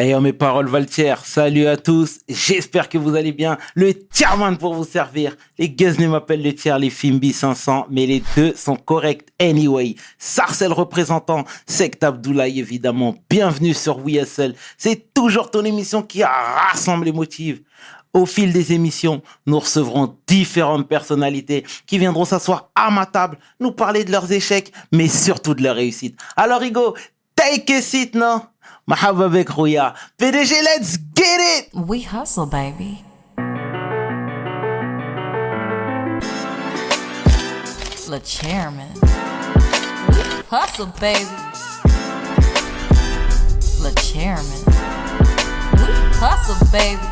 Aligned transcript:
Ayant 0.00 0.22
mes 0.22 0.32
paroles 0.32 0.66
Valtier, 0.66 1.12
salut 1.24 1.66
à 1.66 1.76
tous, 1.76 2.20
j'espère 2.26 2.88
que 2.88 2.96
vous 2.96 3.16
allez 3.16 3.32
bien. 3.32 3.58
Le 3.74 3.92
tierman 3.92 4.56
pour 4.56 4.72
vous 4.72 4.86
servir. 4.86 5.36
Les 5.58 5.68
Guesnay 5.68 6.06
m'appellent 6.06 6.42
le 6.42 6.54
tiers, 6.54 6.78
les 6.78 6.88
Fimbi 6.88 7.34
500, 7.34 7.88
mais 7.90 8.06
les 8.06 8.22
deux 8.34 8.54
sont 8.56 8.76
corrects 8.76 9.28
anyway. 9.38 9.96
Sarcel 10.16 10.72
représentant, 10.72 11.44
Sect 11.66 12.02
Abdoulaye 12.02 12.60
évidemment. 12.60 13.14
Bienvenue 13.28 13.74
sur 13.74 13.98
WSL. 13.98 14.54
C'est 14.78 15.12
toujours 15.12 15.50
ton 15.50 15.66
émission 15.66 16.02
qui 16.02 16.24
rassemble 16.24 17.04
les 17.04 17.12
motifs. 17.12 17.60
Au 18.14 18.24
fil 18.24 18.54
des 18.54 18.72
émissions, 18.72 19.20
nous 19.44 19.58
recevrons 19.58 20.16
différentes 20.26 20.88
personnalités 20.88 21.62
qui 21.86 21.98
viendront 21.98 22.24
s'asseoir 22.24 22.70
à 22.74 22.90
ma 22.90 23.04
table, 23.04 23.36
nous 23.60 23.72
parler 23.72 24.04
de 24.04 24.12
leurs 24.12 24.32
échecs, 24.32 24.72
mais 24.92 25.08
surtout 25.08 25.52
de 25.52 25.62
leurs 25.62 25.76
réussites. 25.76 26.18
Alors, 26.38 26.62
Hugo, 26.62 26.96
take 27.36 27.70
a 27.74 27.82
seat, 27.82 28.14
non? 28.14 28.40
Mahaba 28.86 29.26
avec 29.26 29.50
Rouya. 29.50 29.94
PDG, 30.18 30.54
let's 30.62 30.98
get 31.14 31.38
it! 31.40 31.68
We 31.74 32.02
hustle, 32.02 32.46
baby. 32.46 33.04
Le 38.10 38.18
chairman. 38.24 38.88
We 40.08 40.42
hustle, 40.50 40.86
baby. 41.00 41.26
Le 43.82 43.90
chairman. 44.00 44.64
We 45.74 45.86
hustle, 46.18 46.58
baby. 46.72 47.06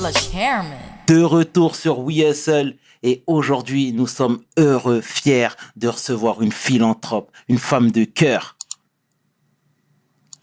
Le 0.00 0.12
chairman. 0.12 0.78
De 1.06 1.22
retour 1.22 1.76
sur 1.76 1.98
WSL. 1.98 2.76
Et 3.02 3.22
aujourd'hui, 3.26 3.92
nous 3.92 4.06
sommes 4.06 4.40
heureux, 4.56 5.02
fiers 5.02 5.48
de 5.76 5.88
recevoir 5.88 6.40
une 6.40 6.52
philanthrope, 6.52 7.30
une 7.48 7.58
femme 7.58 7.90
de 7.90 8.04
cœur. 8.04 8.53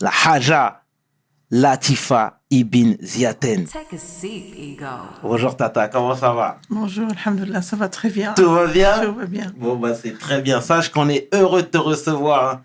La 0.02 0.12
Haja 0.26 0.82
Latifa 1.52 2.40
Ibn 2.50 2.96
Ziaten. 3.04 3.66
Take 3.68 3.96
a 3.96 3.98
seat, 4.00 4.54
ego. 4.58 4.86
Bonjour 5.22 5.56
Tata, 5.56 5.88
comment 5.90 6.16
ça 6.16 6.34
va? 6.34 6.58
Bonjour, 6.70 7.08
alhamdoulilah, 7.26 7.62
ça 7.62 7.76
va 7.76 7.88
très 7.90 8.10
bien. 8.10 8.34
Tout 8.34 8.50
va 8.52 8.68
bien? 8.68 9.00
Tout 9.06 9.14
va 9.14 9.26
bien. 9.26 9.52
Bon, 9.58 9.76
bah, 9.76 9.94
c'est 9.94 10.18
très 10.18 10.42
bien. 10.42 10.60
Sache 10.62 10.90
qu'on 10.90 11.08
est 11.10 11.28
heureux 11.34 11.62
de 11.62 11.68
te 11.68 11.78
recevoir. 11.78 12.50
hein. 12.54 12.62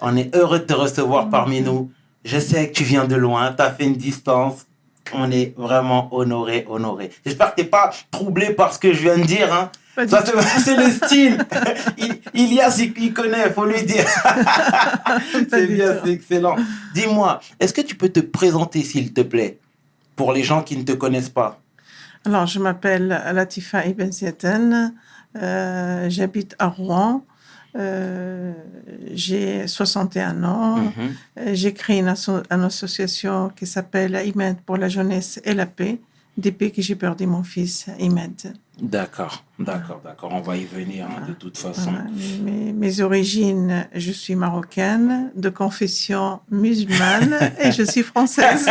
On 0.00 0.16
est 0.16 0.34
heureux 0.34 0.60
de 0.60 0.64
te 0.64 0.72
recevoir 0.72 1.28
parmi 1.30 1.60
nous. 1.60 1.90
Je 2.24 2.38
sais 2.38 2.68
que 2.70 2.74
tu 2.74 2.84
viens 2.84 3.04
de 3.04 3.16
loin, 3.16 3.52
tu 3.52 3.62
as 3.62 3.70
fait 3.72 3.84
une 3.84 3.96
distance. 3.96 4.66
On 5.12 5.30
est 5.30 5.54
vraiment 5.58 6.08
honoré, 6.14 6.64
honoré. 6.68 7.10
J'espère 7.26 7.50
que 7.50 7.56
tu 7.60 7.62
n'es 7.64 7.68
pas 7.68 7.90
troublé 8.10 8.54
par 8.54 8.72
ce 8.72 8.78
que 8.78 8.92
je 8.92 9.00
viens 9.02 9.18
de 9.18 9.24
dire. 9.24 9.52
Hein. 9.52 9.70
Ça, 9.94 10.24
c'est 10.64 10.76
le 10.76 10.90
style. 10.90 11.38
Il, 11.98 12.18
Ilias, 12.34 12.76
il, 12.78 12.92
il 13.02 13.12
connaît, 13.12 13.50
faut 13.50 13.66
lui 13.66 13.82
dire. 13.82 14.06
c'est 15.50 15.66
bien, 15.66 15.96
c'est 16.04 16.10
excellent. 16.12 16.56
Dis-moi, 16.94 17.40
est-ce 17.60 17.72
que 17.74 17.82
tu 17.82 17.94
peux 17.94 18.08
te 18.08 18.20
présenter, 18.20 18.82
s'il 18.82 19.12
te 19.12 19.20
plaît, 19.20 19.58
pour 20.16 20.32
les 20.32 20.42
gens 20.42 20.62
qui 20.62 20.76
ne 20.76 20.82
te 20.82 20.92
connaissent 20.92 21.28
pas? 21.28 21.60
Alors, 22.24 22.46
je 22.46 22.58
m'appelle 22.58 23.08
Latifa 23.34 23.84
Ibn 23.84 24.10
Ziaten, 24.12 24.94
euh, 25.36 26.06
j'habite 26.08 26.54
à 26.58 26.68
Rouen, 26.68 27.24
euh, 27.76 28.52
j'ai 29.12 29.66
61 29.66 30.44
ans, 30.44 30.76
Mhm. 30.76 30.92
Euh, 31.38 31.50
j'ai 31.54 31.72
créé 31.72 31.98
une, 31.98 32.08
asso- 32.08 32.42
une 32.50 32.62
association 32.64 33.50
qui 33.56 33.66
s'appelle 33.66 34.20
Imed 34.26 34.58
pour 34.64 34.76
la 34.76 34.88
jeunesse 34.88 35.40
et 35.44 35.54
la 35.54 35.66
paix, 35.66 35.98
depuis 36.36 36.72
que 36.72 36.80
j'ai 36.80 36.96
perdu 36.96 37.26
mon 37.26 37.42
fils 37.42 37.86
Imed. 37.98 38.54
D'accord, 38.80 39.44
d'accord, 39.58 40.00
d'accord. 40.02 40.30
On 40.32 40.40
va 40.40 40.56
y 40.56 40.64
venir 40.64 41.06
hein, 41.06 41.26
de 41.28 41.34
toute 41.34 41.58
façon. 41.58 41.90
Voilà. 41.90 42.06
Mes, 42.42 42.72
mes 42.72 43.00
origines, 43.00 43.86
je 43.94 44.12
suis 44.12 44.34
marocaine, 44.34 45.30
de 45.36 45.50
confession 45.50 46.40
musulmane 46.50 47.52
et 47.60 47.70
je 47.70 47.82
suis 47.82 48.02
française. 48.02 48.68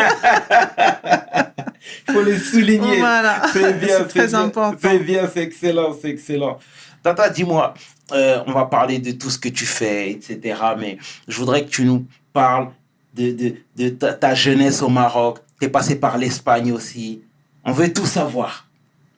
Il 2.07 2.13
faut 2.13 2.23
le 2.23 2.37
souligner. 2.37 2.97
Voilà. 2.97 3.43
C'est 3.53 3.79
bien, 3.79 4.03
très 4.05 4.33
important. 4.33 4.77
C'est 4.81 4.99
bien, 4.99 5.29
c'est 5.31 5.43
excellent, 5.43 5.95
c'est 5.99 6.09
excellent. 6.09 6.57
Tata, 7.03 7.29
dis-moi, 7.29 7.73
euh, 8.11 8.43
on 8.47 8.53
va 8.53 8.65
parler 8.65 8.99
de 8.99 9.11
tout 9.11 9.29
ce 9.29 9.37
que 9.37 9.49
tu 9.49 9.65
fais, 9.65 10.11
etc. 10.11 10.59
Mais 10.79 10.97
je 11.27 11.37
voudrais 11.37 11.63
que 11.63 11.69
tu 11.69 11.85
nous 11.85 12.05
parles 12.33 12.69
de, 13.13 13.31
de, 13.31 13.55
de 13.75 13.89
ta, 13.89 14.13
ta 14.13 14.33
jeunesse 14.33 14.81
au 14.81 14.89
Maroc. 14.89 15.39
Tu 15.59 15.67
es 15.67 15.69
passé 15.69 15.95
par 15.95 16.17
l'Espagne 16.17 16.71
aussi. 16.71 17.21
On 17.65 17.71
veut 17.71 17.91
tout 17.93 18.05
savoir. 18.05 18.67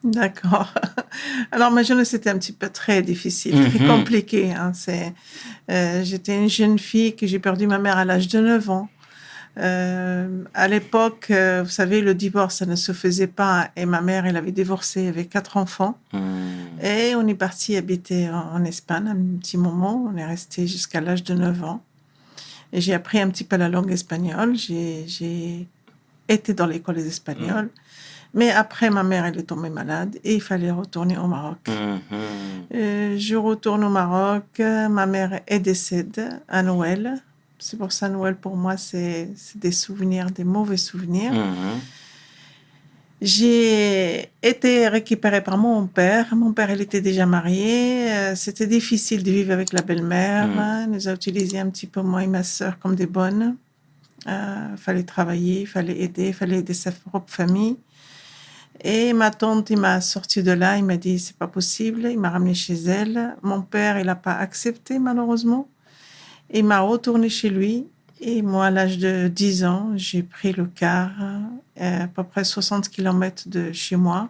D'accord. 0.03 0.73
Alors, 1.51 1.71
ma 1.71 1.81
jeunesse 1.83 2.13
était 2.13 2.29
un 2.29 2.37
petit 2.37 2.51
peu 2.51 2.67
très 2.69 3.01
difficile, 3.01 3.55
Mhm. 3.55 3.69
très 3.69 3.87
compliquée. 3.87 4.51
Hein. 4.53 4.71
C'est, 4.73 5.13
euh, 5.71 6.03
j'étais 6.03 6.35
une 6.35 6.49
jeune 6.49 6.77
fille 6.77 7.15
que 7.15 7.25
j'ai 7.25 7.39
perdu 7.39 7.67
ma 7.67 7.79
mère 7.79 7.97
à 7.97 8.03
l'âge 8.03 8.27
de 8.27 8.39
9 8.39 8.69
ans. 8.69 8.89
Euh, 9.59 10.43
à 10.55 10.67
l'époque, 10.67 11.27
euh, 11.29 11.61
vous 11.63 11.69
savez, 11.69 12.01
le 12.01 12.15
divorce, 12.15 12.55
ça 12.57 12.65
ne 12.65 12.75
se 12.75 12.91
faisait 12.91 13.27
pas. 13.27 13.69
Et 13.77 13.85
ma 13.85 14.01
mère, 14.01 14.25
elle 14.25 14.35
avait 14.35 14.51
divorcé 14.51 15.07
avec 15.07 15.29
quatre 15.29 15.55
enfants. 15.57 15.97
Et 16.81 17.13
on 17.15 17.25
est 17.27 17.35
parti 17.35 17.77
habiter 17.77 18.29
en, 18.29 18.55
en 18.55 18.65
Espagne 18.65 19.07
un 19.07 19.37
petit 19.39 19.57
moment. 19.57 20.09
On 20.11 20.17
est 20.17 20.25
resté 20.25 20.67
jusqu'à 20.67 20.99
l'âge 21.01 21.23
de 21.23 21.33
9 21.35 21.63
ans. 21.63 21.81
Et 22.73 22.81
j'ai 22.81 22.93
appris 22.93 23.21
un 23.21 23.29
petit 23.29 23.43
peu 23.43 23.55
la 23.55 23.69
langue 23.69 23.91
espagnole. 23.91 24.55
J'ai, 24.57 25.05
j'ai 25.07 25.67
été 26.27 26.53
dans 26.53 26.65
l'école 26.65 26.95
des 26.95 27.07
Espagnols. 27.07 27.69
Mais 28.35 28.49
après, 28.51 28.89
ma 28.89 29.03
mère, 29.03 29.25
elle 29.25 29.37
est 29.37 29.43
tombée 29.43 29.69
malade 29.69 30.17
et 30.23 30.33
il 30.35 30.41
fallait 30.41 30.71
retourner 30.71 31.17
au 31.17 31.27
Maroc. 31.27 31.59
Mhm. 31.67 31.99
Euh, 32.73 33.15
je 33.17 33.35
retourne 33.35 33.83
au 33.83 33.89
Maroc. 33.89 34.45
euh, 34.59 34.89
Ma 34.89 35.05
mère 35.05 35.41
est 35.47 35.59
décédée 35.59 36.29
à 36.47 36.63
Noël. 36.63 37.21
C'est 37.59 37.77
pour 37.77 37.91
ça, 37.91 38.09
Noël, 38.09 38.35
pour 38.35 38.55
moi, 38.57 38.75
c'est 38.77 39.29
des 39.55 39.71
souvenirs, 39.71 40.31
des 40.31 40.43
mauvais 40.43 40.77
souvenirs. 40.77 41.31
Mhm. 41.31 41.79
J'ai 43.21 44.29
été 44.41 44.87
récupérée 44.89 45.41
par 45.41 45.57
mon 45.57 45.87
père. 45.87 46.35
Mon 46.35 46.51
père, 46.51 46.69
il 46.71 46.81
était 46.81 46.99
déjà 46.99 47.25
marié. 47.25 48.11
Euh, 48.11 48.35
C'était 48.35 48.67
difficile 48.67 49.23
de 49.23 49.31
vivre 49.31 49.53
avec 49.53 49.71
la 49.71 49.81
belle-mère. 49.81 50.47
Mm. 50.47 50.85
Il 50.87 50.91
nous 50.91 51.07
a 51.07 51.13
utilisés 51.13 51.59
un 51.59 51.69
petit 51.69 51.87
peu, 51.87 52.01
moi 52.01 52.23
et 52.23 52.27
ma 52.27 52.43
sœur, 52.43 52.79
comme 52.79 52.95
des 52.95 53.05
bonnes. 53.05 53.55
Il 54.25 54.77
fallait 54.77 55.03
travailler, 55.03 55.61
il 55.61 55.67
fallait 55.67 56.01
aider, 56.01 56.27
il 56.29 56.33
fallait 56.33 56.59
aider 56.59 56.73
sa 56.73 56.91
propre 56.91 57.31
famille. 57.31 57.77
Et 58.81 59.13
ma 59.13 59.31
tante, 59.31 59.69
il 59.69 59.77
m'a 59.77 60.01
sorti 60.01 60.43
de 60.43 60.51
là, 60.51 60.77
il 60.77 60.83
m'a 60.83 60.97
dit, 60.97 61.19
c'est 61.19 61.37
pas 61.37 61.47
possible. 61.47 62.07
Il 62.11 62.19
m'a 62.19 62.29
ramené 62.29 62.53
chez 62.53 62.73
elle. 62.73 63.35
Mon 63.41 63.61
père, 63.61 63.99
il 63.99 64.05
n'a 64.05 64.15
pas 64.15 64.33
accepté, 64.35 64.99
malheureusement. 64.99 65.67
Il 66.51 66.65
m'a 66.65 66.79
retourné 66.79 67.29
chez 67.29 67.49
lui. 67.49 67.87
Et 68.19 68.41
moi, 68.41 68.67
à 68.67 68.71
l'âge 68.71 68.97
de 68.97 69.27
10 69.27 69.65
ans, 69.65 69.91
j'ai 69.95 70.23
pris 70.23 70.53
le 70.53 70.65
car, 70.65 71.11
euh, 71.81 72.03
à 72.03 72.07
peu 72.07 72.23
près 72.23 72.43
60 72.43 72.89
km 72.89 73.49
de 73.49 73.71
chez 73.73 73.95
moi, 73.97 74.29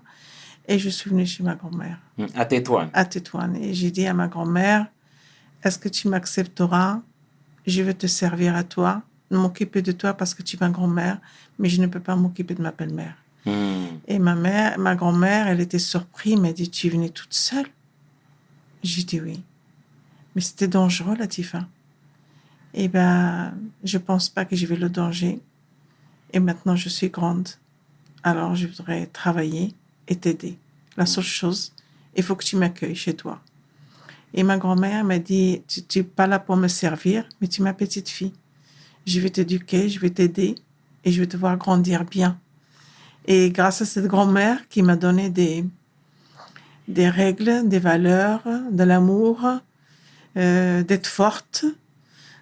et 0.67 0.79
je 0.79 0.89
suis 0.89 1.09
venue 1.11 1.25
chez 1.27 1.43
ma 1.43 1.53
grand-mère, 1.55 1.99
À 2.33 2.45
Tétouane. 2.45 2.89
à 2.93 3.05
Tétouane. 3.05 3.55
Et 3.57 3.73
j'ai 3.73 3.91
dit 3.91 4.07
à 4.07 4.13
ma 4.13 4.27
grand-mère, 4.27 4.87
est-ce 5.63 5.77
que 5.77 5.89
tu 5.89 6.07
m'accepteras? 6.07 7.01
Je 7.67 7.81
vais 7.83 7.93
te 7.93 8.07
servir 8.07 8.55
à 8.55 8.63
toi, 8.63 9.03
m'occuper 9.29 9.81
de 9.83 9.91
toi 9.91 10.13
parce 10.13 10.33
que 10.33 10.41
tu 10.41 10.55
es 10.55 10.59
ma 10.59 10.69
grand-mère, 10.69 11.19
mais 11.59 11.69
je 11.69 11.79
ne 11.81 11.87
peux 11.87 11.99
pas 11.99 12.15
m'occuper 12.15 12.55
de 12.55 12.61
ma 12.63 12.71
belle-mère. 12.71 13.15
Mhm. 13.45 13.99
Et 14.07 14.19
ma 14.19 14.35
mère, 14.35 14.79
ma 14.79 14.95
grand-mère, 14.95 15.47
elle 15.47 15.59
était 15.59 15.79
surprise, 15.79 16.37
m'a 16.37 16.53
dit, 16.53 16.69
tu 16.69 16.87
es 16.87 16.89
venue 16.89 17.11
toute 17.11 17.33
seule? 17.33 17.67
J'ai 18.83 19.03
dit 19.03 19.21
oui. 19.21 19.41
Mais 20.35 20.41
c'était 20.41 20.67
dangereux, 20.67 21.15
Latifa. 21.15 21.67
Eh 22.73 22.87
ben, 22.87 23.53
je 23.83 23.97
pense 23.97 24.29
pas 24.29 24.45
que 24.45 24.55
j'ai 24.55 24.65
vu 24.65 24.75
le 24.75 24.89
danger. 24.89 25.39
Et 26.31 26.39
maintenant, 26.39 26.75
je 26.75 26.89
suis 26.89 27.09
grande. 27.09 27.49
Alors, 28.23 28.55
je 28.55 28.67
voudrais 28.67 29.05
travailler 29.05 29.73
et 30.07 30.15
t'aider. 30.15 30.57
La 30.97 31.05
seule 31.05 31.23
chose, 31.23 31.73
il 32.15 32.23
faut 32.23 32.35
que 32.35 32.43
tu 32.43 32.55
m'accueilles 32.55 32.95
chez 32.95 33.15
toi. 33.15 33.41
Et 34.33 34.43
ma 34.43 34.57
grand-mère 34.57 35.03
m'a 35.03 35.19
dit, 35.19 35.61
tu 35.67 35.99
n'es 35.99 36.03
pas 36.03 36.25
là 36.25 36.39
pour 36.39 36.55
me 36.55 36.67
servir, 36.67 37.27
mais 37.39 37.47
tu 37.47 37.61
es 37.61 37.63
ma 37.63 37.73
petite 37.73 38.09
fille. 38.09 38.33
Je 39.05 39.19
vais 39.19 39.29
t'éduquer, 39.29 39.89
je 39.89 39.99
vais 39.99 40.09
t'aider 40.09 40.55
et 41.03 41.11
je 41.11 41.19
vais 41.19 41.27
te 41.27 41.37
voir 41.37 41.57
grandir 41.57 42.05
bien. 42.05 42.39
Et 43.25 43.49
grâce 43.51 43.81
à 43.81 43.85
cette 43.85 44.07
grand-mère 44.07 44.67
qui 44.69 44.81
m'a 44.81 44.95
donné 44.95 45.29
des, 45.29 45.65
des 46.87 47.09
règles, 47.09 47.67
des 47.67 47.79
valeurs, 47.79 48.43
de 48.71 48.83
l'amour, 48.83 49.47
euh, 50.37 50.83
d'être 50.83 51.07
forte, 51.07 51.65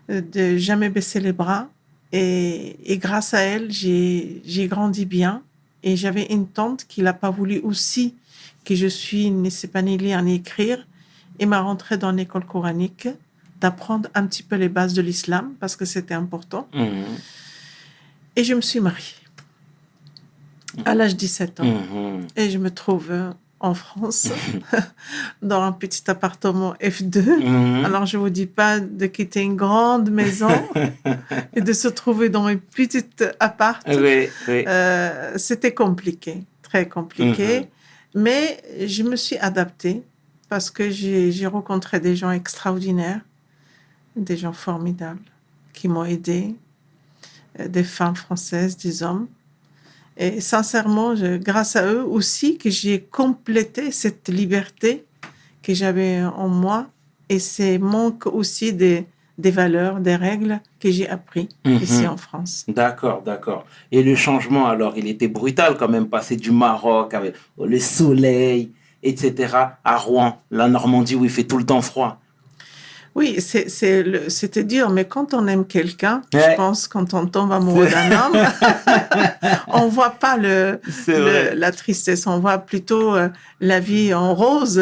euh, 0.09 0.21
de 0.21 0.57
jamais 0.57 0.89
baisser 0.89 1.19
les 1.19 1.33
bras. 1.33 1.67
Et, 2.11 2.77
et 2.91 2.97
grâce 2.97 3.33
à 3.33 3.41
elle, 3.41 3.71
j'ai 3.71 4.67
grandi 4.67 5.05
bien. 5.05 5.43
Et 5.83 5.95
j'avais 5.95 6.25
une 6.25 6.47
tante 6.47 6.85
qui 6.87 7.01
n'a 7.01 7.13
pas 7.13 7.29
voulu 7.29 7.59
aussi 7.59 8.15
que 8.65 8.75
je 8.75 8.87
suis 8.87 9.31
ne 9.31 9.49
sais 9.49 9.67
pas 9.67 9.81
ni 9.81 9.97
lire 9.97 10.21
ni 10.21 10.35
écrire 10.35 10.85
et 11.39 11.45
m'a 11.45 11.59
rentré 11.59 11.97
dans 11.97 12.11
l'école 12.11 12.45
coranique 12.45 13.07
d'apprendre 13.59 14.09
un 14.13 14.25
petit 14.27 14.43
peu 14.43 14.55
les 14.55 14.69
bases 14.69 14.93
de 14.93 15.01
l'islam 15.01 15.53
parce 15.59 15.75
que 15.75 15.85
c'était 15.85 16.13
important. 16.13 16.67
Mhm. 16.73 17.05
Et 18.35 18.43
je 18.43 18.53
me 18.53 18.61
suis 18.61 18.79
mariée 18.79 19.20
à 20.85 20.95
l'âge 20.95 21.13
de 21.13 21.19
17 21.19 21.59
ans. 21.59 21.65
Mhm. 21.65 22.27
Et 22.35 22.49
je 22.49 22.57
me 22.57 22.71
trouve 22.71 23.07
euh, 23.11 23.31
en 23.59 23.73
France, 23.73 24.29
dans 25.41 25.61
un 25.61 25.71
petit 25.71 26.09
appartement 26.09 26.73
F2. 26.81 27.21
Mhm. 27.21 27.85
Alors, 27.85 28.05
je 28.05 28.17
vous 28.17 28.29
dis 28.29 28.47
pas 28.47 28.79
de 28.79 29.05
quitter 29.05 29.41
une 29.41 29.55
grande 29.55 30.09
maison 30.09 30.49
et 31.55 31.61
de 31.61 31.73
se 31.73 31.87
trouver 31.87 32.29
dans 32.29 32.47
une 32.47 32.59
petite 32.59 33.23
appart. 33.39 33.81
Oui, 33.87 34.27
oui. 34.47 34.63
Euh, 34.67 35.33
C'était 35.37 35.73
compliqué, 35.73 36.43
très 36.61 36.87
compliqué. 36.87 37.67
Mais 38.13 38.61
je 38.85 39.03
me 39.03 39.15
suis 39.15 39.37
adaptée 39.37 40.03
parce 40.49 40.69
que 40.69 40.89
j'ai 40.89 41.47
rencontré 41.47 42.01
des 42.01 42.15
gens 42.15 42.31
extraordinaires, 42.31 43.21
des 44.17 44.35
gens 44.35 44.51
formidables 44.51 45.21
qui 45.71 45.87
m'ont 45.87 46.03
aidé, 46.03 46.55
euh, 47.59 47.67
des 47.67 47.83
femmes 47.83 48.15
françaises, 48.15 48.75
des 48.75 49.01
hommes. 49.01 49.27
Et 50.17 50.41
sincèrement, 50.41 51.15
je- 51.15 51.37
grâce 51.37 51.75
à 51.75 51.85
eux 51.85 52.03
aussi, 52.03 52.57
que 52.57 52.69
j'ai 52.69 53.01
complété 53.01 53.91
cette 53.91 54.29
liberté 54.29 55.05
que 55.63 55.73
j'avais 55.73 56.21
en 56.23 56.47
moi 56.47 56.87
et 57.29 57.39
ces 57.39 57.77
manques 57.77 58.25
aussi 58.27 58.73
des, 58.73 59.05
des 59.37 59.51
valeurs, 59.51 59.99
des 59.99 60.15
règles 60.15 60.59
que 60.79 60.91
j'ai 60.91 61.07
appris 61.07 61.47
Mhm. 61.65 61.77
ici 61.81 62.07
en 62.07 62.17
France. 62.17 62.65
D'accord, 62.67 63.21
d'accord. 63.23 63.65
Et 63.91 64.03
le 64.03 64.15
changement, 64.15 64.67
alors, 64.67 64.93
il 64.97 65.07
était 65.07 65.27
brutal 65.27 65.77
quand 65.77 65.87
même, 65.89 66.07
passer 66.07 66.35
du 66.35 66.51
Maroc 66.51 67.13
avec 67.13 67.35
le 67.57 67.79
soleil, 67.79 68.71
etc., 69.03 69.55
à 69.83 69.97
Rouen, 69.97 70.39
la 70.51 70.67
Normandie 70.67 71.15
où 71.15 71.23
il 71.23 71.29
fait 71.31 71.45
tout 71.45 71.57
le 71.57 71.65
temps 71.65 71.81
froid. 71.81 72.20
Oui, 73.13 73.41
c'est- 73.41 73.67
c'est 73.67 74.03
le- 74.03 74.29
c'était 74.29 74.63
dur, 74.63 74.89
mais 74.89 75.03
quand 75.05 75.33
on 75.33 75.45
aime 75.47 75.65
quelqu'un, 75.65 76.21
Ouais. 76.33 76.51
je 76.51 76.55
pense 76.55 76.87
quand 76.87 77.13
on 77.13 77.25
tombe 77.25 77.51
amoureux 77.51 77.87
d'un 77.87 78.09
homme, 78.11 78.37
on 79.67 79.87
voit 79.89 80.11
pas 80.11 80.37
le, 80.37 80.79
la 81.55 81.71
tristesse, 81.71 82.25
on 82.27 82.39
voit 82.39 82.57
plutôt 82.59 83.13
euh, 83.15 83.27
la 83.59 83.79
vie 83.81 84.13
en 84.13 84.33
rose. 84.33 84.81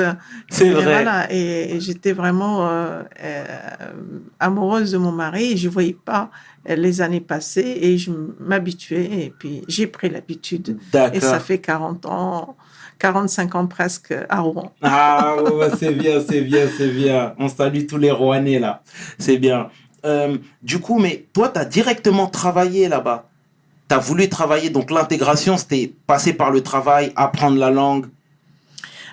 C'est 0.49 0.69
vrai. 0.69 0.83
Voilà, 0.83 1.31
et, 1.33 1.75
et 1.75 1.79
j'étais 1.81 2.11
vraiment 2.11 2.67
euh, 2.67 3.01
euh, 3.23 3.43
amoureuse 4.39 4.91
de 4.91 4.97
mon 4.97 5.11
mari 5.11 5.53
et 5.53 5.57
je 5.57 5.69
voyais 5.69 5.97
pas 6.05 6.29
les 6.67 7.01
années 7.01 7.21
passer 7.21 7.61
et 7.81 7.97
je 7.97 8.11
m'habituais 8.39 9.05
et 9.05 9.33
puis 9.37 9.63
j'ai 9.67 9.87
pris 9.87 10.09
l'habitude. 10.09 10.77
Et 11.13 11.19
ça 11.19 11.39
fait 11.39 11.57
40 11.59 12.05
ans, 12.05 12.55
45 12.99 13.55
ans 13.55 13.67
presque 13.67 14.13
à 14.29 14.41
Rouen. 14.41 14.71
Ah, 14.81 15.37
c'est 15.79 15.93
bien, 15.93 16.21
c'est 16.27 16.41
bien, 16.41 16.67
c'est 16.77 16.89
bien. 16.89 17.33
On 17.39 17.49
salue 17.49 17.85
tous 17.87 17.97
les 17.97 18.11
Rouennais, 18.11 18.59
là. 18.59 18.81
C'est 19.17 19.37
bien. 19.37 19.69
Euh, 20.05 20.37
du 20.61 20.79
coup, 20.79 20.99
mais 20.99 21.25
toi, 21.33 21.49
tu 21.49 21.59
as 21.59 21.65
directement 21.65 22.27
travaillé 22.27 22.87
là-bas. 22.87 23.29
Tu 23.89 23.95
as 23.95 23.99
voulu 23.99 24.29
travailler, 24.29 24.69
donc 24.69 24.91
l'intégration, 24.91 25.57
c'était 25.57 25.91
passer 26.07 26.33
par 26.33 26.51
le 26.51 26.61
travail, 26.61 27.11
apprendre 27.15 27.57
la 27.57 27.71
langue. 27.71 28.05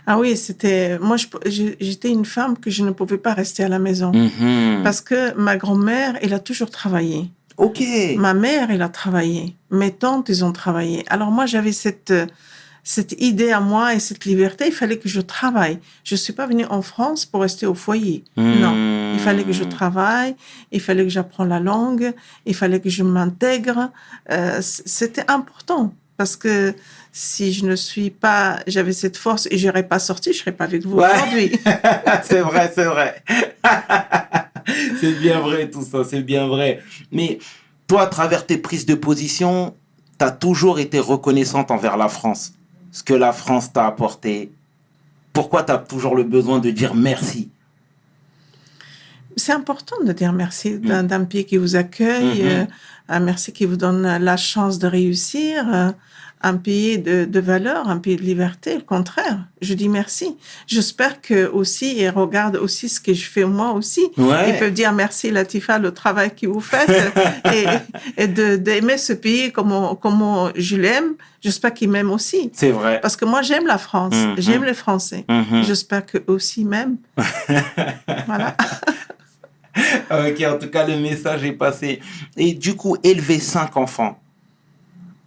Ah 0.09 0.19
oui, 0.19 0.37
c'était 0.37 1.01
moi 1.01 1.17
j'étais 1.47 2.11
une 2.11 2.25
femme 2.25 2.57
que 2.57 2.71
je 2.71 2.85
ne 2.85 2.93
pouvais 2.93 3.19
pas 3.19 3.35
rester 3.35 3.65
à 3.65 3.69
la 3.69 3.81
maison. 3.81 4.13
Mhm. 4.13 4.83
Parce 4.85 5.01
que 5.01 5.35
ma 5.35 5.57
grand-mère, 5.57 6.17
elle 6.23 6.33
a 6.33 6.39
toujours 6.39 6.71
travaillé. 6.71 7.29
Ok. 7.57 7.83
Ma 8.17 8.35
mère, 8.35 8.71
elle 8.71 8.83
a 8.83 8.89
travaillé. 8.89 9.57
Mes 9.71 9.91
tantes, 9.91 10.29
ils 10.29 10.45
ont 10.45 10.53
travaillé. 10.53 11.05
Alors 11.09 11.31
moi, 11.33 11.47
j'avais 11.47 11.73
cette, 11.73 12.13
cette 12.89 13.17
idée 13.21 13.51
à 13.51 13.59
moi 13.59 13.95
et 13.95 13.99
cette 13.99 14.25
liberté. 14.27 14.67
Il 14.69 14.73
fallait 14.73 14.97
que 14.99 15.09
je 15.09 15.21
travaille. 15.21 15.81
Je 16.05 16.15
ne 16.15 16.19
suis 16.19 16.33
pas 16.33 16.47
venue 16.47 16.67
en 16.67 16.83
France 16.83 17.27
pour 17.27 17.41
rester 17.43 17.67
au 17.67 17.75
foyer. 17.75 18.23
Non. 18.37 19.13
Il 19.13 19.19
fallait 19.19 19.43
que 19.43 19.51
je 19.53 19.65
Hmm. 19.65 19.69
travaille. 19.71 20.37
Il 20.71 20.81
fallait 20.81 21.03
que 21.03 21.09
j'apprenne 21.09 21.49
la 21.49 21.59
langue. 21.59 22.13
Il 22.47 22.55
fallait 22.55 22.79
que 22.81 22.89
je 22.89 23.03
m'intègre. 23.03 23.91
Euh, 24.31 24.61
C'était 24.63 25.29
important. 25.29 25.93
Parce 26.17 26.37
que 26.37 26.75
si 27.13 27.53
je 27.53 27.67
ne 27.67 27.75
suis 27.75 28.11
pas, 28.11 28.61
j'avais 28.69 28.93
cette 28.93 29.17
force 29.17 29.49
et 29.51 29.59
je 29.59 29.67
n'aurais 29.67 29.83
pas 29.83 29.99
sorti, 29.99 30.33
je 30.33 30.37
ne 30.39 30.41
serais 30.43 30.53
pas 30.53 30.65
avec 30.65 30.87
vous 30.87 30.97
Ouais. 30.99 31.09
aujourd'hui. 31.13 31.53
c'est 32.23 32.41
vrai, 32.41 32.71
c'est 32.73 32.85
vrai. 32.85 33.23
c'est 35.01 35.19
bien 35.21 35.41
vrai 35.41 35.69
tout 35.71 35.83
ça, 35.83 36.05
c'est 36.09 36.23
bien 36.23 36.47
vrai. 36.47 36.81
Mais 37.13 37.39
toi, 37.89 38.03
à 38.03 38.07
travers 38.07 38.47
tes 38.47 38.59
prises 38.59 38.87
de 38.87 38.95
position, 38.95 39.75
tu 40.19 40.25
as 40.25 40.31
toujours 40.31 40.79
été 40.79 40.99
reconnaissante 41.01 41.71
envers 41.71 41.97
la 41.97 42.09
France. 42.09 42.53
Ce 42.97 43.03
que 43.03 43.13
la 43.13 43.33
France 43.35 43.71
t'a 43.75 43.87
apporté. 43.87 44.51
Pourquoi 45.35 45.63
tu 45.65 45.71
as 45.71 45.77
toujours 45.77 46.17
le 46.17 46.23
besoin 46.25 46.59
de 46.61 46.71
dire 46.71 46.95
merci? 46.95 47.51
C'est 49.37 49.53
important 49.53 49.97
de 50.03 50.13
dire 50.15 50.33
merci 50.33 50.79
d'un 50.79 51.03
d'un 51.03 51.25
pays 51.25 51.45
qui 51.45 51.59
vous 51.59 51.77
accueille, 51.77 52.43
Mhm. 52.43 52.49
euh, 52.49 52.65
un 53.17 53.21
merci 53.21 53.53
qui 53.53 53.67
vous 53.67 53.77
donne 53.77 54.03
la 54.31 54.37
chance 54.39 54.79
de 54.79 54.87
réussir, 54.87 55.55
euh, 55.71 55.93
un 56.49 56.57
pays 56.57 56.99
de, 56.99 57.25
de 57.25 57.41
valeur, 57.41 57.89
un 57.89 57.99
pays 57.99 58.17
de 58.17 58.23
liberté. 58.23 58.75
Le 58.77 58.83
contraire, 58.83 59.39
je 59.61 59.75
dis 59.75 59.89
merci. 59.89 60.37
J'espère 60.67 61.21
que 61.21 61.47
aussi 61.49 61.97
ils 61.99 62.09
regardent 62.09 62.57
aussi 62.57 62.89
ce 62.89 63.01
que 63.01 63.13
je 63.13 63.27
fais 63.29 63.45
moi 63.45 63.73
aussi. 63.73 64.03
Ouais. 64.17 64.51
Ils 64.51 64.59
peuvent 64.59 64.73
dire 64.73 64.93
merci 64.93 65.31
Latifa 65.31 65.79
le 65.79 65.91
travail 65.93 66.31
que 66.35 66.47
vous 66.47 66.61
faites 66.61 66.89
et, 67.53 67.65
et 68.23 68.29
de 68.29 68.57
d'aimer 68.57 68.97
ce 68.99 69.13
pays 69.13 69.51
comme 69.51 69.73
on- 69.73 69.95
comme 69.97 70.23
on- 70.23 70.53
je 70.55 70.77
l'aime. 70.77 71.15
J'espère 71.43 71.75
qu'ils 71.75 71.91
m'aiment 71.91 72.11
aussi. 72.13 72.51
C'est 72.55 72.71
vrai. 72.71 73.01
Parce 73.01 73.17
que 73.17 73.25
moi 73.25 73.43
j'aime 73.43 73.67
la 73.67 73.79
France, 73.79 74.15
Mhm. 74.15 74.35
j'aime 74.39 74.65
les 74.65 74.75
Français. 74.75 75.25
Mhm. 75.29 75.63
J'espère 75.65 76.07
qu'eux 76.07 76.25
aussi 76.29 76.65
m'aiment. 76.65 76.97
voilà. 78.27 78.57
Ok, 80.11 80.43
en 80.47 80.59
tout 80.59 80.69
cas, 80.71 80.87
le 80.87 80.97
message 80.97 81.45
est 81.45 81.53
passé. 81.53 82.01
Et 82.37 82.55
du 82.55 82.75
coup, 82.75 82.97
élever 83.03 83.39
cinq 83.41 83.77
enfants 83.77 84.19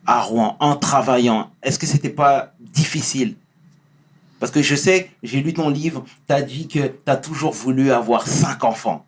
à 0.10 0.22
Rouen 0.22 0.58
en 0.60 0.76
travaillant, 0.76 1.52
est-ce 1.62 1.78
que 1.78 1.86
c'était 1.86 2.10
pas 2.10 2.54
difficile? 2.60 3.36
Parce 4.40 4.52
que 4.52 4.64
je 4.64 4.74
sais, 4.74 5.12
j'ai 5.22 5.42
lu 5.42 5.54
ton 5.54 5.70
livre, 5.70 6.04
tu 6.28 6.34
as 6.34 6.42
dit 6.42 6.68
que 6.68 6.80
tu 6.80 6.94
as 7.06 7.18
toujours 7.18 7.54
voulu 7.54 7.92
avoir 7.92 8.28
cinq 8.28 8.64
enfants. 8.64 9.06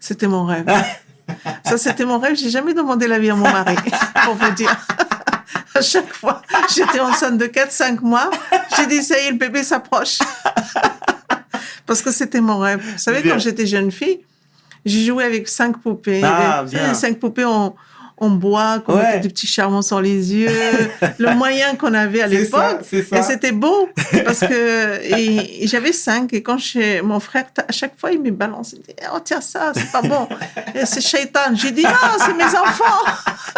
C'était 0.00 0.26
mon 0.26 0.44
rêve. 0.44 0.66
Ça, 1.64 1.78
c'était 1.78 2.04
mon 2.04 2.18
rêve. 2.18 2.34
J'ai 2.36 2.50
jamais 2.50 2.74
demandé 2.74 3.06
l'avis 3.06 3.30
à 3.30 3.36
mon 3.36 3.44
mari, 3.44 3.76
pour 4.24 4.34
vous 4.34 4.50
dire. 4.52 4.74
À 5.72 5.82
chaque 5.82 6.12
fois, 6.12 6.42
j'étais 6.74 6.98
enceinte 6.98 7.38
de 7.38 7.46
4-5 7.46 8.00
mois. 8.00 8.28
J'ai 8.76 8.86
dit, 8.88 9.04
ça 9.04 9.20
y 9.20 9.26
est, 9.26 9.30
le 9.30 9.36
bébé 9.36 9.62
s'approche. 9.62 10.18
Parce 11.86 12.02
que 12.02 12.10
c'était 12.10 12.40
mon 12.40 12.58
rêve. 12.58 12.80
Vous 12.80 12.98
savez, 12.98 13.22
Bien. 13.22 13.34
quand 13.34 13.38
j'étais 13.38 13.66
jeune 13.66 13.92
fille, 13.92 14.20
j'ai 14.84 15.04
joué 15.04 15.22
avec 15.22 15.46
cinq 15.46 15.78
poupées. 15.78 16.22
Ah, 16.24 16.64
bien. 16.68 16.88
les 16.88 16.94
cinq 16.94 17.20
poupées 17.20 17.44
en, 17.44 17.76
en 18.20 18.28
bois, 18.30 18.80
qu'on 18.80 18.94
Ouais. 18.96 19.02
mettait 19.02 19.20
des 19.20 19.28
petits 19.30 19.46
charbons 19.46 19.82
sur 19.82 20.00
les 20.00 20.32
yeux. 20.34 20.48
le 21.18 21.34
moyen 21.36 21.74
qu'on 21.74 21.94
avait 21.94 22.20
à 22.20 22.26
l'époque. 22.26 22.80
Et 22.92 23.22
c'était 23.22 23.52
beau 23.52 23.88
parce 24.24 24.40
que 24.40 25.00
et, 25.02 25.64
et 25.64 25.66
j'avais 25.66 25.92
cinq 25.92 26.32
et 26.34 26.42
quand 26.42 26.58
chez 26.58 27.00
mon 27.02 27.18
frère 27.18 27.46
à 27.66 27.72
chaque 27.72 27.98
fois 27.98 28.12
il 28.12 28.20
me 28.20 28.30
balançait 28.30 28.76
il 28.76 28.82
dit, 28.82 28.94
oh 29.14 29.18
tiens 29.24 29.40
ça 29.40 29.72
c'est 29.74 29.90
pas 29.90 30.02
bon 30.02 30.28
c'est 30.84 31.00
shaitan 31.00 31.54
j'ai 31.54 31.70
dit 31.72 31.82
non 31.82 31.90
c'est 32.24 32.34
mes 32.34 32.44
enfants 32.44 33.04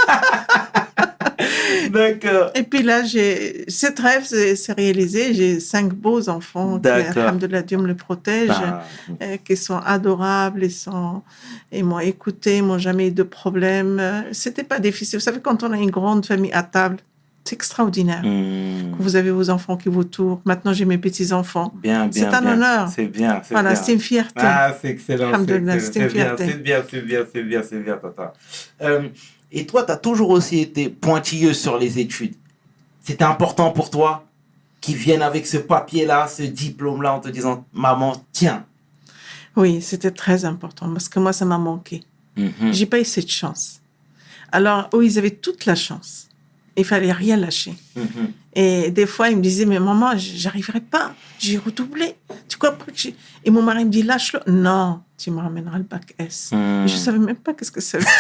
D'accord. 1.91 2.51
et 2.55 2.63
puis 2.63 2.83
là 2.83 3.03
j'ai 3.05 3.65
cette 3.69 3.99
rêve 3.99 4.25
s'est 4.25 4.73
réalisé 4.73 5.35
j'ai 5.35 5.61
cinq 5.61 5.93
beaux 5.93 6.29
enfants 6.29 6.77
qui 6.77 6.83
D'accord. 6.83 7.25
alhamdoulilah, 7.25 7.63
Dieu 7.63 7.79
me 7.79 7.87
les 7.87 7.95
protège 7.95 8.51
Ah, 8.51 8.85
euh, 9.23 9.37
qui 9.45 9.57
sont 9.57 9.79
adorables 9.79 10.65
et 10.65 10.71
sont 10.71 11.23
et 11.71 11.83
m'ont 11.83 12.01
écouté 12.01 12.63
m'ont 12.63 12.79
jamais 12.79 13.09
eu 13.09 13.13
de 13.13 13.23
problème 13.23 14.25
c'était 14.33 14.65
pas 14.65 14.79
difficile 14.79 15.19
vous 15.19 15.25
savez 15.25 15.41
quand 15.41 15.63
on 15.63 15.73
a 15.73 15.77
une 15.77 15.91
grande 15.91 16.25
famille 16.27 16.53
à 16.53 16.63
table 16.63 16.99
c'est 17.45 17.57
extraordinaire 17.57 18.23
hmm, 18.23 18.95
vous 18.99 19.17
avez 19.17 19.31
vos 19.31 19.51
enfants 19.51 19.77
qui 19.77 19.89
vous 19.89 20.05
tournent. 20.05 20.41
Maintenant, 20.45 20.73
j'ai 20.73 20.85
mes 20.85 20.99
petits-enfants. 20.99 21.73
Bien, 21.83 22.07
bien. 22.07 22.11
C'est 22.13 22.37
un 22.37 22.41
bien. 22.41 22.53
honneur. 22.53 22.89
C'est 22.89 23.07
bien, 23.07 23.43
Voilà, 23.51 23.75
c'est 23.75 23.93
une 23.93 24.01
fierté. 24.01 24.41
Ah, 24.43 24.75
c'est 24.81 24.89
excellent. 24.89 25.33
C'est 25.47 25.59
bien, 25.59 25.79
c'est 25.81 26.13
bien, 26.13 26.37
c'est 26.39 27.03
bien, 27.03 27.25
c'est 27.33 27.43
bien, 27.43 27.63
c'est 27.63 27.79
bien, 27.79 27.97
tata. 27.97 28.33
Euh, 28.83 29.09
et 29.53 29.67
toi, 29.67 29.85
tu 29.85 29.93
as 29.93 29.97
toujours 29.97 30.31
aussi 30.31 30.61
été 30.61 30.89
pointilleuse 30.89 31.61
sur 31.61 31.79
les 31.79 31.99
études. 31.99 32.35
C'était 33.03 33.25
important 33.25 33.71
pour 33.71 33.91
toi 33.91 34.27
qu'ils 34.81 34.97
viennent 34.97 35.23
avec 35.23 35.47
ce 35.47 35.59
papier-là, 35.59 36.27
ce 36.27 36.43
diplôme-là, 36.43 37.15
en 37.15 37.21
te 37.21 37.29
disant, 37.29 37.67
maman, 37.73 38.17
tiens. 38.33 38.65
Oui, 39.55 39.83
c'était 39.83 40.11
très 40.11 40.45
important 40.45 40.91
parce 40.93 41.09
que 41.09 41.19
moi, 41.21 41.33
ça 41.33 41.45
m'a 41.45 41.59
manqué. 41.59 42.03
Mhm. 42.37 42.73
J'ai 42.73 42.87
pas 42.87 42.99
eu 42.99 43.05
cette 43.05 43.31
chance. 43.31 43.81
Alors, 44.51 44.89
eux, 44.95 45.05
ils 45.05 45.19
avaient 45.19 45.31
toute 45.31 45.67
la 45.67 45.75
chance. 45.75 46.29
Il 46.77 46.87
fallait 46.87 47.13
rien 47.13 47.37
lâcher. 47.37 47.75
Mhm. 47.95 48.33
Et 48.55 48.91
des 48.91 49.07
fois, 49.07 49.29
ils 49.29 49.37
me 49.37 49.43
disaient, 49.43 49.67
mais 49.67 49.79
maman, 49.79 50.13
j'arriverai 50.17 50.81
pas. 50.81 51.15
J'ai 51.39 51.59
redoublé. 51.59 52.17
Tu 52.49 52.57
comprends 52.57 52.87
que. 52.87 53.09
Et 53.45 53.51
mon 53.51 53.63
mari 53.63 53.85
me 53.85 53.91
dit, 53.91 54.03
lâche-le. 54.03 54.41
Non, 54.51 55.03
tu 55.19 55.31
me 55.31 55.41
ramèneras 55.41 55.79
le 55.79 55.85
bac 55.85 56.15
S. 56.19 56.51
Mhm. 56.53 56.89
Je 56.89 56.97
savais 56.97 57.19
même 57.19 57.37
pas 57.37 57.53
qu'est-ce 57.53 57.73
que 57.73 57.81
ça 57.81 57.99
veut 57.99 58.05
dire. 58.05 58.13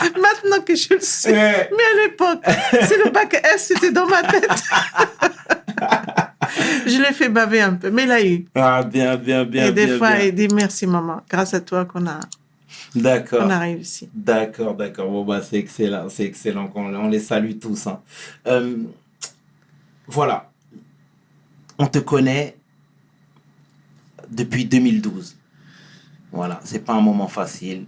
Maintenant 0.00 0.62
que 0.66 0.74
je 0.74 0.94
le 0.94 1.00
sais. 1.00 1.32
Mais 1.32 1.84
à 1.84 2.06
l'époque, 2.06 2.42
c'est 2.70 3.04
le 3.04 3.10
bac 3.10 3.34
S, 3.54 3.66
c'était 3.68 3.92
dans 3.92 4.06
ma 4.06 4.22
tête. 4.22 4.48
je 6.86 6.98
l'ai 7.00 7.12
fait 7.12 7.28
baver 7.28 7.60
un 7.60 7.74
peu, 7.74 7.90
mais 7.90 8.04
il 8.04 8.10
a 8.10 8.24
eu. 8.24 8.46
Ah, 8.54 8.82
bien, 8.82 9.16
bien, 9.16 9.44
bien. 9.44 9.66
et 9.66 9.72
des 9.72 9.86
bien, 9.86 9.98
fois, 9.98 10.12
bien. 10.16 10.26
il 10.26 10.34
dit 10.34 10.48
merci 10.54 10.86
maman, 10.86 11.20
grâce 11.28 11.54
à 11.54 11.60
toi 11.60 11.84
qu'on 11.84 12.06
a, 12.06 12.20
D'accord. 12.94 13.42
on 13.46 13.50
a 13.50 13.58
réussi. 13.58 14.08
D'accord, 14.14 14.74
d'accord. 14.74 15.10
Bon, 15.10 15.24
bah, 15.24 15.42
c'est 15.42 15.56
excellent, 15.56 16.08
c'est 16.08 16.24
excellent. 16.24 16.70
On, 16.74 16.94
on 16.94 17.08
les 17.08 17.20
salue 17.20 17.58
tous. 17.60 17.86
hein. 17.86 18.00
Euh, 18.46 18.76
voilà. 20.06 20.50
On 21.78 21.86
te 21.86 21.98
connaît 21.98 22.56
depuis 24.30 24.64
2012. 24.64 25.36
Voilà, 26.32 26.60
c'est 26.64 26.84
pas 26.84 26.94
un 26.94 27.00
moment 27.00 27.28
facile. 27.28 27.84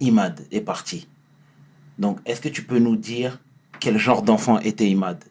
Imad 0.00 0.40
est 0.50 0.60
parti. 0.60 1.06
Donc, 1.98 2.18
est-ce 2.24 2.40
que 2.40 2.48
tu 2.48 2.62
peux 2.62 2.78
nous 2.78 2.96
dire 2.96 3.38
quel 3.78 3.98
genre 3.98 4.22
d'enfant 4.22 4.58
était 4.60 4.88
Imad? 4.88 5.22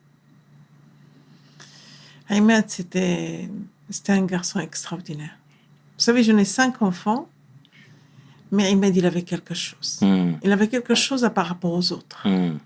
Ahmed, 2.30 2.66
c'était, 2.68 3.50
un 4.10 4.26
garçon 4.26 4.60
extraordinaire. 4.60 5.36
Vous 5.98 6.04
savez, 6.04 6.24
je 6.24 6.32
n'ai 6.32 6.46
cinq 6.46 6.82
enfants, 6.82 7.28
mais 8.52 8.68
Ahmed, 8.68 8.96
il 8.96 9.06
avait 9.06 9.24
quelque 9.24 9.54
chose. 9.56 10.00
Hmm, 10.02 10.34
Il 10.44 10.52
avait 10.52 10.68
quelque 10.68 10.96
chose 10.96 11.24
à 11.26 11.30
par 11.30 11.48
rapport 11.48 11.74
aux 11.74 11.92
autres. 11.92 12.28
hmm, 12.28 12.58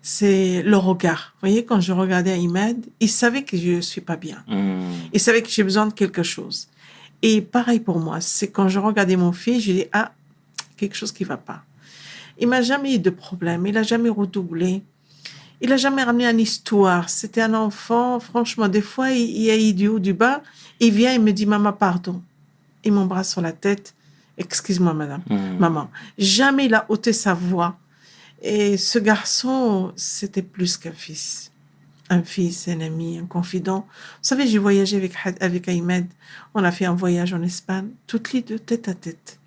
C'est 0.00 0.62
le 0.62 0.76
regard. 0.76 1.32
Vous 1.34 1.48
voyez, 1.48 1.64
quand 1.64 1.80
je 1.80 1.92
regardais 1.92 2.32
Ahmed, 2.32 2.86
il 3.00 3.08
savait 3.08 3.42
que 3.42 3.56
je 3.56 3.80
suis 3.80 4.00
pas 4.00 4.16
bien. 4.16 4.44
hmm, 4.46 4.92
Il 5.12 5.20
savait 5.20 5.42
que 5.42 5.50
j'ai 5.50 5.64
besoin 5.64 5.86
de 5.86 5.92
quelque 5.92 6.22
chose. 6.22 6.68
Et 7.22 7.42
pareil 7.42 7.80
pour 7.80 7.98
moi, 7.98 8.20
c'est 8.20 8.48
quand 8.50 8.68
je 8.68 8.78
regardais 8.78 9.16
mon 9.16 9.32
fils, 9.32 9.62
je 9.64 9.72
dis 9.72 9.84
ah 9.92 10.12
quelque 10.80 10.96
chose 10.96 11.12
qui 11.12 11.24
va 11.24 11.36
pas. 11.36 11.62
Il 12.38 12.48
m'a 12.48 12.62
jamais 12.62 12.94
eu 12.94 12.98
de 12.98 13.10
problème, 13.10 13.66
il 13.66 13.76
a 13.76 13.82
jamais 13.82 14.08
redoublé, 14.08 14.82
il 15.60 15.72
a 15.72 15.76
jamais 15.76 16.02
ramené 16.02 16.24
une 16.26 16.40
histoire. 16.40 17.10
C'était 17.10 17.42
un 17.42 17.54
enfant, 17.54 18.18
franchement, 18.18 18.68
des 18.68 18.80
fois 18.80 19.10
il, 19.10 19.28
il 19.42 19.48
est 19.50 19.72
du 19.72 19.88
haut 19.88 19.98
du 19.98 20.14
bas, 20.14 20.42
il 20.80 20.92
vient, 20.92 21.12
il 21.12 21.20
me 21.20 21.32
dit 21.32 21.46
maman 21.46 21.72
pardon, 21.72 22.22
il 22.82 22.92
m'embrasse 22.92 23.30
sur 23.32 23.42
la 23.42 23.52
tête, 23.52 23.94
excuse-moi 24.38 24.94
madame, 24.94 25.22
hmm. 25.28 25.58
maman. 25.58 25.90
Jamais 26.16 26.66
il 26.66 26.74
a 26.74 26.86
ôté 26.88 27.12
sa 27.12 27.34
voix. 27.34 27.76
Et 28.42 28.78
ce 28.78 28.98
garçon, 28.98 29.92
c'était 29.96 30.42
plus 30.42 30.78
qu'un 30.78 30.92
fils. 30.92 31.52
Un 32.08 32.22
fils, 32.22 32.68
un 32.68 32.80
ami, 32.80 33.18
un 33.18 33.26
confident. 33.26 33.86
Vous 33.86 34.28
savez, 34.30 34.46
j'ai 34.46 34.58
voyagé 34.58 34.96
avec, 34.96 35.12
avec 35.40 35.68
Ahmed. 35.68 36.06
On 36.54 36.64
a 36.64 36.72
fait 36.72 36.86
un 36.86 36.94
voyage 36.94 37.34
en 37.34 37.42
Espagne, 37.42 37.90
toutes 38.06 38.32
les 38.32 38.40
deux, 38.40 38.58
tête 38.58 38.88
à 38.88 38.94
tête. 38.94 39.39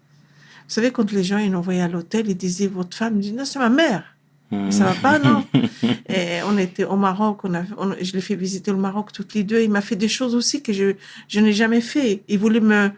Vous 0.73 0.81
savez, 0.81 0.89
quand 0.91 1.11
les 1.11 1.23
gens 1.23 1.37
ils 1.37 1.55
envoyaient 1.55 1.81
à 1.83 1.87
l'hôtel, 1.87 2.27
ils 2.27 2.35
disaient, 2.35 2.65
votre 2.65 2.97
femme, 2.97 3.19
dit, 3.19 3.31
non, 3.31 3.45
c'est 3.45 3.59
ma 3.59 3.69
mère. 3.69 4.03
Hmm. 4.49 4.71
Ça 4.71 4.85
va 4.85 4.93
pas, 4.95 5.19
non 5.19 5.45
Et 6.09 6.41
on 6.49 6.57
était 6.57 6.83
au 6.83 6.95
Maroc, 6.95 7.41
on 7.43 7.53
a, 7.53 7.61
on- 7.77 7.93
je 8.01 8.11
l'ai 8.13 8.21
fait 8.21 8.33
visiter 8.35 8.71
le 8.71 8.77
Maroc 8.77 9.11
toutes 9.11 9.35
les 9.35 9.43
deux. 9.43 9.61
Il 9.61 9.69
m'a 9.69 9.81
fait 9.81 9.95
des 9.95 10.07
choses 10.07 10.33
aussi 10.33 10.63
que 10.63 10.73
je, 10.73 10.95
je 11.27 11.39
n'ai 11.41 11.53
jamais 11.53 11.79
fait. 11.79 12.23
Il 12.27 12.39
voulait 12.39 12.59
me, 12.59 12.89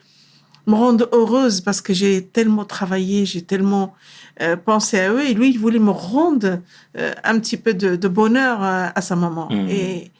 me 0.67 0.73
rendre 0.73 1.09
heureuse 1.11 1.59
parce 1.59 1.81
que 1.81 1.93
j'ai 1.93 2.23
tellement 2.25 2.63
travaillé, 2.63 3.25
j'ai 3.25 3.41
tellement 3.41 3.93
euh, 4.41 4.55
pensé 4.55 4.97
à 4.97 5.11
eux. 5.11 5.25
Et 5.25 5.33
lui, 5.33 5.49
il 5.49 5.59
voulait 5.59 5.79
me 5.79 5.91
rendre 5.91 6.61
euh, 6.97 7.13
un 7.25 7.37
petit 7.41 7.57
peu 7.57 7.73
de, 7.73 7.97
de 7.97 8.07
bonheur 8.07 8.63
euh, 8.63 8.87
à 8.95 9.01
sa 9.01 9.17
maman. 9.17 9.49
Mhm. 9.51 9.67
Et, 9.67 10.11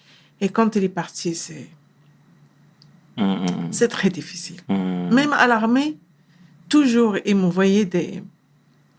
et 0.42 0.50
quand 0.50 0.76
il 0.76 0.84
est 0.84 0.90
parti, 0.90 1.36
c'est, 1.36 1.70
Hmm, 3.18 3.46
hmm, 3.46 3.72
c'est 3.72 3.88
très 3.88 4.10
difficile. 4.10 4.58
hmm. 4.68 5.14
Même 5.14 5.32
à 5.32 5.48
l'armée, 5.48 5.98
toujours, 6.70 7.18
il 7.26 7.36
m'envoyait 7.36 7.86
des, 7.86 8.24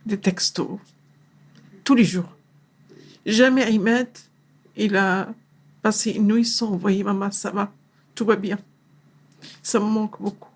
des 0.05 0.19
textos. 0.19 0.79
Tous 1.85 1.95
les 1.95 2.05
jours. 2.05 2.33
Jamais 3.25 3.63
Ahmed, 3.63 4.09
il 4.77 4.97
a 4.97 5.29
passé 5.83 6.13
une 6.13 6.29
nuit 6.29 6.45
sans 6.45 6.73
envoyer 6.73 7.03
maman, 7.05 7.31
ça 7.31 7.51
va, 7.51 7.73
tout 8.15 8.25
va 8.25 8.37
bien. 8.37 8.59
Ça 9.63 9.79
me 9.79 9.85
manque 9.85 10.21
beaucoup. 10.21 10.51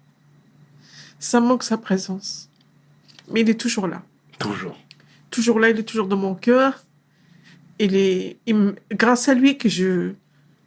Ça 1.19 1.41
me 1.41 1.47
manque 1.47 1.63
sa 1.63 1.77
présence. 1.79 2.49
Mais 3.31 3.43
il 3.43 3.51
est 3.51 3.61
toujours 3.61 3.87
là. 3.87 4.03
Toujours. 4.39 4.77
Toujours 5.31 5.61
là, 5.61 5.71
il 5.71 5.79
est 5.79 5.85
toujours 5.85 6.09
dans 6.09 6.17
mon 6.17 6.35
cœur. 6.35 6.83
Il 7.79 7.95
est, 7.95 8.39
il 8.47 8.75
grâce 8.91 9.29
à 9.29 9.35
lui 9.35 9.57
que 9.57 9.69
je, 9.69 10.13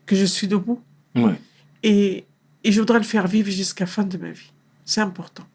que 0.06 0.16
je 0.16 0.26
suis 0.26 0.48
debout. 0.48 0.82
Ouais. 1.16 1.40
Et, 1.84 2.26
et 2.64 2.72
je 2.72 2.80
voudrais 2.80 3.00
le 3.00 3.04
faire 3.04 3.28
vivre 3.28 3.50
jusqu'à 3.50 3.84
la 3.84 3.92
fin 3.92 4.04
de 4.04 4.18
ma 4.18 4.32
vie. 4.32 4.52
C'est 4.86 5.02
important. 5.02 5.46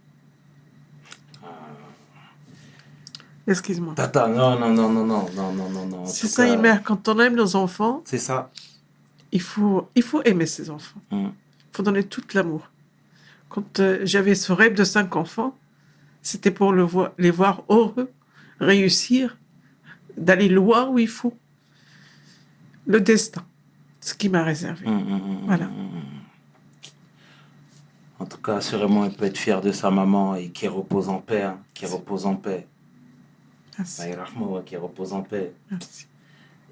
Excuse-moi. 3.49 3.95
Tata, 3.95 4.29
non, 4.29 4.59
non, 4.59 4.71
non, 4.75 4.91
non, 4.93 5.05
non, 5.07 5.53
non, 5.53 5.69
non, 5.71 5.87
non, 5.87 6.07
C'est 6.07 6.27
ça, 6.29 6.47
Imer. 6.47 6.77
Quand 6.85 7.09
on 7.09 7.19
aime 7.19 7.35
nos 7.35 7.57
enfants, 7.57 8.03
C'est 8.05 8.19
ça. 8.19 8.51
il 9.33 9.41
faut, 9.41 9.89
il 9.95 10.03
faut 10.03 10.23
aimer 10.25 10.47
ses 10.47 10.69
enfants. 10.71 11.01
Il 11.11 11.31
faut 11.73 11.83
donner 11.83 12.05
tout 12.05 12.23
l'amour. 12.35 12.69
Quand 13.49 13.81
euh, 13.81 14.01
j'avais 14.05 14.35
ce 14.35 14.53
rêve 14.53 14.75
de 14.75 14.85
cinq 14.85 15.17
enfants, 15.17 15.57
c'était 16.21 16.51
pour 16.51 16.73
le 16.73 16.87
les 17.17 17.31
voir 17.31 17.63
heureux, 17.71 18.11
réussir, 18.61 19.39
d'aller 20.19 20.49
loin 20.51 20.89
où 20.89 20.99
il 20.99 21.09
faut. 21.09 21.35
Le 22.87 23.01
destin, 23.01 23.45
ce 24.01 24.13
qui 24.15 24.29
m'a 24.29 24.43
réservé. 24.43 24.87
Hmm, 24.87 24.99
hmm, 24.99 25.39
Voilà. 25.47 25.69
En 28.19 28.27
tout 28.27 28.39
cas, 28.39 28.57
assurément, 28.57 29.05
il 29.05 29.13
peut 29.13 29.27
être 29.27 29.39
fier 29.39 29.61
de 29.61 29.73
sa 29.73 29.91
maman 29.91 30.35
et 30.35 30.49
qui 30.51 30.67
repose 30.69 31.09
en 31.09 31.19
paix. 31.21 31.43
hein, 31.45 31.59
qui 31.73 31.87
repose 31.87 32.27
en 32.27 32.35
paix. 32.35 32.67
Yarhamou, 33.99 34.61
qui 34.63 34.77
repose 34.77 35.13
en 35.13 35.23
paix. 35.23 35.53
Merci. 35.71 36.07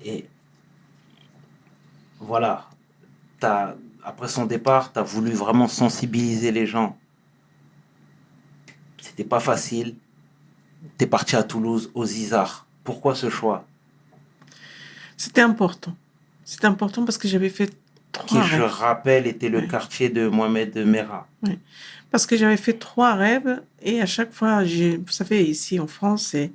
Et 0.04 0.26
voilà, 2.18 2.68
après 4.04 4.28
son 4.28 4.46
départ, 4.46 4.92
tu 4.92 4.98
as 4.98 5.02
voulu 5.02 5.32
vraiment 5.32 5.68
sensibiliser 5.68 6.52
les 6.52 6.66
gens. 6.66 6.96
C'était 9.00 9.24
pas 9.24 9.40
facile. 9.40 9.94
Tu 10.98 11.04
es 11.04 11.06
parti 11.06 11.36
à 11.36 11.42
Toulouse, 11.42 11.90
aux 11.94 12.04
Isards. 12.06 12.66
Pourquoi 12.84 13.14
ce 13.14 13.30
choix? 13.30 13.66
C'était 15.16 15.40
important. 15.40 15.96
C'était 16.44 16.66
important 16.66 17.04
parce 17.04 17.18
que 17.18 17.26
j'avais 17.28 17.48
fait 17.48 17.68
Qui, 17.70 17.76
trois 18.12 18.42
je 18.42 18.56
rêves. 18.56 18.70
rappelle, 18.70 19.26
était 19.26 19.48
le 19.48 19.62
quartier 19.62 20.08
de 20.10 20.28
Mohamed 20.28 20.76
Merah. 20.86 21.26
Parce 22.10 22.26
que 22.26 22.36
j'avais 22.36 22.56
fait 22.56 22.74
trois 22.74 23.14
rêves 23.14 23.62
et 23.82 24.00
à 24.00 24.06
chaque 24.06 24.32
fois, 24.32 24.62
vous 24.62 25.08
savez, 25.08 25.44
ici 25.44 25.80
en 25.80 25.86
France, 25.86 26.34
euh, 26.34 26.46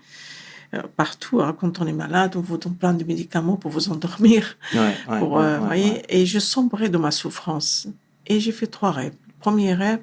partout, 0.96 1.42
hein, 1.42 1.56
quand 1.60 1.82
on 1.82 1.88
est 1.88 1.94
malade, 1.94 2.36
on 2.36 2.42
vous 2.42 2.58
donne 2.58 2.76
plein 2.76 2.94
de 2.94 3.04
médicaments 3.04 3.58
pour 3.58 3.72
vous 3.72 3.90
endormir. 3.90 4.56
Ouais, 4.74 4.80
ouais, 4.80 4.96
pour, 5.20 5.34
ouais, 5.34 5.44
euh, 5.44 5.60
voyez. 5.60 6.04
Et 6.10 6.26
je 6.26 6.40
sombrais 6.40 6.90
dans 6.90 7.00
ma 7.00 7.12
souffrance. 7.12 7.88
Et 8.28 8.40
j'ai 8.40 8.52
fait 8.52 8.68
trois 8.68 8.92
rêves. 8.92 9.14
Premier 9.40 9.74
rêve, 9.74 10.02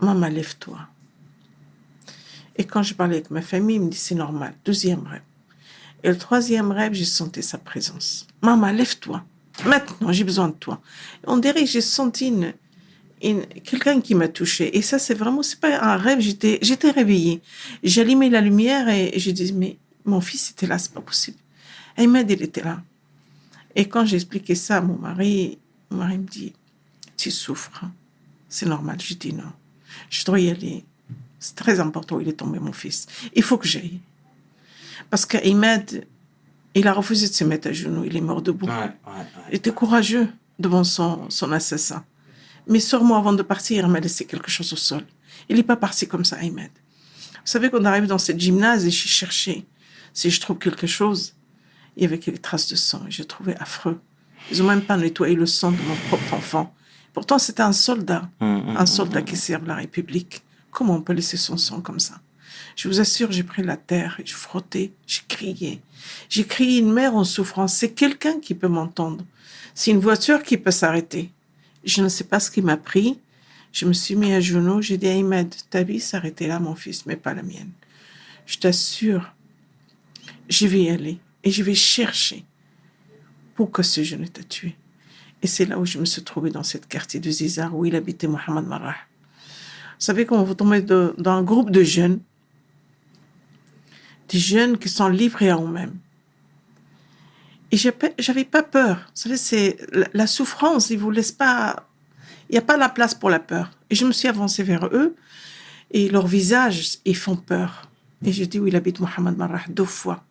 maman, 0.00 0.28
lève-toi. 0.28 0.78
Et 2.56 2.64
quand 2.64 2.82
je 2.82 2.94
parlais 2.94 3.16
avec 3.16 3.30
ma 3.30 3.42
famille, 3.42 3.76
ils 3.76 3.82
me 3.82 3.90
dit 3.90 3.96
c'est 3.98 4.14
normal. 4.14 4.54
Deuxième 4.64 5.06
rêve. 5.06 5.22
Et 6.02 6.08
le 6.08 6.16
troisième 6.16 6.70
rêve, 6.72 6.92
j'ai 6.94 7.04
senti 7.04 7.42
sa 7.42 7.58
présence. 7.58 8.26
Maman, 8.42 8.70
lève-toi. 8.70 9.24
Maintenant, 9.66 10.12
j'ai 10.12 10.24
besoin 10.24 10.48
de 10.48 10.54
toi. 10.54 10.80
On 11.26 11.36
dirait 11.38 11.60
que 11.64 11.70
j'ai 11.70 11.80
senti 11.80 12.28
une- 12.28 12.52
quelqu'un 13.20 14.00
qui 14.00 14.14
m'a 14.14 14.28
touchée. 14.28 14.76
Et 14.76 14.82
ça, 14.82 14.98
c'est 14.98 15.14
vraiment, 15.14 15.42
c'est 15.42 15.60
pas 15.60 15.80
un 15.80 15.96
rêve. 15.96 16.20
J'étais, 16.20 16.58
j'étais 16.62 16.90
réveillée. 16.90 17.40
J'allumais 17.82 18.28
la 18.28 18.40
lumière 18.40 18.88
et 18.88 19.18
je 19.18 19.30
disais, 19.30 19.54
mais 19.54 19.78
mon 20.04 20.20
fils 20.20 20.50
était 20.50 20.66
là, 20.66 20.78
c'est 20.78 20.92
pas 20.92 21.00
possible. 21.00 21.38
Et 21.98 22.06
m'a 22.06 22.22
dit, 22.22 22.34
il 22.34 22.42
était 22.42 22.62
là. 22.62 22.82
Et 23.74 23.88
quand 23.88 24.04
j'ai 24.04 24.16
expliqué 24.16 24.54
ça 24.54 24.78
à 24.78 24.80
mon 24.80 24.98
mari, 24.98 25.58
mon 25.90 25.98
mari 25.98 26.18
me 26.18 26.26
dit, 26.26 26.52
tu 27.16 27.30
souffres. 27.30 27.84
C'est 28.48 28.66
normal. 28.66 28.98
Je 29.00 29.14
dis 29.14 29.32
non. 29.32 29.52
Je 30.10 30.24
dois 30.24 30.40
y 30.40 30.50
aller. 30.50 30.84
C'est 31.38 31.56
très 31.56 31.80
important. 31.80 32.20
Il 32.20 32.28
est 32.28 32.34
tombé, 32.34 32.58
mon 32.58 32.72
fils. 32.72 33.06
Il 33.34 33.42
faut 33.42 33.58
que 33.58 33.66
j'aille. 33.66 34.00
Parce 35.10 35.26
qu'Ahmed, 35.26 36.06
il 36.74 36.86
a 36.88 36.92
refusé 36.92 37.28
de 37.28 37.32
se 37.32 37.44
mettre 37.44 37.68
à 37.68 37.72
genoux. 37.72 38.04
Il 38.04 38.16
est 38.16 38.20
mort 38.20 38.42
debout. 38.42 38.66
Ouais, 38.66 38.72
ouais, 38.72 39.26
Il 39.50 39.56
était 39.56 39.72
courageux 39.72 40.28
devant 40.58 40.84
son, 40.84 41.28
son 41.30 41.52
assassin. 41.52 42.04
Mais 42.66 42.80
sûrement, 42.80 43.16
avant 43.16 43.32
de 43.32 43.42
partir, 43.42 43.84
il 43.84 43.90
m'a 43.90 44.00
laissé 44.00 44.24
quelque 44.24 44.50
chose 44.50 44.72
au 44.72 44.76
sol. 44.76 45.02
Il 45.48 45.56
n'est 45.56 45.62
pas 45.62 45.76
parti 45.76 46.08
comme 46.08 46.24
ça, 46.24 46.36
Ahmed. 46.36 46.70
Vous 47.32 47.52
savez 47.52 47.70
qu'on 47.70 47.84
arrive 47.84 48.06
dans 48.06 48.18
cette 48.18 48.40
gymnase 48.40 48.86
et 48.86 48.90
j'ai 48.90 49.08
cherché 49.08 49.66
si 50.12 50.30
je 50.30 50.40
trouve 50.40 50.58
quelque 50.58 50.86
chose. 50.86 51.34
Il 51.96 52.02
y 52.02 52.06
avait 52.06 52.18
quelques 52.18 52.42
traces 52.42 52.68
de 52.68 52.76
sang 52.76 53.04
et 53.06 53.10
j'ai 53.10 53.24
trouvé 53.24 53.54
affreux. 53.58 54.00
Ils 54.50 54.58
n'ont 54.58 54.68
même 54.68 54.82
pas 54.82 54.96
nettoyé 54.96 55.34
le 55.34 55.46
sang 55.46 55.70
de 55.70 55.76
mon 55.76 55.94
propre 56.08 56.34
enfant. 56.34 56.74
Pourtant, 57.12 57.38
c'était 57.38 57.62
un 57.62 57.72
soldat, 57.72 58.28
Hum, 58.40 58.68
hum, 58.68 58.76
un 58.76 58.86
soldat 58.86 59.22
qui 59.22 59.36
sert 59.36 59.62
la 59.64 59.76
République. 59.76 60.42
Comment 60.70 60.96
on 60.96 61.00
peut 61.00 61.14
laisser 61.14 61.36
son 61.36 61.56
sang 61.56 61.80
comme 61.80 62.00
ça? 62.00 62.20
Je 62.74 62.88
vous 62.88 63.00
assure, 63.00 63.32
j'ai 63.32 63.42
pris 63.42 63.62
la 63.62 63.78
terre, 63.78 64.16
et 64.20 64.26
je 64.26 64.34
frottais, 64.34 64.92
j'ai 65.06 65.22
crié. 65.26 65.80
J'ai 66.28 66.44
crié 66.44 66.78
une 66.80 66.92
mère 66.92 67.14
en 67.14 67.24
souffrance. 67.24 67.74
C'est 67.74 67.92
quelqu'un 67.92 68.38
qui 68.40 68.54
peut 68.54 68.68
m'entendre. 68.68 69.24
C'est 69.74 69.90
une 69.90 70.00
voiture 70.00 70.42
qui 70.42 70.58
peut 70.58 70.70
s'arrêter. 70.70 71.30
Je 71.86 72.02
ne 72.02 72.08
sais 72.08 72.24
pas 72.24 72.40
ce 72.40 72.50
qui 72.50 72.60
m'a 72.60 72.76
pris. 72.76 73.18
Je 73.72 73.86
me 73.86 73.92
suis 73.92 74.16
mis 74.16 74.32
à 74.32 74.40
genoux. 74.40 74.82
J'ai 74.82 74.98
dit 74.98 75.08
à 75.08 75.12
Ahmed, 75.12 75.54
ta 75.70 75.84
vie 75.84 76.00
s'arrêtait 76.00 76.48
là, 76.48 76.58
mon 76.58 76.74
fils, 76.74 77.06
mais 77.06 77.16
pas 77.16 77.32
la 77.32 77.42
mienne. 77.42 77.70
Je 78.44 78.58
t'assure, 78.58 79.32
je 80.48 80.66
vais 80.66 80.82
y 80.82 80.90
aller 80.90 81.18
et 81.44 81.50
je 81.50 81.62
vais 81.62 81.74
chercher 81.74 82.44
pour 83.54 83.70
que 83.70 83.82
ce 83.82 84.02
jeune 84.02 84.28
t'a 84.28 84.42
tué. 84.42 84.76
Et 85.42 85.46
c'est 85.46 85.66
là 85.66 85.78
où 85.78 85.86
je 85.86 85.98
me 85.98 86.04
suis 86.04 86.22
trouvée 86.22 86.50
dans 86.50 86.62
cette 86.62 86.88
quartier 86.88 87.20
de 87.20 87.30
Zizar 87.30 87.74
où 87.76 87.84
il 87.84 87.94
habitait 87.94 88.26
Mohamed 88.26 88.66
Marah. 88.66 88.96
Vous 89.98 90.04
savez, 90.04 90.26
quand 90.26 90.42
vous 90.42 90.54
tombez 90.54 90.82
dans 90.82 91.14
un 91.26 91.42
groupe 91.42 91.70
de 91.70 91.82
jeunes, 91.82 92.20
des 94.28 94.38
jeunes 94.38 94.76
qui 94.76 94.88
sont 94.88 95.08
livrés 95.08 95.50
à 95.50 95.56
eux-mêmes, 95.56 95.96
Et 97.72 97.76
j'avais 97.76 98.44
pas 98.44 98.62
peur. 98.62 98.96
Vous 98.96 99.22
savez, 99.22 99.36
c'est 99.36 99.76
la, 100.12 100.26
souffrance, 100.26 100.90
ils 100.90 100.98
vous 100.98 101.10
laissent 101.10 101.32
pas. 101.32 101.88
Il 102.48 102.52
n'y 102.52 102.58
a 102.58 102.62
pas 102.62 102.76
la 102.76 102.88
place 102.88 103.14
pour 103.14 103.28
la 103.28 103.40
peur. 103.40 103.70
Et 103.90 103.94
je 103.94 104.04
me 104.04 104.12
suis 104.12 104.28
avancée 104.28 104.62
vers 104.62 104.86
eux 104.86 105.16
et 105.90 106.08
leur 106.08 106.26
visage, 106.26 106.98
ils 107.04 107.16
font 107.16 107.36
peur. 107.36 107.88
Et 108.24 108.32
je 108.32 108.44
dis 108.44 108.58
où 108.58 108.66
il 108.66 108.76
habite 108.76 109.00
Mohamed 109.00 109.36
Marrah 109.36 109.64
deux 109.68 109.84
fois. 109.84 110.24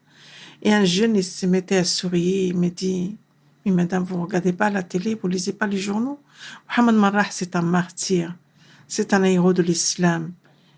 Et 0.61 0.73
un 0.73 0.85
jeune, 0.85 1.15
il 1.15 1.23
se 1.23 1.45
mettait 1.45 1.77
à 1.77 1.83
sourire. 1.83 2.49
Il 2.49 2.57
me 2.57 2.69
dit 2.69 3.17
Mais 3.65 3.71
madame, 3.71 4.03
vous 4.03 4.21
regardez 4.21 4.53
pas 4.53 4.69
la 4.69 4.83
télé, 4.83 5.15
vous 5.15 5.27
lisez 5.27 5.53
pas 5.53 5.67
les 5.67 5.77
journaux. 5.77 6.19
Mohamed 6.69 6.95
Marrah, 6.95 7.27
c'est 7.29 7.55
un 7.55 7.61
martyr. 7.61 8.35
C'est 8.87 9.13
un 9.13 9.23
héros 9.23 9.53
de 9.53 9.61
l'islam. 9.61 10.31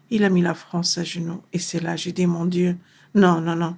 Il 0.10 0.24
a 0.24 0.30
mis 0.30 0.42
la 0.42 0.54
France 0.54 0.98
à 0.98 1.04
genoux. 1.04 1.42
Et 1.54 1.60
c'est 1.60 1.82
là, 1.82 1.96
j'ai 1.96 2.12
dit 2.12 2.26
Mon 2.26 2.46
Dieu, 2.46 2.78
non, 3.14 3.42
non, 3.42 3.56
non. 3.56 3.78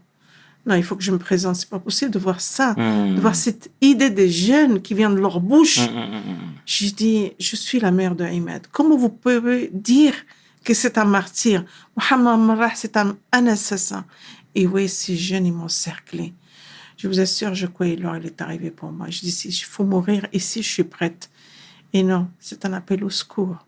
Non, 0.66 0.76
il 0.76 0.84
faut 0.84 0.96
que 0.96 1.04
je 1.04 1.12
me 1.12 1.18
présente. 1.18 1.56
C'est 1.56 1.70
pas 1.70 1.80
possible 1.80 2.12
de 2.12 2.20
voir 2.20 2.42
ça. 2.42 2.74
Mhm. 2.78 3.16
De 3.16 3.22
voir 3.22 3.36
cette 3.36 3.72
idée 3.82 4.10
des 4.10 4.30
jeunes 4.30 4.82
qui 4.82 4.94
vient 4.94 5.10
de 5.10 5.20
leur 5.20 5.40
bouche. 5.40 5.80
Mhm, 5.80 5.96
mhm. 5.96 6.38
J'ai 6.66 6.92
dit, 6.92 7.32
je 7.40 7.56
suis 7.56 7.80
la 7.80 7.92
mère 7.92 8.16
de 8.16 8.24
Ahmed. 8.24 8.68
Comment 8.72 8.98
vous 8.98 9.10
pouvez 9.10 9.70
dire 9.74 10.14
que 10.64 10.74
c'est 10.74 10.98
un 10.98 11.06
martyr? 11.06 11.66
Mohamed 11.96 12.46
Marrah, 12.46 12.76
c'est 12.76 12.98
un, 12.98 13.18
un 13.32 13.48
assassin. 13.48 14.06
Et 14.54 14.68
oui, 14.68 14.90
ces 14.90 15.16
jeunes, 15.16 15.46
ils 15.46 15.54
m'ont 15.54 15.70
cerclé. 15.70 16.34
Je 16.98 17.08
vous 17.08 17.20
assure, 17.22 17.56
je 17.56 17.66
croyais 17.66 17.96
l'heure, 17.96 18.18
il 18.18 18.26
est 18.26 18.42
arrivé 18.42 18.72
pour 18.72 18.92
moi. 18.92 19.08
Je 19.10 19.22
dis, 19.22 19.32
si 19.32 19.48
il 19.48 19.54
faut 19.54 19.86
mourir 19.86 20.28
ici, 20.34 20.62
je 20.62 20.68
suis 20.68 20.84
prête. 20.84 21.30
Et 21.94 22.04
non, 22.04 22.28
c'est 22.40 22.66
un 22.66 22.74
appel 22.74 23.04
au 23.06 23.10
secours. 23.10 23.66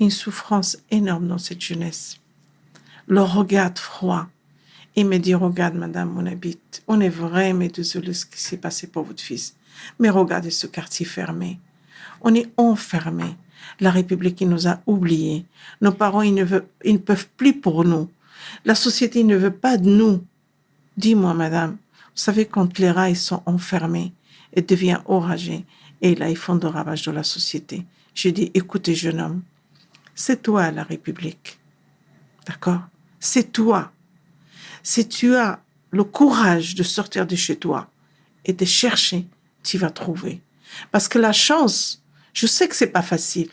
Une 0.00 0.10
souffrance 0.10 0.76
énorme 0.90 1.28
dans 1.28 1.38
cette 1.38 1.60
jeunesse. 1.60 2.18
Le 3.06 3.22
regard 3.22 3.78
froid. 3.78 4.26
Il 4.94 5.06
me 5.06 5.18
dit, 5.18 5.34
regarde, 5.34 5.74
madame, 5.74 6.16
on 6.18 6.26
habite. 6.26 6.82
On 6.86 7.00
est 7.00 7.08
vraiment 7.08 7.66
désolé 7.66 8.08
de 8.08 8.12
ce 8.12 8.26
qui 8.26 8.40
s'est 8.40 8.58
passé 8.58 8.86
pour 8.86 9.04
votre 9.04 9.22
fils. 9.22 9.56
Mais 9.98 10.10
regardez 10.10 10.50
ce 10.50 10.66
quartier 10.66 11.06
fermé. 11.06 11.58
On 12.20 12.34
est 12.34 12.50
enfermé. 12.56 13.36
La 13.80 13.90
République, 13.90 14.40
il 14.40 14.48
nous 14.48 14.68
a 14.68 14.80
oubliés. 14.86 15.46
Nos 15.80 15.92
parents, 15.92 16.22
ils 16.22 16.34
ne, 16.34 16.44
veulent, 16.44 16.66
ils 16.84 16.94
ne 16.94 16.98
peuvent 16.98 17.28
plus 17.36 17.54
pour 17.54 17.84
nous. 17.84 18.10
La 18.64 18.74
société 18.74 19.24
ne 19.24 19.36
veut 19.36 19.52
pas 19.52 19.78
de 19.78 19.88
nous. 19.88 20.24
Dis-moi, 20.96 21.32
madame, 21.32 21.72
vous 21.72 22.20
savez, 22.20 22.44
quand 22.44 22.78
les 22.78 22.90
rats 22.90 23.08
ils 23.08 23.16
sont 23.16 23.42
enfermés, 23.46 24.12
ils 24.54 24.66
deviennent 24.66 25.02
oragés. 25.06 25.64
Et 26.02 26.14
là, 26.14 26.28
ils 26.28 26.36
font 26.36 26.56
de 26.56 26.66
ravages 26.66 27.04
dans 27.04 27.12
la 27.12 27.22
société. 27.22 27.86
Je 28.14 28.28
dis, 28.28 28.50
écoutez, 28.52 28.94
jeune 28.94 29.20
homme, 29.20 29.42
c'est 30.14 30.42
toi 30.42 30.70
la 30.70 30.82
République. 30.82 31.58
D'accord? 32.46 32.82
C'est 33.18 33.52
toi. 33.52 33.92
Si 34.82 35.08
tu 35.08 35.36
as 35.36 35.60
le 35.90 36.04
courage 36.04 36.74
de 36.74 36.82
sortir 36.82 37.26
de 37.26 37.36
chez 37.36 37.56
toi 37.56 37.88
et 38.44 38.52
de 38.52 38.64
chercher, 38.64 39.26
tu 39.62 39.78
vas 39.78 39.90
trouver. 39.90 40.40
Parce 40.90 41.08
que 41.08 41.18
la 41.18 41.32
chance, 41.32 42.02
je 42.32 42.46
sais 42.46 42.68
que 42.68 42.74
c'est 42.76 42.88
pas 42.88 43.02
facile, 43.02 43.50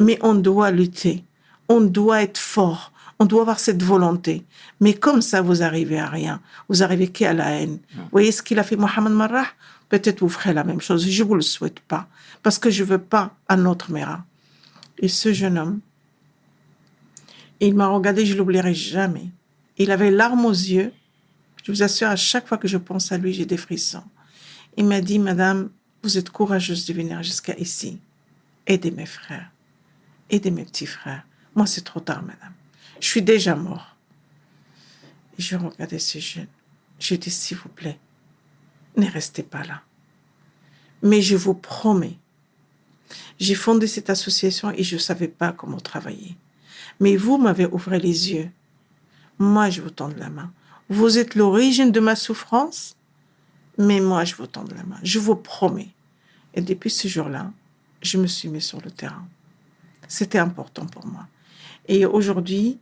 mais 0.00 0.18
on 0.22 0.34
doit 0.34 0.70
lutter. 0.70 1.24
On 1.68 1.80
doit 1.80 2.22
être 2.22 2.38
fort. 2.38 2.92
On 3.18 3.24
doit 3.24 3.42
avoir 3.42 3.58
cette 3.58 3.82
volonté. 3.82 4.44
Mais 4.80 4.94
comme 4.94 5.22
ça, 5.22 5.42
vous 5.42 5.62
arrivez 5.62 5.98
à 5.98 6.06
rien. 6.06 6.40
Vous 6.68 6.82
arrivez 6.82 7.08
qu'à 7.08 7.32
la 7.32 7.50
haine. 7.50 7.80
Vous 7.94 8.08
voyez 8.12 8.30
ce 8.30 8.42
qu'il 8.42 8.58
a 8.58 8.62
fait 8.62 8.76
Mohamed 8.76 9.12
Marrah? 9.12 9.48
Peut-être 9.88 10.20
vous 10.20 10.28
ferez 10.28 10.54
la 10.54 10.64
même 10.64 10.80
chose. 10.80 11.08
Je 11.08 11.24
vous 11.24 11.34
le 11.34 11.42
souhaite 11.42 11.80
pas. 11.80 12.06
Parce 12.42 12.58
que 12.58 12.70
je 12.70 12.84
veux 12.84 12.98
pas 12.98 13.34
un 13.48 13.66
autre 13.66 13.90
Mera. 13.90 14.24
Et 14.98 15.08
ce 15.08 15.32
jeune 15.32 15.58
homme, 15.58 15.80
il 17.60 17.74
m'a 17.74 17.88
regardé, 17.88 18.24
je 18.24 18.36
l'oublierai 18.36 18.74
jamais. 18.74 19.30
Il 19.78 19.90
avait 19.90 20.10
larmes 20.10 20.44
aux 20.44 20.50
yeux. 20.50 20.92
Je 21.64 21.72
vous 21.72 21.82
assure, 21.82 22.08
à 22.08 22.16
chaque 22.16 22.46
fois 22.46 22.58
que 22.58 22.68
je 22.68 22.76
pense 22.76 23.12
à 23.12 23.18
lui, 23.18 23.32
j'ai 23.32 23.46
des 23.46 23.56
frissons. 23.56 24.04
Il 24.76 24.84
m'a 24.86 25.00
dit, 25.00 25.18
Madame, 25.18 25.70
vous 26.02 26.18
êtes 26.18 26.30
courageuse 26.30 26.86
de 26.86 26.92
venir 26.92 27.22
jusqu'à 27.22 27.56
ici. 27.56 28.00
Aidez 28.66 28.90
mes 28.90 29.06
frères. 29.06 29.50
Aidez 30.30 30.50
mes 30.50 30.64
petits 30.64 30.86
frères. 30.86 31.24
Moi, 31.54 31.66
c'est 31.66 31.84
trop 31.84 32.00
tard, 32.00 32.22
Madame. 32.22 32.52
Je 33.00 33.06
suis 33.06 33.22
déjà 33.22 33.54
mort. 33.54 33.96
Et 35.38 35.42
je 35.42 35.56
regardais 35.56 35.98
ce 35.98 36.18
jeune. 36.18 36.46
Je 36.98 37.14
dis, 37.14 37.30
s'il 37.30 37.56
vous 37.56 37.68
plaît, 37.68 37.98
ne 38.96 39.06
restez 39.06 39.42
pas 39.42 39.64
là. 39.64 39.82
Mais 41.02 41.22
je 41.22 41.36
vous 41.36 41.54
promets, 41.54 42.18
j'ai 43.38 43.54
fondé 43.54 43.86
cette 43.86 44.10
association 44.10 44.72
et 44.72 44.82
je 44.82 44.96
ne 44.96 45.00
savais 45.00 45.28
pas 45.28 45.52
comment 45.52 45.78
travailler. 45.78 46.36
Mais 47.00 47.16
vous 47.16 47.38
m'avez 47.38 47.66
ouvert 47.66 47.98
les 47.98 48.32
yeux. 48.32 48.50
Moi, 49.38 49.70
je 49.70 49.80
vous 49.80 49.90
tends 49.90 50.10
la 50.16 50.30
main. 50.30 50.50
Vous 50.88 51.18
êtes 51.18 51.34
l'origine 51.34 51.92
de 51.92 52.00
ma 52.00 52.16
souffrance, 52.16 52.96
mais 53.76 54.00
moi, 54.00 54.24
je 54.24 54.34
vous 54.34 54.46
tends 54.46 54.64
la 54.74 54.82
main. 54.82 54.98
Je 55.02 55.18
vous 55.18 55.36
promets. 55.36 55.90
Et 56.54 56.60
depuis 56.60 56.90
ce 56.90 57.06
jour-là, 57.08 57.52
je 58.02 58.18
me 58.18 58.26
suis 58.26 58.48
mis 58.48 58.60
sur 58.60 58.80
le 58.80 58.90
terrain. 58.90 59.26
C'était 60.08 60.38
important 60.38 60.86
pour 60.86 61.06
moi. 61.06 61.26
Et 61.86 62.06
aujourd'hui, 62.06 62.78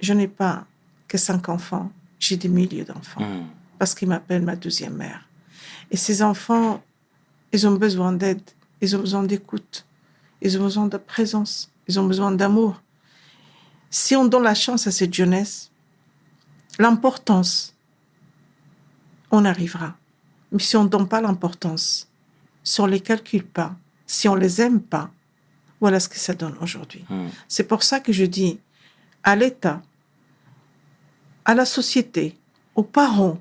je 0.00 0.12
n'ai 0.12 0.28
pas 0.28 0.66
que 1.08 1.18
cinq 1.18 1.48
enfants, 1.48 1.90
j'ai 2.18 2.36
des 2.36 2.48
milliers 2.48 2.84
d'enfants. 2.84 3.20
Mhm. 3.20 3.46
Parce 3.78 3.94
qu'ils 3.94 4.08
m'appellent 4.08 4.42
ma 4.42 4.56
deuxième 4.56 4.94
mère. 4.94 5.28
Et 5.90 5.96
ces 5.96 6.22
enfants, 6.22 6.82
ils 7.52 7.66
ont 7.66 7.74
besoin 7.74 8.12
d'aide, 8.12 8.42
ils 8.80 8.96
ont 8.96 9.00
besoin 9.00 9.22
d'écoute, 9.22 9.86
ils 10.42 10.58
ont 10.58 10.64
besoin 10.64 10.86
de 10.86 10.96
présence, 10.96 11.70
ils 11.86 12.00
ont 12.00 12.06
besoin 12.06 12.32
d'amour. 12.32 12.80
Si 13.90 14.16
on 14.16 14.24
donne 14.24 14.42
la 14.42 14.54
chance 14.54 14.86
à 14.86 14.90
cette 14.90 15.14
jeunesse, 15.14 15.70
l'importance, 16.78 17.74
on 19.30 19.44
arrivera. 19.44 19.96
Mais 20.52 20.58
si 20.58 20.76
on 20.76 20.84
ne 20.84 20.88
donne 20.88 21.08
pas 21.08 21.20
l'importance, 21.20 22.08
si 22.62 22.80
on 22.80 22.86
ne 22.86 22.92
les 22.92 23.00
calcule 23.00 23.44
pas, 23.44 23.74
si 24.06 24.28
on 24.28 24.34
ne 24.34 24.40
les 24.40 24.60
aime 24.60 24.80
pas, 24.80 25.10
voilà 25.80 26.00
ce 26.00 26.08
que 26.08 26.18
ça 26.18 26.34
donne 26.34 26.56
aujourd'hui. 26.60 27.04
Mhm. 27.08 27.30
C'est 27.48 27.64
pour 27.64 27.82
ça 27.82 28.00
que 28.00 28.12
je 28.12 28.24
dis 28.24 28.58
à 29.22 29.36
l'État, 29.36 29.82
à 31.44 31.54
la 31.54 31.64
société, 31.64 32.36
aux 32.74 32.82
parents, 32.82 33.40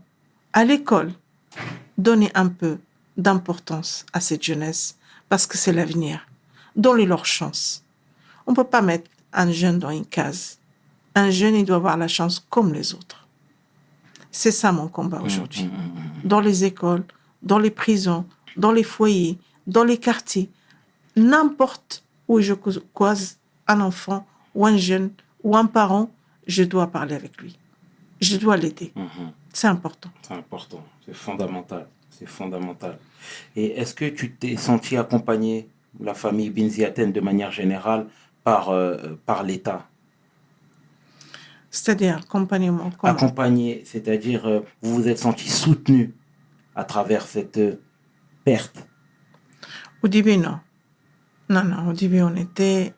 à 0.53 0.63
l'école, 0.63 1.11
donnez 1.97 2.31
un 2.33 2.47
peu 2.47 2.77
d'importance 3.17 4.05
à 4.13 4.19
cette 4.19 4.43
jeunesse 4.43 4.97
parce 5.29 5.47
que 5.47 5.57
c'est 5.57 5.73
l'avenir. 5.73 6.27
Donnez 6.75 7.05
leur 7.05 7.25
chance. 7.25 7.83
On 8.45 8.51
ne 8.51 8.55
peut 8.55 8.63
pas 8.63 8.81
mettre 8.81 9.09
un 9.33 9.51
jeune 9.51 9.79
dans 9.79 9.89
une 9.89 10.05
case. 10.05 10.59
Un 11.15 11.29
jeune, 11.29 11.55
il 11.55 11.65
doit 11.65 11.77
avoir 11.77 11.97
la 11.97 12.07
chance 12.07 12.45
comme 12.49 12.73
les 12.73 12.93
autres. 12.93 13.24
C'est 14.35 14.51
ça 14.51 14.73
mon 14.73 14.89
combat 14.89 15.21
aujourd'hui. 15.21 15.63
Mhm, 15.63 15.71
mhm, 15.71 15.77
mhm. 15.77 16.27
Dans 16.27 16.41
les 16.41 16.65
écoles, 16.65 17.05
dans 17.41 17.57
les 17.57 17.71
prisons, 17.71 18.25
dans 18.57 18.73
les 18.73 18.83
foyers, 18.83 19.37
dans 19.65 19.85
les 19.85 19.97
quartiers, 19.97 20.49
n'importe 21.15 22.03
où 22.27 22.41
je 22.41 22.53
croise 22.93 23.39
un 23.65 23.79
enfant 23.79 24.27
ou 24.53 24.65
un 24.65 24.75
jeune 24.75 25.11
ou 25.41 25.55
un 25.55 25.65
parent, 25.65 26.09
je 26.47 26.63
dois 26.63 26.87
parler 26.87 27.15
avec 27.15 27.37
lui. 27.41 27.57
Je 28.19 28.35
dois 28.35 28.57
l'aider. 28.57 28.91
C'est 29.53 29.67
important. 29.67 30.09
C'est 30.21 30.33
important, 30.33 30.83
c'est 31.05 31.15
fondamental, 31.15 31.87
c'est 32.09 32.27
fondamental. 32.27 32.97
Et 33.55 33.67
est-ce 33.79 33.93
que 33.95 34.09
tu 34.09 34.33
t'es 34.33 34.57
senti 34.57 34.97
accompagné, 34.97 35.69
la 36.01 36.13
famille 36.13 36.49
Binziaten 36.49 37.13
de 37.13 37.21
manière 37.21 37.53
générale, 37.53 38.07
par, 38.43 38.69
euh, 38.69 39.17
par 39.25 39.43
l'État? 39.43 39.87
C'est-à-dire, 41.75 42.19
accompagnement. 42.19 42.89
comment 42.97 43.11
Accompagné, 43.11 43.81
c'est-à-dire 43.83 44.45
euh, 44.45 44.61
vous 44.81 44.95
vous 44.95 45.07
êtes 45.09 45.19
senti 45.19 45.49
soutenu 45.49 46.13
à 46.73 46.85
travers 46.85 47.27
cette 47.27 47.57
euh, 47.57 47.81
perte 48.45 48.87
Au 50.01 50.07
début, 50.07 50.37
non. 50.37 50.57
Non, 51.49 51.65
non, 51.65 51.89
au 51.89 51.93
début, 51.93 52.21
on 52.21 52.33
était, 52.37 52.93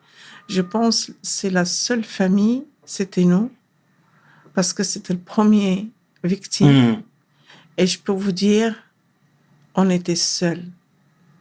je 0.48 0.62
pense, 0.62 1.10
c'est 1.22 1.50
la 1.50 1.64
seule 1.64 2.04
famille, 2.04 2.66
c'était 2.84 3.24
nous, 3.24 3.50
parce 4.54 4.72
que 4.72 4.84
c'était 4.84 5.12
le 5.12 5.18
premier 5.18 5.90
victime. 6.22 6.68
Mhm. 6.68 7.02
Et 7.78 7.86
je 7.88 7.98
peux 7.98 8.12
vous 8.12 8.32
dire, 8.32 8.76
on 9.74 9.90
était 9.90 10.14
seuls. 10.14 10.62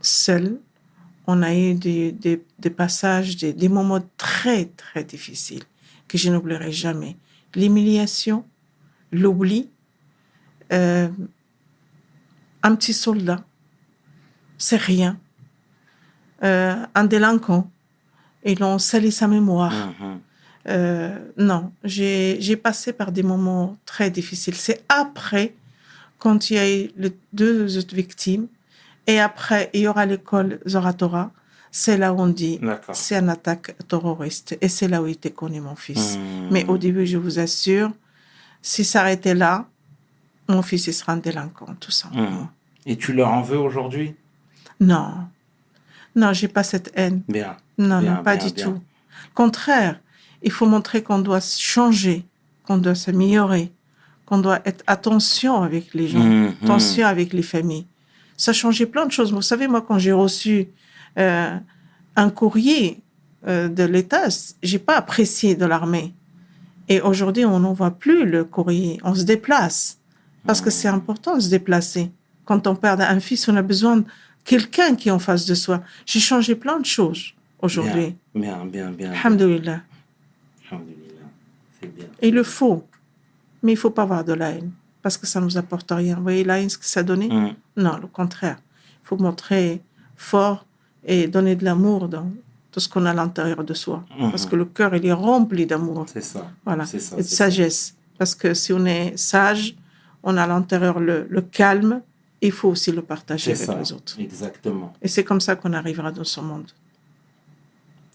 Seuls. 0.02 0.60
On 1.28 1.44
a 1.44 1.54
eu 1.54 1.76
des, 1.76 2.14
des, 2.14 2.44
des 2.58 2.70
passages, 2.72 3.38
des, 3.38 3.54
des 3.54 3.70
moments 3.70 4.02
très, 4.18 4.66
très 4.66 5.04
difficiles 5.04 5.66
que 6.08 6.18
je 6.18 6.32
n'oublierai 6.32 6.72
jamais. 6.72 7.16
L'humiliation, 7.58 8.46
l'oubli, 9.12 9.70
euh, 10.72 11.10
un 12.64 12.76
petit 12.76 12.94
soldat, 12.94 13.44
c'est 14.58 14.78
rien. 14.78 15.20
Euh, 16.44 16.76
un 16.94 17.04
délinquant, 17.06 17.70
ils 18.46 18.64
ont 18.64 18.78
sali 18.78 19.12
sa 19.12 19.28
mémoire. 19.28 19.74
Mhm. 19.74 20.20
Euh, 20.70 21.18
non, 21.38 21.72
j'ai 21.84 22.38
j'ai 22.42 22.58
passé 22.58 22.94
par 22.94 23.12
des 23.12 23.24
moments 23.24 23.78
très 23.86 24.10
difficiles. 24.12 24.56
C'est 24.56 24.84
après, 24.90 25.56
quand 26.20 26.50
il 26.50 26.54
y 26.56 26.60
a 26.60 26.70
eu 26.70 26.92
les 26.98 27.18
deux 27.34 27.78
autres 27.78 27.96
victimes, 27.96 28.48
et 29.08 29.20
après, 29.20 29.70
il 29.74 29.82
y 29.82 29.88
aura 29.88 30.06
l'école 30.06 30.60
Zoratora, 30.68 31.32
c'est 31.80 31.96
là 31.98 32.12
où 32.12 32.20
on 32.20 32.28
dit 32.28 32.60
c'est 32.94 33.18
une 33.20 33.30
attaque 33.30 33.76
terroriste. 33.88 34.58
Et 34.62 34.68
c'est 34.68 34.88
là 34.88 35.02
où 35.02 35.06
était 35.08 35.30
connu 35.30 35.62
mon 35.62 35.76
fils. 35.76 36.18
Mhm. 36.18 36.48
Mais 36.52 36.66
au 36.66 36.78
début, 36.80 37.06
je 37.06 37.18
vous 37.18 37.38
assure, 37.38 37.92
si 38.64 38.84
ça 38.84 39.02
arrêtait 39.02 39.36
là, 39.36 39.68
mon 40.50 40.64
fils, 40.64 40.88
il 40.88 40.94
sera 40.94 41.14
un 41.14 41.18
délinquant, 41.18 41.76
tout 41.80 41.92
simplement. 41.92 42.30
Mhm. 42.42 42.48
Et 42.88 42.96
tu 42.98 43.14
leur 43.14 43.30
en 43.30 43.42
veux 43.44 43.60
aujourd'hui? 43.60 44.16
Non. 44.80 45.10
Non, 46.16 46.34
j'ai 46.34 46.48
pas 46.48 46.64
cette 46.64 46.92
haine. 46.96 47.22
Bien. 47.28 47.58
Non, 47.78 48.00
Bien, 48.00 48.16
non, 48.16 48.24
pas 48.24 48.38
bien, 48.38 48.48
du 48.48 48.54
bien. 48.54 48.64
tout. 48.66 48.80
Contraire, 49.36 50.00
il 50.42 50.52
faut 50.52 50.66
montrer 50.66 51.04
qu'on 51.04 51.20
doit 51.20 51.42
changer, 51.42 52.26
qu'on 52.66 52.78
doit 52.80 52.96
s'améliorer, 52.96 53.72
qu'on 54.26 54.40
doit 54.40 54.62
être 54.66 54.84
attention 54.88 55.62
avec 55.62 55.94
les 55.94 56.08
gens, 56.08 56.24
Mhm. 56.24 56.56
attention 56.64 57.06
avec 57.06 57.34
les 57.34 57.44
familles. 57.44 57.86
Ça 58.36 58.50
a 58.52 58.54
changé 58.54 58.88
plein 58.88 59.06
de 59.06 59.12
choses. 59.12 59.32
Vous 59.32 59.44
savez, 59.44 59.68
moi, 59.68 59.82
quand 59.88 60.00
j'ai 60.00 60.12
reçu 60.12 60.70
euh, 61.18 61.58
un 62.16 62.30
courrier 62.30 63.02
euh, 63.48 63.68
de 63.68 63.84
l'État, 63.84 64.28
j'ai 64.64 64.80
pas 64.80 64.98
apprécié 64.98 65.56
de 65.56 65.66
l'armée. 65.66 66.14
Et 66.90 67.02
aujourd'hui, 67.02 67.46
on 67.46 67.60
n'envoie 67.60 67.92
plus 67.92 68.26
le 68.26 68.44
courrier, 68.44 69.00
on 69.04 69.14
se 69.14 69.24
déplace. 69.24 70.00
Parce 70.46 70.62
que 70.62 70.70
c'est 70.70 70.88
important 70.88 71.36
de 71.36 71.42
se 71.42 71.50
déplacer. 71.50 72.12
Quand 72.46 72.68
on 72.68 72.76
perd 72.76 73.02
un 73.02 73.20
fils, 73.20 73.48
on 73.50 73.56
a 73.58 73.62
besoin 73.62 73.98
de 73.98 74.06
quelqu'un 74.46 74.96
qui 74.96 75.10
est 75.10 75.12
en 75.12 75.20
face 75.20 75.46
de 75.46 75.54
soi. 75.54 75.84
J'ai 76.06 76.22
changé 76.22 76.56
plein 76.56 76.80
de 76.80 76.86
choses 76.86 77.34
aujourd'hui. 77.60 78.16
Bien, 78.34 78.66
bien, 78.66 78.66
bien. 78.66 78.92
bien. 78.92 79.12
Alhamdulillah. 79.12 79.82
Alhamdulillah. 80.72 81.28
C'est 81.82 81.94
bien. 81.94 82.06
Il 82.22 82.34
le 82.34 82.44
faut. 82.44 82.88
Mais 83.62 83.74
il 83.74 83.78
faut 83.78 83.90
pas 83.90 84.04
avoir 84.04 84.24
de 84.24 84.34
la 84.34 84.52
haine. 84.52 84.72
Parce 85.02 85.18
que 85.18 85.28
ça 85.28 85.42
nous 85.42 85.58
apporte 85.58 85.92
rien. 85.92 86.16
Vous 86.16 86.24
voyez 86.24 86.46
la 86.46 86.60
haine, 86.62 86.70
ce 86.70 86.78
que 86.78 86.86
ça 86.86 87.02
a 87.02 87.04
donné 87.04 87.28
Mm. 87.28 87.56
Non, 87.76 87.98
le 87.98 88.08
contraire. 88.08 88.58
Il 89.04 89.08
faut 89.08 89.18
montrer 89.18 89.82
fort 90.16 90.66
et 91.04 91.28
donner 91.28 91.56
de 91.56 91.64
l'amour 91.66 92.08
dans 92.10 92.30
tout 92.72 92.80
ce 92.80 92.90
qu'on 92.90 93.06
a 93.06 93.12
à 93.12 93.14
l'intérieur 93.14 93.64
de 93.64 93.74
soi. 93.74 94.04
Mhm. 94.20 94.32
Parce 94.32 94.46
que 94.46 94.56
le 94.56 94.66
cœur, 94.66 94.96
il 94.96 95.06
est 95.06 95.14
rempli 95.14 95.66
d'amour. 95.66 96.06
C'est 96.12 96.22
ça. 96.22 96.50
Voilà. 96.66 96.86
Ça. 96.86 96.98
Et 97.18 97.22
de 97.24 97.28
ça. 97.28 97.36
sagesse. 97.46 97.96
Parce 98.18 98.36
que 98.36 98.54
si 98.54 98.74
on 98.74 98.86
est 98.86 99.16
sage, 99.18 99.76
on 100.24 100.36
a 100.38 100.44
à 100.44 100.48
l'intérieur 100.48 101.00
le, 101.00 101.28
le 101.30 101.42
calme. 101.42 102.02
Il 102.42 102.52
faut 102.52 102.70
aussi 102.70 102.92
le 102.92 103.02
partager 103.02 103.52
avec 103.52 103.64
ça. 103.66 103.76
les 103.80 103.92
autres. 103.94 104.16
Exactement. 104.20 104.94
Et 105.02 105.08
c'est 105.08 105.24
comme 105.24 105.42
ça 105.42 105.56
qu'on 105.56 105.74
arrivera 105.74 106.12
dans 106.12 106.24
ce 106.24 106.40
monde. 106.40 106.70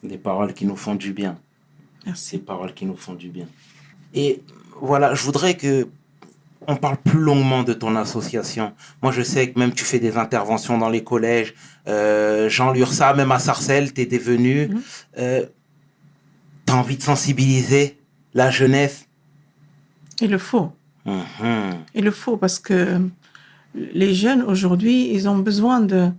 Des 0.05 0.19
paroles 0.19 0.55
qui 0.55 0.65
nous 0.65 0.77
font 0.77 0.95
du 0.95 1.13
bien. 1.13 1.37
Ces 2.05 2.07
Merci. 2.07 2.39
paroles 2.39 2.73
qui 2.75 2.87
nous 2.87 2.97
font 2.97 3.15
du 3.15 3.29
bien. 3.31 3.47
Et 4.15 4.43
voilà, 4.81 5.15
je 5.15 5.23
voudrais 5.25 5.57
que 5.57 5.89
on 6.69 6.77
parle 6.77 6.97
plus 6.99 7.19
longuement 7.19 7.63
de 7.63 7.73
ton 7.73 7.97
association. 7.97 8.73
Moi, 9.03 9.13
je 9.13 9.23
sais 9.23 9.51
que 9.51 9.59
même 9.59 9.73
tu 9.73 9.85
fais 9.85 9.99
des 9.99 10.17
interventions 10.17 10.79
dans 10.79 10.89
les 10.89 11.05
collèges. 11.05 11.55
Euh, 11.89 12.49
Jean 12.49 12.73
Lursa, 12.73 13.15
même 13.15 13.33
à 13.33 13.39
Sarcelles, 13.39 13.93
tu 13.93 14.03
es 14.03 14.07
devenu. 14.07 14.69
Mhm. 14.69 14.83
Euh, 15.19 15.47
tu 16.67 16.73
as 16.73 16.77
envie 16.77 16.97
de 16.97 17.03
sensibiliser 17.03 17.99
la 18.35 18.51
jeunesse? 18.51 19.07
Il 20.21 20.31
le 20.31 20.39
faut. 20.39 20.73
Mhm. 21.05 21.15
Il 21.95 22.05
le 22.05 22.11
faut 22.11 22.37
parce 22.37 22.59
que 22.59 23.01
les 23.75 24.15
jeunes 24.15 24.43
aujourd'hui, 24.43 25.13
ils 25.13 25.29
ont 25.29 25.39
besoin 25.39 25.81
de 25.81 26.11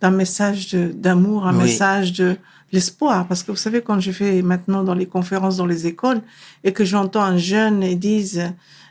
d'un 0.00 0.10
message 0.10 0.74
d'amour, 0.74 1.46
un 1.46 1.52
message 1.52 2.14
de 2.14 2.38
l'espoir. 2.72 3.26
Parce 3.26 3.42
que 3.42 3.50
vous 3.50 3.58
savez, 3.58 3.82
quand 3.82 4.00
je 4.00 4.12
fais 4.12 4.40
maintenant 4.40 4.82
dans 4.82 4.94
les 4.94 5.04
conférences 5.04 5.58
dans 5.58 5.66
les 5.66 5.86
écoles 5.86 6.22
et 6.64 6.72
que 6.72 6.86
j'entends 6.86 7.22
un 7.22 7.36
jeune 7.36 7.82
et 7.82 7.96
dise 7.96 8.42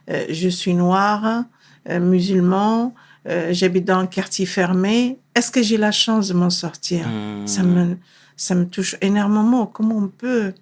euh, 0.10 0.26
je 0.30 0.50
suis 0.50 0.74
noir, 0.74 1.44
euh, 1.90 2.00
musulman, 2.00 2.94
euh, 3.28 3.50
j'habite 3.52 3.86
dans 3.86 4.00
un 4.00 4.08
quartier 4.08 4.46
fermé, 4.46 5.20
est-ce 5.36 5.52
que 5.52 5.62
j'ai 5.62 5.78
la 5.78 5.92
chance 5.92 6.30
de 6.30 6.34
m'en 6.34 6.50
sortir? 6.50 7.08
Mhm. 7.08 7.48
Ça 7.48 7.64
me 7.64 7.98
ça 8.36 8.56
me 8.56 8.66
touche 8.66 8.96
énormément. 9.02 9.66
Comment 9.66 9.98
on 9.98 10.08
peut 10.08 10.54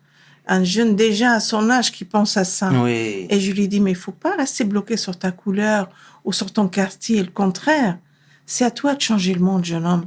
un 0.47 0.63
jeune 0.63 0.95
déjà 0.95 1.33
à 1.33 1.39
son 1.39 1.69
âge 1.69 1.91
qui 1.91 2.05
pense 2.05 2.35
à 2.37 2.43
ça 2.43 2.71
Oui. 2.71 3.27
et 3.29 3.39
je 3.39 3.51
lui 3.51 3.67
dis, 3.67 3.79
mais 3.79 3.91
il 3.91 3.97
faut 3.97 4.11
pas 4.11 4.35
rester 4.35 4.63
bloqué 4.63 4.97
sur 4.97 5.17
ta 5.19 5.31
couleur 5.31 5.89
ou 6.25 6.33
sur 6.33 6.51
ton 6.51 6.67
quartier. 6.69 7.21
Le 7.21 7.29
contraire, 7.29 7.99
c'est 8.47 8.65
à 8.65 8.71
toi 8.71 8.95
de 8.95 9.01
changer 9.01 9.33
le 9.33 9.41
monde, 9.41 9.63
jeune 9.63 9.85
homme. 9.85 10.05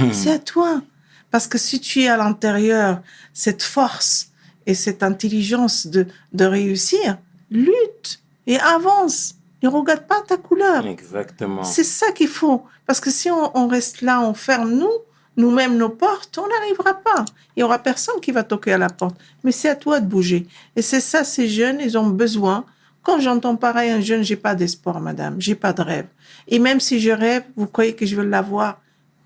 Mhm. 0.00 0.12
C'est 0.12 0.32
à 0.32 0.38
toi. 0.38 0.82
Parce 1.30 1.46
que 1.46 1.58
si 1.58 1.80
tu 1.80 2.02
es 2.02 2.08
à 2.08 2.16
l'intérieur 2.16 3.00
cette 3.32 3.62
force 3.62 4.30
et 4.66 4.74
cette 4.74 5.02
intelligence 5.02 5.86
de, 5.86 6.06
de 6.32 6.44
réussir, 6.44 7.18
lutte 7.50 8.21
et 8.52 8.60
avance. 8.60 9.34
Ne 9.62 9.68
regarde 9.68 10.06
pas 10.06 10.20
ta 10.20 10.36
couleur. 10.36 10.86
Exactement. 10.86 11.62
C'est 11.62 11.84
ça 11.84 12.10
qu'il 12.12 12.28
faut. 12.28 12.64
Parce 12.86 13.00
que 13.00 13.10
si 13.10 13.30
on, 13.30 13.56
on 13.56 13.66
reste 13.68 14.02
là, 14.02 14.20
on 14.20 14.34
ferme 14.34 14.72
nous, 14.72 14.92
nous-mêmes 15.36 15.76
nos 15.78 15.88
portes, 15.88 16.36
on 16.36 16.46
n'arrivera 16.46 16.94
pas. 16.94 17.24
Il 17.56 17.60
y 17.60 17.62
aura 17.62 17.78
personne 17.78 18.20
qui 18.20 18.32
va 18.32 18.42
toquer 18.42 18.72
à 18.72 18.78
la 18.78 18.90
porte. 18.90 19.16
Mais 19.44 19.52
c'est 19.52 19.68
à 19.68 19.76
toi 19.76 20.00
de 20.00 20.06
bouger. 20.06 20.46
Et 20.76 20.82
c'est 20.82 21.00
ça, 21.00 21.24
ces 21.24 21.48
jeunes, 21.48 21.78
ils 21.80 21.96
ont 21.96 22.08
besoin. 22.08 22.64
Quand 23.02 23.20
j'entends 23.20 23.56
pareil, 23.56 23.90
un 23.90 24.00
jeune, 24.00 24.22
j'ai 24.22 24.36
pas 24.36 24.54
d'espoir, 24.54 25.00
madame. 25.00 25.36
J'ai 25.38 25.54
pas 25.54 25.72
de 25.72 25.82
rêve. 25.82 26.06
Et 26.48 26.58
même 26.58 26.80
si 26.80 27.00
je 27.00 27.10
rêve, 27.10 27.44
vous 27.56 27.66
croyez 27.66 27.94
que 27.94 28.04
je 28.04 28.16
veux 28.16 28.24
l'avoir? 28.24 28.80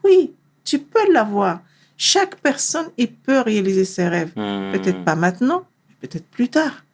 Oui, 0.05 0.33
tu 0.65 0.79
peux 0.79 1.13
l'avoir. 1.13 1.61
Chaque 1.97 2.37
personne, 2.37 2.87
il 2.97 3.11
peut 3.11 3.41
réaliser 3.41 3.85
ses 3.85 4.07
rêves. 4.07 4.33
Mhm. 4.37 4.73
Peut-être 4.73 5.05
pas 5.05 5.17
maintenant, 5.17 5.65
peut-être 6.01 6.27
plus 6.27 6.49
tard. 6.49 6.85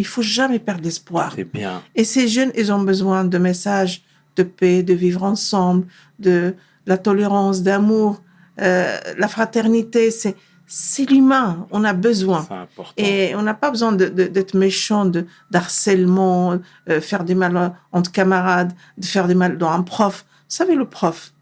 Il 0.00 0.06
faut 0.06 0.22
jamais 0.22 0.58
perdre. 0.58 0.88
C'est 1.36 1.44
bien. 1.44 1.82
Et 1.94 2.04
ces 2.04 2.26
jeunes, 2.26 2.52
ils 2.56 2.72
ont 2.72 2.82
besoin 2.82 3.22
de 3.24 3.36
messages 3.36 4.02
de 4.36 4.42
paix, 4.42 4.82
de 4.82 4.94
vivre 4.94 5.24
ensemble, 5.24 5.86
de 6.18 6.54
la 6.86 6.96
tolérance, 6.96 7.62
d'amour, 7.62 8.22
euh, 8.62 8.96
la 9.18 9.28
fraternité. 9.28 10.10
C'est, 10.10 10.36
c'est 10.66 11.04
l'humain. 11.04 11.66
On 11.70 11.84
a 11.84 11.92
besoin. 11.92 12.48
Et 12.96 13.34
on 13.34 13.42
n'a 13.42 13.52
pas 13.52 13.70
besoin 13.70 13.92
d'être 13.92 14.54
méchant, 14.54 15.04
de, 15.04 15.26
d'harcèlement, 15.50 16.58
euh, 16.88 17.02
faire 17.02 17.24
des 17.24 17.34
mal 17.34 17.74
entre 17.92 18.10
camarades, 18.10 18.72
de 18.96 19.04
faire 19.04 19.26
des 19.26 19.34
mal 19.34 19.58
dans 19.58 19.70
un 19.70 19.82
prof. 19.82 20.24
Vous 20.48 20.56
savez, 20.56 20.76
le 20.76 20.88
prof, 20.88 21.34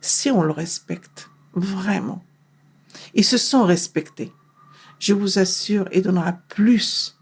si 0.00 0.30
on 0.30 0.42
le 0.42 0.52
respecte, 0.52 1.28
vraiment, 1.54 2.24
ils 3.12 3.26
se 3.26 3.36
sont 3.36 3.64
respectés. 3.64 4.32
Je 4.98 5.12
vous 5.12 5.38
assure, 5.38 5.84
il 5.92 6.00
donnera 6.00 6.32
plus 6.48 7.17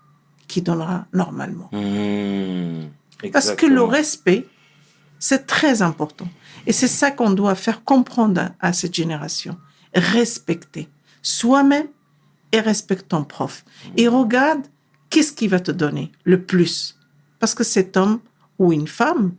qu'il 0.49 0.63
donnera 0.65 1.07
normalement. 1.13 1.69
Mhm. 1.73 2.91
Parce 3.33 3.53
que 3.55 3.67
le 3.67 3.83
respect, 3.83 4.47
c'est 5.19 5.47
très 5.47 5.83
important. 5.83 6.29
Et 6.67 6.73
c'est 6.73 6.89
ça 6.89 7.11
qu'on 7.11 7.31
doit 7.31 7.55
faire 7.55 7.83
comprendre 7.85 8.51
à- 8.61 8.73
cette 8.73 8.95
génération. 8.95 9.57
Respecter 9.95 10.89
soi-même 11.23 11.87
et 12.53 12.61
respecte 12.61 13.09
ton 13.09 13.25
prof. 13.25 13.65
Et 13.97 14.09
regarde 14.09 14.63
qu'est-ce 15.11 15.33
qui 15.33 15.49
va 15.49 15.59
te 15.61 15.73
donner 15.73 16.13
le 16.25 16.43
plus? 16.43 16.99
Parce 17.39 17.55
que 17.55 17.65
cet 17.65 17.97
homme 17.97 18.21
ou 18.59 18.73
une 18.73 18.87
femme, 18.89 19.33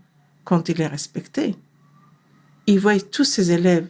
quand 0.43 0.67
il 0.70 0.82
est 0.82 0.88
respecté, 0.88 1.56
il 2.65 2.80
voit 2.80 3.00
tous 3.00 3.24
ses 3.24 3.52
élèves, 3.52 3.88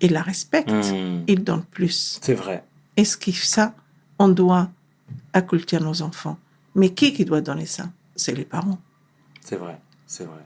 il 0.00 0.12
la 0.12 0.22
respecte, 0.22 0.70
Mhm. 0.70 1.24
il 1.26 1.42
donne 1.44 1.64
plus. 1.64 2.18
C'est 2.22 2.34
vrai. 2.34 2.64
Et 2.96 3.04
ce 3.04 3.16
qui 3.16 3.32
ça, 3.32 3.74
on 4.18 4.28
doit 4.28 4.70
acculter 5.32 5.78
nos 5.80 6.02
enfants. 6.02 6.38
Mais 6.74 6.90
qui 6.90 7.12
qui 7.12 7.24
doit 7.24 7.40
donner 7.40 7.66
ça? 7.66 7.84
C'est 8.16 8.34
les 8.34 8.44
parents. 8.44 8.78
C'est 9.44 9.56
vrai. 9.56 9.78
C'est 10.06 10.24
vrai. 10.24 10.44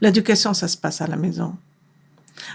L'éducation, 0.00 0.52
ça 0.54 0.68
se 0.68 0.76
passe 0.76 1.00
à 1.00 1.06
la 1.06 1.16
maison. 1.16 1.56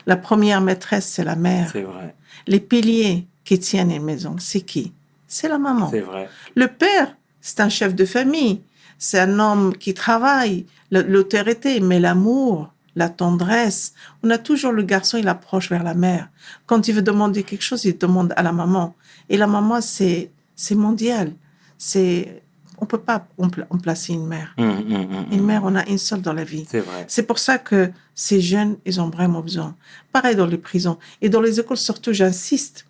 La 0.05 0.15
première 0.17 0.61
maîtresse, 0.61 1.07
c'est 1.07 1.23
la 1.23 1.35
mère. 1.35 1.69
C'est 1.71 1.81
vrai. 1.83 2.15
Les 2.47 2.59
piliers 2.59 3.27
qui 3.43 3.59
tiennent 3.59 3.91
une 3.91 4.03
maison, 4.03 4.35
c'est 4.39 4.61
qui? 4.61 4.93
C'est 5.27 5.47
la 5.49 5.57
maman. 5.57 5.89
C'est 5.89 6.01
vrai. 6.01 6.29
Le 6.55 6.67
père, 6.67 7.15
c'est 7.41 7.59
un 7.59 7.69
chef 7.69 7.93
de 7.95 8.05
famille. 8.05 8.61
C'est 8.97 9.19
un 9.19 9.39
homme 9.39 9.75
qui 9.75 9.93
travaille, 9.93 10.65
le- 10.91 11.01
l'autorité, 11.03 11.79
mais 11.81 11.99
l'amour, 11.99 12.71
la 12.95 13.09
tendresse. 13.09 13.93
On 14.23 14.29
a 14.29 14.37
toujours 14.37 14.71
le 14.71 14.83
garçon, 14.83 15.17
il 15.17 15.27
approche 15.27 15.69
vers 15.69 15.83
la 15.83 15.93
mère. 15.93 16.29
Quand 16.65 16.87
il 16.87 16.93
veut 16.95 17.01
demander 17.01 17.43
quelque 17.43 17.61
chose, 17.63 17.83
il 17.85 17.97
demande 17.97 18.33
à 18.37 18.43
la 18.43 18.53
maman. 18.53 18.95
Et 19.29 19.37
la 19.37 19.47
maman, 19.47 19.81
c'est, 19.81 20.31
c'est 20.55 20.75
mondial. 20.75 21.33
C'est, 21.77 22.41
on 22.77 22.85
peut 22.85 22.99
pas 22.99 23.27
empla- 23.39 23.67
remplacer 23.69 24.13
une 24.13 24.25
mère. 24.27 24.53
Mhm, 24.57 24.65
mhm, 24.67 25.07
mhm. 25.07 25.25
Une 25.31 25.43
mère, 25.45 25.61
on 25.63 25.75
a 25.75 25.85
une 25.87 25.97
seule 25.97 26.21
dans 26.21 26.33
la 26.33 26.43
vie. 26.43 26.65
C'est 26.69 26.79
vrai. 26.81 27.05
C'est 27.07 27.23
pour 27.23 27.39
ça 27.39 27.57
que 27.57 27.91
ces 28.13 28.41
jeunes, 28.41 28.77
ils 28.85 28.99
ont 29.01 29.09
vraiment 29.09 29.41
besoin. 29.41 29.75
Pareil 30.11 30.35
dans 30.35 30.45
les 30.45 30.57
prisons. 30.57 30.97
Et 31.21 31.29
dans 31.29 31.41
les 31.41 31.59
écoles, 31.59 31.77
surtout, 31.77 32.13
j'insiste, 32.13 32.85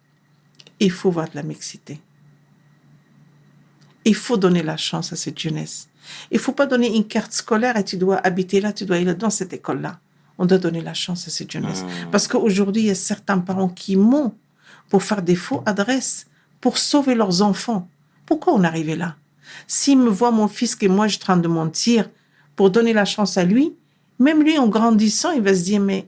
il 0.79 0.91
faut 0.91 1.09
voir 1.11 1.25
de 1.29 1.35
la 1.35 1.43
mixité. 1.43 2.01
Il 4.05 4.15
faut 4.15 4.37
donner 4.37 4.61
la 4.61 4.77
chance 4.77 5.11
à 5.13 5.15
cette 5.15 5.39
jeunesse. 5.39 5.89
Il 6.29 6.37
faut 6.37 6.51
pas 6.51 6.67
donner 6.67 6.95
une 6.95 7.05
carte 7.07 7.31
scolaire 7.33 7.75
et 7.77 7.83
tu 7.83 7.97
dois 7.97 8.17
habiter 8.17 8.61
là, 8.61 8.71
tu 8.71 8.85
dois 8.85 8.97
aller 8.97 9.15
dans 9.15 9.31
cette 9.31 9.53
école-là. 9.53 9.99
On 10.37 10.45
doit 10.45 10.59
donner 10.59 10.81
la 10.81 10.93
chance 10.93 11.27
à 11.27 11.31
cette 11.31 11.49
jeunesse. 11.49 11.83
Parce 12.11 12.27
qu'aujourd'hui, 12.27 12.83
il 12.83 12.87
y 12.87 12.91
a 12.91 12.95
certains 12.95 13.39
parents 13.39 13.69
qui 13.69 13.95
mentent 13.95 14.35
pour 14.89 15.01
faire 15.01 15.23
des 15.23 15.35
faux 15.35 15.63
adresses, 15.65 16.27
pour 16.61 16.77
sauver 16.77 17.15
leurs 17.15 17.41
enfants. 17.41 17.87
Pourquoi 18.25 18.53
on 18.53 18.63
arrivé 18.63 18.95
là? 18.95 19.15
S'il 19.67 19.99
me 19.99 20.09
voit 20.09 20.31
mon 20.31 20.47
fils 20.47 20.75
que 20.75 20.85
moi 20.87 21.07
je 21.07 21.13
suis 21.13 21.21
en 21.23 21.25
train 21.25 21.37
de 21.37 21.47
mentir 21.47 22.09
pour 22.55 22.69
donner 22.69 22.93
la 22.93 23.05
chance 23.05 23.37
à 23.37 23.43
lui, 23.43 23.73
même 24.19 24.43
lui 24.43 24.57
en 24.57 24.67
grandissant, 24.67 25.31
il 25.31 25.41
va 25.41 25.53
se 25.53 25.63
dire 25.63 25.81
mais 25.81 26.07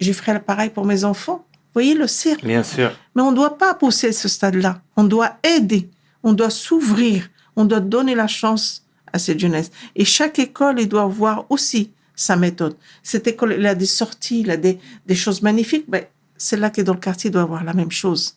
je 0.00 0.12
ferai 0.12 0.40
pareil 0.40 0.70
pour 0.70 0.84
mes 0.84 1.04
enfants. 1.04 1.44
Vous 1.52 1.82
voyez 1.82 1.94
le 1.94 2.06
cercle? 2.06 2.46
Bien 2.46 2.62
sûr. 2.62 2.90
mais 3.14 3.22
on 3.22 3.30
ne 3.30 3.36
doit 3.36 3.58
pas 3.58 3.74
pousser 3.74 4.12
ce 4.12 4.28
stade-là. 4.28 4.80
On 4.96 5.04
doit 5.04 5.36
aider, 5.42 5.90
on 6.22 6.32
doit 6.32 6.50
s'ouvrir, 6.50 7.28
on 7.54 7.64
doit 7.64 7.80
donner 7.80 8.14
la 8.14 8.26
chance 8.26 8.84
à 9.12 9.18
cette 9.18 9.38
jeunesse. 9.38 9.70
Et 9.94 10.04
chaque 10.04 10.38
école, 10.38 10.80
il 10.80 10.88
doit 10.88 11.06
voir 11.06 11.44
aussi 11.50 11.92
sa 12.14 12.36
méthode. 12.36 12.76
Cette 13.02 13.26
école, 13.26 13.56
il 13.58 13.66
a 13.66 13.74
des 13.74 13.86
sorties, 13.86 14.40
il 14.40 14.50
a 14.50 14.56
des, 14.56 14.78
des 15.06 15.14
choses 15.14 15.42
magnifiques. 15.42 15.84
Ben, 15.88 16.04
celle-là 16.38 16.70
qui 16.70 16.80
est 16.80 16.84
dans 16.84 16.94
le 16.94 17.00
quartier 17.00 17.30
doit 17.30 17.42
avoir 17.42 17.62
la 17.62 17.74
même 17.74 17.90
chose. 17.90 18.36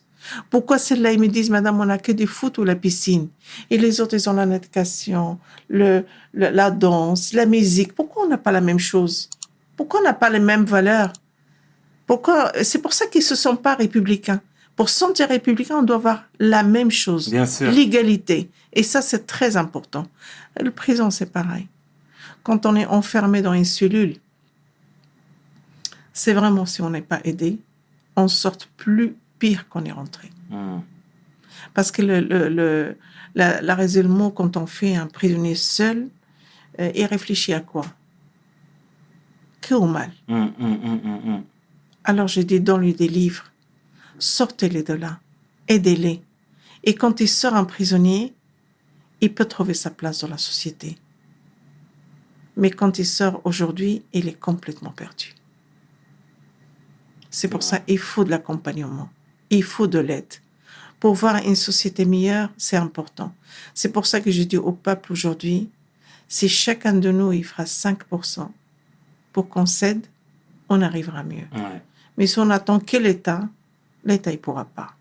Pourquoi 0.50 0.78
celle-là, 0.78 1.12
ils 1.12 1.20
me 1.20 1.28
disent, 1.28 1.50
madame, 1.50 1.80
on 1.80 1.86
n'a 1.86 1.98
que 1.98 2.12
des 2.12 2.26
foot 2.26 2.58
ou 2.58 2.64
la 2.64 2.76
piscine? 2.76 3.28
Et 3.70 3.78
les 3.78 4.00
autres, 4.00 4.14
ils 4.14 4.28
ont 4.28 4.34
la 4.34 4.46
natation, 4.46 5.38
le, 5.68 6.04
le- 6.32 6.50
la 6.50 6.70
danse, 6.70 7.32
la 7.32 7.46
musique. 7.46 7.94
Pourquoi 7.94 8.24
on 8.24 8.28
n'a 8.28 8.38
pas 8.38 8.52
la 8.52 8.60
même 8.60 8.78
chose? 8.78 9.30
Pourquoi 9.76 10.00
on 10.00 10.04
n'a 10.04 10.12
pas 10.14 10.30
les 10.30 10.40
mêmes 10.40 10.64
valeurs? 10.64 11.12
Pourquoi? 12.06 12.52
C'est 12.62 12.80
pour 12.82 12.92
ça 12.92 13.06
qu'ils 13.06 13.22
se 13.22 13.34
sont 13.34 13.56
pas 13.56 13.74
républicains. 13.74 14.40
Pour 14.76 14.88
se 14.88 14.98
sentir 14.98 15.28
républicain, 15.28 15.76
on 15.78 15.82
doit 15.82 15.96
avoir 15.96 16.24
la 16.38 16.62
même 16.62 16.90
chose. 16.90 17.28
Bien 17.30 17.46
sûr. 17.46 17.70
L'égalité. 17.70 18.50
Et 18.72 18.82
ça, 18.82 19.02
c'est 19.02 19.26
très 19.26 19.56
important. 19.56 20.06
Le 20.60 20.70
prison, 20.70 21.10
c'est 21.10 21.32
pareil. 21.32 21.66
Quand 22.42 22.66
on 22.66 22.76
est 22.76 22.86
enfermé 22.86 23.42
dans 23.42 23.52
une 23.52 23.64
cellule, 23.64 24.16
c'est 26.12 26.32
vraiment 26.32 26.66
si 26.66 26.82
on 26.82 26.90
n'est 26.90 27.02
pas 27.02 27.20
aidé, 27.24 27.58
on 28.16 28.28
sort 28.28 28.56
plus 28.76 29.14
pire 29.40 29.68
qu'on 29.68 29.84
est 29.84 29.96
rentré. 30.00 30.28
Hmm. 30.50 30.80
Parce 31.74 31.90
que 31.90 32.02
le, 32.02 32.20
le, 32.20 32.48
le- 32.48 32.96
la, 33.34 33.60
la 33.60 33.74
raisonnement, 33.74 34.30
quand 34.30 34.56
on 34.56 34.66
fait 34.66 34.94
un 34.94 35.08
prisonnier 35.18 35.56
seul, 35.56 36.08
euh, 36.78 36.92
il 36.94 37.06
réfléchit 37.06 37.54
à 37.54 37.60
quoi? 37.60 37.86
Que 39.60 39.74
au 39.74 39.86
mal. 39.86 40.10
Hmm, 40.28 40.48
hmm. 40.58 41.42
Alors 42.04 42.28
j'ai 42.28 42.44
dit, 42.44 42.60
donne-lui 42.60 42.94
des 42.94 43.08
livres, 43.08 43.46
sortez-les 44.18 44.82
de 44.82 44.94
là, 44.94 45.20
aidez-les. 45.68 46.22
Et 46.82 46.94
quand 46.94 47.20
il 47.20 47.28
sort 47.28 47.54
un 47.54 47.64
prisonnier, 47.64 48.34
il 49.20 49.34
peut 49.34 49.44
trouver 49.44 49.74
sa 49.74 49.90
place 49.90 50.20
dans 50.22 50.28
la 50.28 50.38
société. 50.38 50.96
Mais 52.56 52.70
quand 52.70 52.98
il 52.98 53.06
sort 53.06 53.40
aujourd'hui, 53.44 54.02
il 54.12 54.28
est 54.28 54.40
complètement 54.48 54.92
perdu. 55.02 55.34
C'est 57.28 57.48
pour 57.48 57.62
ça 57.62 57.78
qu'il 57.78 57.98
faut 57.98 58.24
de 58.24 58.30
l'accompagnement, 58.30 59.08
il 59.50 59.62
faut 59.64 59.86
de 59.86 59.98
l'aide. 59.98 60.32
Pour 60.98 61.14
voir 61.14 61.36
une 61.36 61.56
société 61.56 62.04
meilleure, 62.04 62.50
c'est 62.56 62.76
important. 62.76 63.32
C'est 63.74 63.90
pour 63.90 64.06
ça 64.06 64.20
que 64.20 64.30
je 64.30 64.42
dis 64.42 64.56
au 64.58 64.72
peuple 64.72 65.12
aujourd'hui, 65.12 65.68
si 66.28 66.48
chacun 66.48 66.92
de 66.94 67.10
nous 67.10 67.32
il 67.32 67.44
fera 67.44 67.64
5% 67.64 68.48
pour 69.32 69.48
qu'on 69.48 69.66
cède, 69.66 70.06
on 70.68 70.82
arrivera 70.82 71.22
mieux. 71.24 71.46
Ouais. 71.54 71.82
Mais 72.16 72.26
si 72.26 72.38
on 72.38 72.50
attend 72.50 72.78
que 72.80 72.96
l'État, 72.96 73.48
l'État, 74.04 74.30
il 74.30 74.38
pourra 74.38 74.64
pas. 74.64 74.94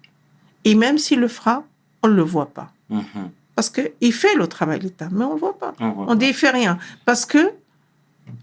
Et 0.64 0.74
même 0.76 0.98
s'il 0.98 1.20
le 1.20 1.28
fera, 1.28 1.64
on 2.02 2.08
ne 2.08 2.14
le 2.14 2.24
voit 2.24 2.50
pas. 2.52 2.72
Mhm. 2.90 3.32
Parce 3.56 3.70
qu'il 3.70 4.14
fait 4.14 4.36
le 4.36 4.48
travail, 4.48 4.80
l'État, 4.80 5.10
mais 5.12 5.26
on 5.26 5.30
ne 5.30 5.34
le 5.34 5.40
voit 5.40 5.58
pas. 5.60 5.74
On 5.80 6.18
il 6.18 6.34
fait 6.34 6.50
rien. 6.50 6.80
Parce 7.06 7.26
que 7.26 7.52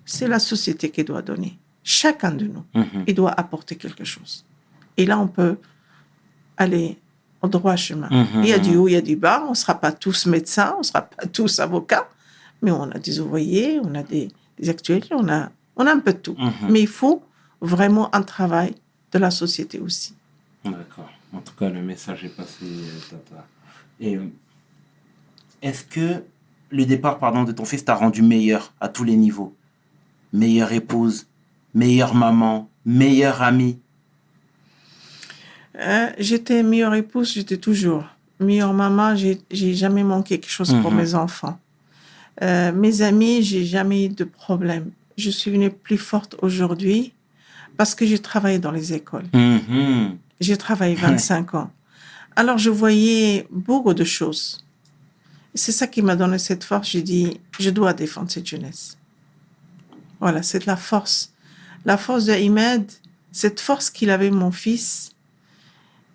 c'est 0.04 0.28
la 0.28 0.38
société 0.38 0.90
qui 0.90 1.04
doit 1.04 1.22
donner. 1.22 1.58
Chacun 1.82 2.32
de 2.32 2.46
nous, 2.46 2.64
Mhm. 2.74 3.04
il 3.06 3.14
doit 3.14 3.30
apporter 3.32 3.76
quelque 3.76 4.04
chose. 4.04 4.44
Et 4.96 5.06
là, 5.06 5.18
on 5.18 5.26
peut 5.26 5.56
aller 6.56 6.98
au 7.42 7.48
droit 7.48 7.76
chemin. 7.76 8.08
Mhm, 8.10 8.42
Il 8.42 8.48
y 8.48 8.52
a 8.52 8.58
du 8.58 8.76
haut, 8.76 8.88
il 8.88 8.92
y 8.92 8.96
a 8.96 9.00
du 9.02 9.16
bas. 9.16 9.44
On 9.46 9.50
ne 9.50 9.54
sera 9.54 9.74
pas 9.78 9.92
tous 9.92 10.26
médecins, 10.26 10.72
on 10.76 10.78
ne 10.78 10.84
sera 10.84 11.02
pas 11.02 11.26
tous 11.26 11.58
avocats, 11.60 12.08
mais 12.62 12.70
on 12.70 12.84
a 12.90 12.98
des 12.98 13.20
ouvriers, 13.20 13.80
on 13.82 13.94
a 13.94 14.02
des, 14.02 14.28
des 14.58 14.68
actuels, 14.68 15.04
on 15.10 15.28
a, 15.28 15.50
on 15.76 15.86
a 15.86 15.92
un 15.92 16.00
peu 16.00 16.12
de 16.12 16.18
tout. 16.18 16.36
Mhm. 16.38 16.70
Mais 16.70 16.80
il 16.80 16.88
faut 16.88 17.22
vraiment 17.60 18.14
un 18.14 18.22
travail 18.22 18.74
de 19.12 19.18
la 19.18 19.30
société 19.30 19.78
aussi. 19.78 20.14
D'accord. 20.64 21.10
En 21.32 21.40
tout 21.40 21.54
cas, 21.58 21.68
le 21.68 21.82
message 21.82 22.24
est 22.24 22.28
passé, 22.36 22.64
euh, 22.64 23.00
Tata. 23.10 23.46
Et 24.00 24.16
euh, 24.16 24.26
est-ce 25.62 25.84
que 25.84 26.22
le 26.70 26.84
départ 26.86 27.18
pardon, 27.18 27.44
de 27.44 27.52
ton 27.52 27.64
fils 27.64 27.84
t'a 27.84 27.94
rendu 27.94 28.22
meilleur 28.22 28.72
à 28.80 28.88
tous 28.88 29.04
les 29.04 29.16
niveaux? 29.16 29.54
Meilleure 30.32 30.72
épouse, 30.72 31.26
meilleure 31.74 32.14
maman, 32.14 32.68
meilleure 32.84 33.42
amie 33.42 33.78
Euh, 35.78 36.10
j'étais 36.18 36.62
meilleure 36.62 36.94
épouse, 36.94 37.32
j'étais 37.34 37.56
toujours. 37.58 38.04
Meilleure 38.40 38.72
maman, 38.74 39.14
j'ai 39.16 39.40
j'ai 39.50 39.74
jamais 39.74 40.02
manqué 40.04 40.38
quelque 40.38 40.50
chose 40.50 40.74
pour 40.82 40.90
Mhm. 40.90 40.96
mes 40.96 41.14
enfants. 41.14 41.58
Euh, 42.42 42.72
mes 42.72 43.02
amis, 43.02 43.42
j'ai 43.42 43.64
jamais 43.64 44.04
eu 44.06 44.08
de 44.08 44.24
problème. 44.24 44.90
Je 45.16 45.30
suis 45.30 45.50
venue 45.50 45.70
plus 45.70 45.96
forte 45.98 46.36
aujourd'hui 46.42 47.12
parce 47.76 47.94
que 47.94 48.04
j'ai 48.06 48.18
travaillé 48.18 48.58
dans 48.58 48.70
les 48.72 48.92
écoles. 48.92 49.26
Mhm. 49.32 50.16
J'ai 50.40 50.56
travaillé 50.56 50.94
25 50.94 51.54
ans. 51.54 51.70
Alors, 52.36 52.58
je 52.58 52.68
voyais 52.68 53.46
beaucoup 53.50 53.94
de 53.94 54.04
choses. 54.04 54.62
C'est 55.54 55.72
ça 55.72 55.86
qui 55.86 56.02
m'a 56.02 56.16
donné 56.16 56.36
cette 56.38 56.64
force. 56.64 56.90
J'ai 56.90 57.00
dit, 57.00 57.40
je 57.58 57.70
dois 57.70 57.94
défendre 57.94 58.30
cette 58.30 58.46
jeunesse. 58.46 58.98
Voilà, 60.20 60.42
c'est 60.42 60.66
la 60.66 60.76
force. 60.76 61.32
La 61.86 61.96
force 61.96 62.26
de 62.26 62.32
Ahmed, 62.32 62.90
cette 63.32 63.60
force 63.60 63.88
qu'il 63.88 64.10
avait, 64.10 64.30
mon 64.30 64.50
fils, 64.50 65.10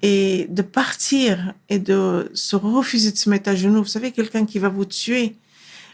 et 0.02 0.48
de 0.50 0.62
partir 0.62 1.54
et 1.70 1.80
de 1.80 2.30
se 2.34 2.56
refuser 2.56 3.12
de 3.12 3.18
se 3.18 3.30
mettre 3.30 3.50
à 3.50 3.56
genoux. 3.56 3.84
Vous 3.84 3.88
savez, 3.90 4.12
quelqu'un 4.12 4.46
qui 4.46 4.58
va 4.60 4.70
vous 4.70 4.86
tuer, 4.86 5.36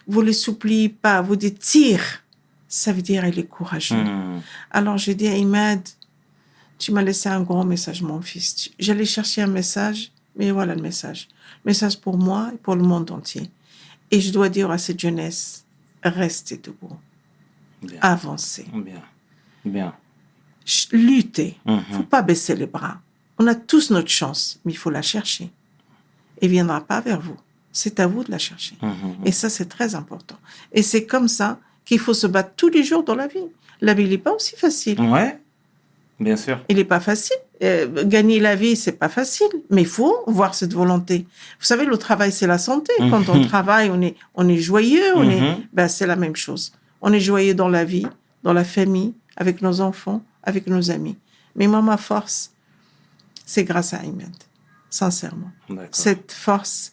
vous 0.08 0.22
ne 0.22 0.28
le 0.28 0.34
suppliez 0.34 0.90
pas, 0.90 1.22
vous 1.22 1.36
dites 1.36 1.60
tire. 1.60 2.24
Ça 2.70 2.92
veut 2.94 3.02
dire 3.02 3.26
il 3.26 3.38
est 3.40 3.44
courageux. 3.48 3.96
Mhm. 3.96 4.42
Alors 4.72 4.98
j'ai 4.98 5.16
dit 5.16 5.28
à 5.28 5.36
Imad, 5.38 5.82
tu 6.78 6.92
m'as 6.92 7.02
laissé 7.02 7.30
un 7.30 7.42
gros 7.42 7.64
message, 7.64 8.02
mon 8.02 8.22
fils. 8.22 8.70
J'allais 8.80 9.06
chercher 9.06 9.42
un 9.42 9.48
message, 9.48 10.12
mais 10.36 10.52
voilà 10.52 10.76
le 10.76 10.82
message. 10.82 11.28
Message 11.66 12.00
pour 12.00 12.18
moi 12.18 12.52
et 12.54 12.58
pour 12.58 12.76
le 12.76 12.84
monde 12.84 13.10
entier. 13.12 13.50
Et 14.12 14.22
je 14.22 14.32
dois 14.32 14.48
dire 14.50 14.70
à 14.72 14.78
cette 14.78 15.00
jeunesse, 15.00 15.66
restez 16.04 16.58
debout, 16.58 16.96
Bien. 17.82 17.98
avancez, 18.02 18.66
Bien. 18.74 19.02
Bien. 19.66 19.94
luttez. 20.92 21.58
Mhm. 21.66 21.84
faut 21.92 22.04
pas 22.04 22.22
baisser 22.22 22.56
les 22.56 22.68
bras. 22.68 23.02
On 23.40 23.48
a 23.48 23.56
tous 23.56 23.92
notre 23.92 24.10
chance, 24.10 24.60
mais 24.66 24.72
il 24.74 24.78
faut 24.78 24.90
la 24.90 25.02
chercher. 25.02 25.52
Elle 26.42 26.50
viendra 26.50 26.82
pas 26.82 27.02
vers 27.02 27.20
vous. 27.20 27.38
C'est 27.72 28.00
à 28.00 28.08
vous 28.08 28.24
de 28.24 28.32
la 28.32 28.38
chercher. 28.38 28.76
Mhm. 28.82 29.16
Et 29.26 29.32
ça, 29.32 29.50
c'est 29.50 29.68
très 29.68 29.96
important. 29.96 30.38
Et 30.72 30.82
c'est 30.82 31.06
comme 31.06 31.28
ça 31.28 31.60
qu'il 31.86 32.00
faut 32.00 32.14
se 32.14 32.28
battre 32.28 32.52
tous 32.56 32.70
les 32.70 32.84
jours 32.84 33.04
dans 33.04 33.16
la 33.16 33.28
vie. 33.28 33.46
La 33.82 33.94
vie 33.94 34.08
n'est 34.08 34.18
pas 34.18 34.34
aussi 34.34 34.56
facile. 34.56 35.00
Ouais, 35.00 35.40
bien 36.20 36.36
sûr. 36.36 36.60
Il 36.70 36.78
n'est 36.78 36.84
pas 36.84 37.00
facile. 37.00 37.38
Euh, 37.64 38.04
gagner 38.06 38.40
la 38.40 38.56
vie, 38.56 38.76
c'est 38.76 38.94
pas 38.94 39.10
facile, 39.10 39.48
mais 39.72 39.82
il 39.82 39.88
faut 39.88 40.16
voir 40.28 40.54
cette 40.54 40.74
volonté. 40.74 41.26
Vous 41.60 41.66
savez, 41.66 41.86
le 41.86 41.98
travail, 41.98 42.32
c'est 42.32 42.46
la 42.46 42.60
santé. 42.60 42.94
Quand 43.10 43.30
on 43.30 43.44
travaille, 43.46 43.90
on 43.90 44.02
est, 44.02 44.16
on 44.36 44.48
est 44.48 44.58
joyeux, 44.58 45.16
on 45.16 45.28
est, 45.28 45.58
ben, 45.74 45.88
c'est 45.88 46.06
la 46.06 46.16
même 46.16 46.36
chose. 46.36 46.72
On 47.02 47.12
est 47.14 47.20
joyeux 47.20 47.56
dans 47.56 47.70
la 47.70 47.84
vie, 47.84 48.06
dans 48.44 48.54
la 48.54 48.64
famille, 48.64 49.14
avec 49.36 49.62
nos 49.62 49.82
enfants, 49.82 50.22
avec 50.44 50.68
nos 50.68 50.92
amis. 50.92 51.18
Mais 51.56 51.68
moi, 51.68 51.82
ma 51.82 51.98
force, 51.98 52.52
c'est 53.48 53.64
grâce 53.64 53.94
à 53.94 54.04
Aymed, 54.04 54.36
sincèrement. 54.90 55.52
Cette 55.92 56.32
force, 56.34 56.92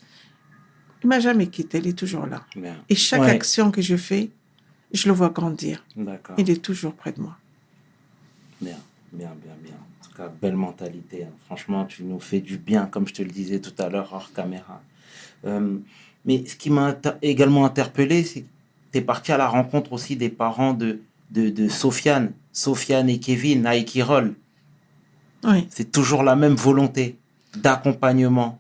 il 1.03 1.09
m'a 1.09 1.19
jamais 1.21 1.49
quitté, 1.49 1.79
il 1.79 1.89
est 1.89 1.99
toujours 1.99 2.27
là. 2.27 2.45
Bien. 2.57 2.77
Et 2.89 2.95
chaque 2.95 3.23
Ouais. 3.23 3.31
action 3.31 3.71
que 3.71 3.83
je 3.83 3.97
fais, 3.97 4.31
je 4.93 5.09
le 5.09 5.15
vois 5.15 5.31
grandir. 5.31 5.85
Il 6.39 6.49
est 6.49 6.63
toujours 6.63 6.95
près 6.95 7.13
de 7.13 7.21
moi. 7.21 7.37
Bien, 8.61 8.79
bien, 9.13 9.33
bien, 9.45 9.55
bien. 9.63 9.75
En 9.75 10.05
tout 10.09 10.15
cas, 10.17 10.29
belle 10.41 10.55
mentalité. 10.57 11.25
hein. 11.25 11.33
Franchement, 11.47 11.85
tu 11.87 12.05
nous 12.05 12.21
fais 12.21 12.41
du 12.41 12.57
bien, 12.57 12.87
comme 12.87 13.07
je 13.09 13.15
te 13.15 13.23
le 13.23 13.31
disais 13.31 13.61
tout 13.61 13.75
à 13.83 13.89
l'heure 13.89 14.11
hors 14.13 14.33
caméra. 14.33 14.81
Euh, 15.45 15.77
mais 16.25 16.47
ce 16.47 16.55
qui 16.57 16.71
m'a 16.71 16.97
également 17.21 17.65
interpellé, 17.67 18.23
c'est 18.25 18.43
que 18.43 18.47
tu 18.93 18.99
es 18.99 19.01
parti 19.03 19.33
à 19.33 19.37
la 19.37 19.49
rencontre 19.49 19.93
aussi 19.93 20.15
des 20.17 20.29
parents 20.31 20.73
de, 20.73 21.01
de, 21.31 21.51
de 21.51 21.69
Sofiane, 21.69 22.33
Sofiane 22.53 23.09
et 23.11 23.19
Kevin 23.19 23.67
à 23.67 23.75
Ekirol. 23.77 24.35
Oui. 25.45 25.67
C'est 25.71 25.91
toujours 25.93 26.23
la 26.23 26.37
même 26.37 26.55
volonté 26.55 27.19
d'accompagnement. 27.57 28.59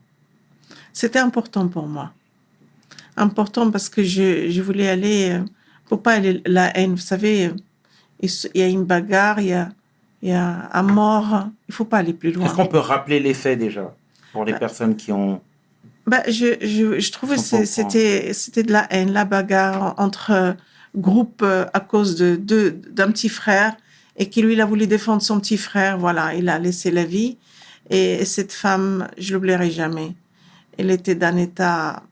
C'était 0.92 1.18
important 1.18 1.66
pour 1.68 1.86
moi. 1.86 2.12
Important 3.16 3.70
parce 3.70 3.88
que 3.88 4.02
je, 4.02 4.50
je 4.50 4.62
voulais 4.62 4.88
aller, 4.88 5.30
euh, 5.32 5.44
pour 5.88 6.02
pas 6.02 6.12
aller 6.14 6.42
la 6.46 6.76
haine. 6.76 6.92
Vous 6.92 6.96
savez, 7.00 7.46
euh, 7.46 7.54
il 8.22 8.60
y 8.60 8.62
a 8.62 8.68
une 8.68 8.84
bagarre, 8.84 9.40
il 9.40 9.46
y 9.48 9.52
a, 9.52 9.68
il 10.22 10.30
y 10.30 10.32
a 10.32 10.68
un 10.72 10.82
mort. 10.82 11.46
Il 11.68 11.74
faut 11.74 11.84
pas 11.84 11.98
aller 11.98 12.12
plus 12.12 12.32
loin. 12.32 12.46
Est-ce 12.46 12.54
qu'on 12.54 12.66
peut 12.66 12.78
rappeler 12.78 13.20
les 13.20 13.34
faits 13.34 13.58
déjà 13.58 13.94
pour 14.32 14.44
les 14.44 14.52
Bah. 14.52 14.58
personnes 14.58 14.96
qui 14.96 15.12
ont... 15.12 15.40
Bah, 16.06 16.22
je, 16.28 16.56
je, 16.60 17.00
je 17.00 17.12
trouvais 17.12 17.36
que 17.36 17.64
c'était, 17.64 18.32
c'était 18.34 18.62
de 18.62 18.72
la 18.72 18.86
haine, 18.92 19.12
la 19.12 19.24
bagarre 19.24 19.94
entre 19.96 20.30
euh, 20.32 20.52
groupes 20.94 21.42
à 21.72 21.80
cause 21.80 22.16
de, 22.16 22.36
de- 22.36 22.76
d'un 22.90 23.10
petit 23.10 23.28
frère 23.30 23.74
et 24.16 24.28
qui 24.28 24.42
lui, 24.42 24.52
il 24.54 24.60
a 24.60 24.66
voulu 24.66 24.86
défendre 24.86 25.22
son 25.22 25.40
petit 25.40 25.56
frère. 25.56 25.98
Voilà, 25.98 26.34
il 26.34 26.48
a 26.48 26.58
laissé 26.58 26.90
la 26.90 27.04
vie. 27.04 27.36
Et 27.90 28.24
cette 28.24 28.52
femme, 28.52 29.08
je 29.18 29.34
l'oublierai 29.34 29.70
jamais. 29.70 30.14
Elle 30.78 30.90
était 30.90 31.14
d'un 31.14 31.36
état, 31.36 32.02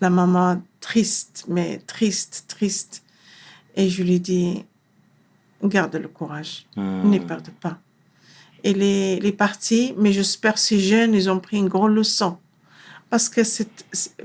la 0.00 0.10
maman, 0.10 0.62
triste, 0.80 1.44
mais 1.48 1.78
triste, 1.86 2.44
triste. 2.48 3.02
Et 3.76 3.88
je 3.88 4.02
lui 4.02 4.20
dis, 4.20 4.64
garde 5.62 5.94
le 5.96 6.08
courage. 6.08 6.66
Hmm. 6.76 7.08
Ne 7.10 7.18
perdez 7.18 7.52
pas. 7.52 7.78
Elle 8.64 8.82
est, 8.82 9.16
elle 9.16 9.26
est 9.26 9.32
partie, 9.32 9.94
mais 9.96 10.12
j'espère 10.12 10.54
que 10.54 10.60
ces 10.60 10.78
jeunes, 10.78 11.14
ils 11.14 11.30
ont 11.30 11.40
pris 11.40 11.56
une 11.56 11.68
grande 11.68 11.94
leçon. 11.94 12.38
Parce 13.10 13.28
que 13.28 13.42
c'est- 13.44 13.68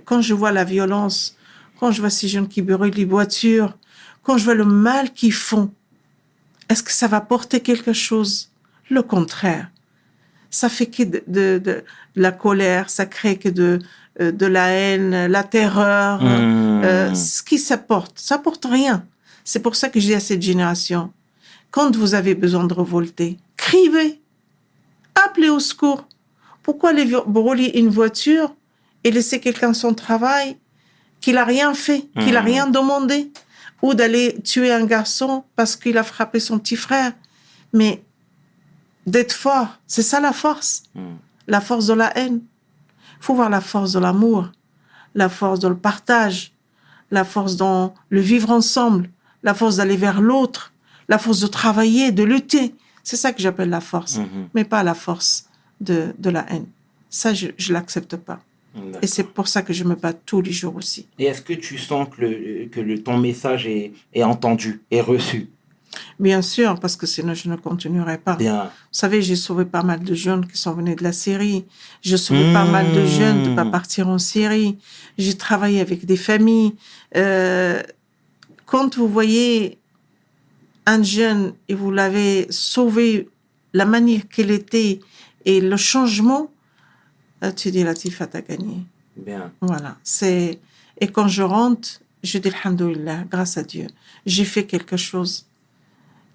quand 0.05 0.21
je 0.21 0.33
vois 0.33 0.51
la 0.51 0.63
violence, 0.63 1.35
quand 1.79 1.91
je 1.91 2.01
vois 2.01 2.09
ces 2.09 2.27
jeunes 2.27 2.47
qui 2.47 2.61
brûlent 2.61 2.93
les 2.93 3.05
voitures, 3.05 3.75
quand 4.23 4.37
je 4.37 4.43
vois 4.43 4.53
le 4.53 4.65
mal 4.65 5.11
qu'ils 5.13 5.33
font, 5.33 5.71
est-ce 6.69 6.83
que 6.83 6.91
ça 6.91 7.07
va 7.07 7.21
porter 7.21 7.59
quelque 7.61 7.93
chose? 7.93 8.49
Le 8.89 9.01
contraire. 9.01 9.69
Ça 10.49 10.69
fait 10.69 10.85
que 10.87 11.03
de, 11.03 11.23
de- 11.27 11.59
de 11.63 11.83
la 12.15 12.31
colère, 12.31 12.89
ça 12.89 13.05
crée 13.05 13.37
que 13.37 13.49
de, 13.49 13.79
euh, 14.21 14.31
de 14.31 14.45
la 14.45 14.67
haine, 14.69 15.27
la 15.27 15.43
terreur. 15.43 16.21
Mmh. 16.23 16.81
Euh, 16.83 17.13
ce 17.13 17.43
qui 17.43 17.57
s'apporte, 17.57 18.17
ça 18.19 18.37
porte 18.37 18.65
rien. 18.65 19.05
C'est 19.43 19.59
pour 19.61 19.75
ça 19.75 19.89
que 19.89 19.99
je 19.99 20.05
dis 20.07 20.13
à 20.15 20.19
cette 20.19 20.41
génération, 20.41 21.11
quand 21.71 21.95
vous 21.95 22.15
avez 22.15 22.33
besoin 22.35 22.63
de 22.65 22.73
révolter, 22.73 23.37
criez, 23.57 24.21
appelez 25.15 25.49
au 25.49 25.59
secours. 25.59 26.07
Pourquoi 26.63 26.89
aller 26.91 27.05
brûler 27.27 27.71
une 27.75 27.89
voiture 27.89 28.53
et 29.03 29.11
laisser 29.11 29.39
quelqu'un 29.39 29.73
son 29.73 29.93
travail 29.93 30.57
qu'il 31.21 31.37
a 31.37 31.45
rien 31.45 31.73
fait, 31.73 32.05
qu'il 32.21 32.35
a 32.37 32.41
Mhm. 32.41 32.45
rien 32.47 32.67
demandé, 32.67 33.31
ou 33.81 33.93
d'aller 33.93 34.39
tuer 34.43 34.71
un 34.71 34.85
garçon 34.85 35.43
parce 35.55 35.75
qu'il 35.75 35.97
a 35.97 36.03
frappé 36.03 36.39
son 36.39 36.57
petit 36.59 36.75
frère. 36.75 37.13
Mais 37.73 38.03
d'être 39.05 39.33
fort, 39.33 39.77
c'est 39.87 40.01
ça 40.03 40.19
la 40.19 40.33
force, 40.33 40.83
Mmh. 40.95 41.01
la 41.47 41.61
force 41.61 41.87
de 41.87 41.93
la 41.93 42.17
haine. 42.17 42.41
Il 43.19 43.23
faut 43.23 43.35
voir 43.35 43.49
la 43.49 43.61
force 43.61 43.91
de 43.93 43.99
l'amour, 43.99 44.49
la 45.15 45.29
force 45.29 45.59
dans 45.59 45.69
le 45.69 45.77
partage, 45.77 46.53
la 47.11 47.23
force 47.23 47.55
dans 47.55 47.93
le 48.09 48.19
vivre 48.21 48.51
ensemble, 48.51 49.09
la 49.43 49.53
force 49.53 49.77
d'aller 49.77 49.97
vers 49.97 50.21
l'autre, 50.21 50.73
la 51.07 51.17
force 51.17 51.39
de 51.39 51.47
travailler, 51.47 52.11
de 52.11 52.23
lutter. 52.23 52.75
C'est 53.03 53.15
ça 53.15 53.31
que 53.31 53.41
j'appelle 53.41 53.69
la 53.69 53.79
force, 53.81 54.17
Mhm. 54.17 54.49
mais 54.53 54.65
pas 54.65 54.83
la 54.83 54.93
force 54.93 55.45
de, 55.79 56.13
de 56.19 56.29
la 56.29 56.45
haine. 56.51 56.67
Ça, 57.09 57.33
je 57.33 57.47
ne 57.47 57.73
l'accepte 57.73 58.17
pas. 58.17 58.39
Et 59.01 59.07
c'est 59.07 59.23
pour 59.23 59.47
ça 59.47 59.61
que 59.61 59.73
je 59.73 59.83
me 59.83 59.95
bats 59.95 60.13
tous 60.13 60.41
les 60.41 60.51
jours 60.51 60.75
aussi. 60.75 61.07
Et 61.19 61.25
est-ce 61.25 61.41
que 61.41 61.53
tu 61.53 61.77
sens 61.77 62.07
que, 62.09 62.21
le, 62.21 62.65
que 62.67 62.79
le, 62.79 63.01
ton 63.01 63.17
message 63.17 63.67
est, 63.67 63.91
est 64.13 64.23
entendu, 64.23 64.81
est 64.91 65.01
reçu? 65.01 65.49
Bien 66.19 66.41
sûr, 66.41 66.79
parce 66.79 66.95
que 66.95 67.05
sinon 67.07 67.33
je 67.33 67.49
ne 67.49 67.55
continuerai 67.55 68.17
pas. 68.17 68.35
Bien. 68.35 68.63
Vous 68.65 68.69
savez, 68.91 69.21
j'ai 69.21 69.35
sauvé 69.35 69.65
pas 69.65 69.83
mal 69.83 70.03
de 70.03 70.13
jeunes 70.13 70.45
qui 70.47 70.57
sont 70.57 70.73
venus 70.73 70.95
de 70.95 71.03
la 71.03 71.11
Syrie. 71.11 71.65
J'ai 72.01 72.17
sauvé 72.17 72.51
pas 72.53 72.65
mal 72.65 72.91
de 72.93 73.05
jeunes 73.05 73.43
de 73.43 73.55
pas 73.55 73.63
Mmh. 73.63 73.71
partir 73.71 74.07
en 74.07 74.17
Syrie. 74.17 74.77
J'ai 75.17 75.35
travaillé 75.35 75.79
avec 75.79 76.05
des 76.05 76.17
familles. 76.17 76.73
Euh, 77.15 77.81
quand 78.65 78.97
vous 78.97 79.07
voyez 79.07 79.77
un 80.85 81.01
jeune 81.03 81.53
et 81.67 81.73
vous 81.73 81.91
l'avez 81.91 82.47
sauvé, 82.49 83.29
la 83.73 83.85
manière 83.85 84.27
qu'il 84.27 84.51
était 84.51 84.99
et 85.45 85.61
le 85.61 85.77
changement, 85.77 86.51
tu 87.55 87.71
dis, 87.71 87.83
Latifa, 87.83 88.27
t'as 88.27 88.41
gagné. 88.41 88.83
Bien. 89.15 89.51
Voilà. 89.61 89.97
C'est 90.03 90.59
et 90.99 91.07
quand 91.07 91.27
je 91.27 91.43
rentre, 91.43 92.01
je 92.23 92.37
dis 92.37 92.49
alhamdoulilah, 92.49 93.25
grâce 93.29 93.57
à 93.57 93.63
Dieu, 93.63 93.87
j'ai 94.25 94.45
fait 94.45 94.65
quelque 94.65 94.97
chose 94.97 95.45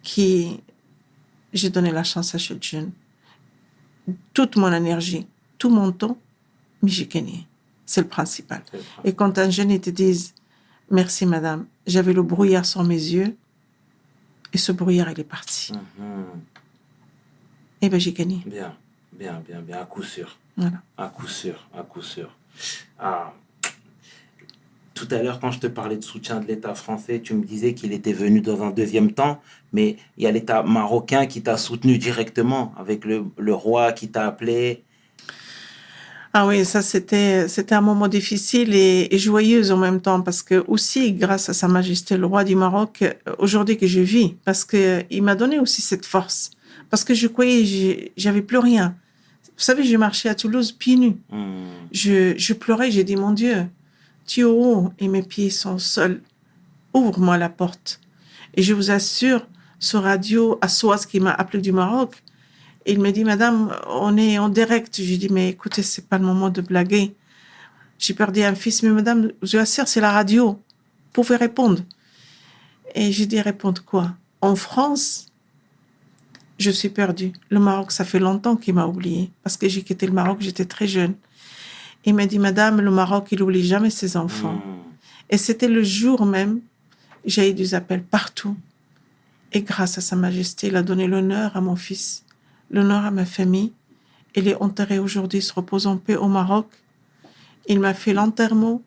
qui 0.03 0.61
j'ai 1.53 1.71
donné 1.71 1.91
la 1.91 2.05
chance 2.05 2.35
à 2.35 2.39
ce 2.39 2.55
jeune. 2.61 2.93
Toute 4.33 4.57
mon 4.57 4.73
énergie, 4.73 5.27
tout 5.59 5.71
mon 5.71 5.93
temps, 5.93 6.19
mais 6.83 6.91
j'ai 6.91 7.07
gagné. 7.07 7.47
C'est 7.85 8.01
le 8.01 8.09
principal. 8.09 8.63
Et 9.05 9.13
quand 9.13 9.39
un 9.39 9.51
jeune 9.51 9.71
il 9.71 9.81
te 9.81 9.91
dise 9.91 10.35
merci 10.91 11.27
madame, 11.27 11.67
j'avais 11.87 12.13
le 12.13 12.23
brouillard 12.23 12.65
sur 12.65 12.83
mes 12.85 12.95
yeux 12.95 13.37
et 14.53 14.59
ce 14.59 14.73
brouillard 14.73 15.11
il 15.11 15.21
est 15.21 15.25
parti. 15.25 15.73
Mhm. 15.99 16.25
Et 17.83 17.89
ben 17.89 17.99
j'ai 17.99 18.13
gagné. 18.13 18.43
Bien, 18.47 18.77
bien, 19.13 19.43
bien, 19.47 19.61
bien, 19.61 19.81
à 19.81 19.85
coup 19.85 20.05
sûr. 20.05 20.39
Voilà. 20.57 20.83
À 20.97 21.09
coup 21.09 21.27
sûr, 21.27 21.67
à 21.77 21.83
coup 21.83 22.03
sûr. 22.03 22.31
Ah. 22.99 23.33
Tout 24.95 25.09
à 25.11 25.23
l'heure, 25.23 25.41
quand 25.41 25.51
je 25.51 25.59
te 25.59 25.67
parlais 25.67 25.97
de 25.97 26.05
soutien 26.05 26.39
de 26.39 26.47
l'État 26.47 26.75
français, 26.75 27.21
tu 27.21 27.35
me 27.35 27.45
disais 27.45 27.75
qu'il 27.75 27.93
était 27.93 28.13
venu 28.13 28.41
dans 28.41 28.63
un 28.63 28.71
deuxième 28.71 29.13
temps, 29.13 29.41
mais 29.73 29.97
il 30.17 30.25
y 30.25 30.27
a 30.27 30.31
l'État 30.31 30.63
marocain 30.63 31.27
qui 31.27 31.43
t'a 31.43 31.57
soutenu 31.57 31.99
directement, 31.99 32.75
avec 32.79 33.05
le, 33.05 33.25
le 33.39 33.55
roi 33.55 33.93
qui 33.93 34.11
t'a 34.11 34.27
appelé. 34.27 34.85
Ah 36.35 36.47
oui, 36.47 36.65
ça 36.65 36.81
c'était 36.81 37.47
c'était 37.47 37.75
un 37.75 37.83
moment 37.83 38.09
difficile 38.09 38.75
et, 38.75 39.15
et 39.15 39.19
joyeux 39.19 39.71
en 39.71 39.77
même 39.77 40.01
temps 40.01 40.23
parce 40.23 40.43
que 40.43 40.65
aussi 40.67 41.13
grâce 41.13 41.51
à 41.51 41.53
Sa 41.53 41.69
Majesté 41.69 42.17
le 42.17 42.25
roi 42.25 42.43
du 42.43 42.57
Maroc 42.57 43.03
euh, 43.03 43.13
aujourd'hui 43.39 43.77
que 43.77 43.87
je 43.87 44.01
vis 44.01 44.37
parce 44.47 44.65
que 44.65 45.05
il 45.11 45.23
m'a 45.23 45.35
donné 45.35 45.59
aussi 45.59 45.83
cette 45.83 46.07
force 46.07 46.51
parce 46.89 47.05
que 47.05 47.13
je 47.13 47.27
croyais 47.27 48.13
j'avais 48.17 48.41
plus 48.41 48.57
rien. 48.57 48.95
Vous 49.63 49.67
savez, 49.67 49.85
j'ai 49.85 49.97
marché 49.97 50.29
à 50.29 50.35
Toulouse 50.35 50.73
pieds 50.73 50.97
nus. 50.97 51.19
Hmm. 51.31 51.69
Je, 51.93 52.37
je 52.37 52.53
pleurais, 52.53 52.91
j'ai 52.91 53.05
dit 53.05 53.15
mon 53.15 53.31
Dieu, 53.31 53.67
tu 54.27 54.41
es 54.41 54.43
haut 54.43 54.93
et 54.99 55.07
mes 55.07 55.23
pieds 55.23 55.51
sont 55.51 55.79
seuls. 55.79 56.21
Ouvre-moi 56.93 57.39
la 57.39 57.49
porte. 57.49 58.01
Et 58.55 58.63
je 58.65 58.75
vous 58.75 58.91
assure, 58.91 59.47
ce 59.79 59.97
radio 59.97 60.59
Assoas 60.63 61.07
qui 61.09 61.21
m'a 61.21 61.31
appelé 61.31 61.63
du 61.63 61.71
Maroc, 61.71 62.25
il 62.87 62.99
me 62.99 63.13
dit 63.13 63.23
Madame, 63.23 63.73
on 63.89 64.17
est 64.17 64.37
en 64.37 64.49
direct. 64.49 65.01
J'ai 65.01 65.17
dit 65.17 65.29
mais 65.29 65.51
écoutez, 65.51 65.85
c'est 65.85 66.09
pas 66.09 66.19
le 66.19 66.25
moment 66.25 66.51
de 66.51 66.61
blaguer. 66.61 67.15
J'ai 68.01 68.15
perdu 68.15 68.43
un 68.43 68.57
fils, 68.57 68.83
mais 68.83 68.91
Madame, 68.91 69.31
je 69.43 69.59
vous 69.59 69.63
assure, 69.63 69.87
c'est 69.87 70.01
la 70.01 70.11
radio. 70.11 70.55
Vous 70.55 71.23
pouvez 71.23 71.37
répondre. 71.37 71.83
Et 72.97 73.13
j'ai 73.13 73.27
dit 73.27 73.41
répondre 73.41 73.81
quoi? 73.85 74.17
En 74.41 74.57
France, 74.57 75.27
je 76.63 76.71
suis 76.71 76.89
perdue. 76.89 77.33
Le 77.51 77.59
Maroc, 77.59 77.93
ça 77.93 78.05
fait 78.05 78.19
longtemps 78.19 78.57
qu'il 78.57 78.75
m'a 78.75 78.87
oublié 78.87 79.31
parce 79.43 79.57
que 79.57 79.69
j'ai 79.69 79.83
quitté 79.83 80.07
le 80.07 80.13
Maroc, 80.13 80.39
j'étais 80.41 80.65
très 80.65 80.87
jeune. 80.87 81.15
Il 82.05 82.15
m'a 82.15 82.27
dit, 82.27 82.39
Madame, 82.39 82.81
le 82.81 82.91
Maroc, 82.91 83.29
il 83.33 83.43
oublie 83.43 83.65
jamais 83.65 83.91
ses 83.91 84.17
enfants. 84.17 84.55
Hmm. 84.55 84.83
Et 85.31 85.37
c'était 85.37 85.69
le 85.69 85.83
jour 85.83 86.25
même, 86.25 86.61
j'ai 87.25 87.51
eu 87.51 87.55
des 87.55 87.75
appels 87.75 88.03
partout. 88.03 88.57
Et 89.53 89.63
grâce 89.63 89.99
à 89.99 90.01
Sa 90.01 90.17
Majesté, 90.17 90.69
il 90.69 90.77
a 90.77 90.83
donné 90.83 91.07
l'honneur 91.07 91.57
à 91.57 91.61
mon 91.61 91.77
fils, 91.77 92.25
l'honneur 92.71 93.05
à 93.05 93.11
ma 93.11 93.25
famille. 93.25 93.73
Il 94.35 94.49
est 94.49 94.57
enterré 94.57 94.99
aujourd'hui, 94.99 95.43
se 95.43 95.53
repose 95.53 95.87
en 95.87 95.99
paix 95.99 96.17
au 96.17 96.29
Maroc. 96.29 96.67
Il 97.67 97.81
m'a 97.81 97.95
fait 97.95 98.15
l'enterrement, 98.15 98.83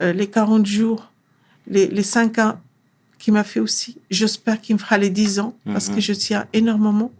euh, 0.00 0.12
les 0.12 0.28
40 0.28 0.66
jours, 0.66 1.12
les, 1.66 1.86
les 1.86 2.02
5 2.02 2.38
ans 2.38 2.60
qu'il 3.22 3.32
m'a 3.32 3.44
fait 3.44 3.60
aussi. 3.60 3.98
J'espère 4.10 4.60
qu'il 4.60 4.74
me 4.74 4.80
fera 4.80 4.98
les 4.98 5.08
10 5.08 5.38
ans 5.38 5.54
parce 5.64 5.88
Mhm. 5.88 5.94
que 5.94 6.00
je 6.00 6.12
tiens 6.12 6.44
énormément. 6.52 7.12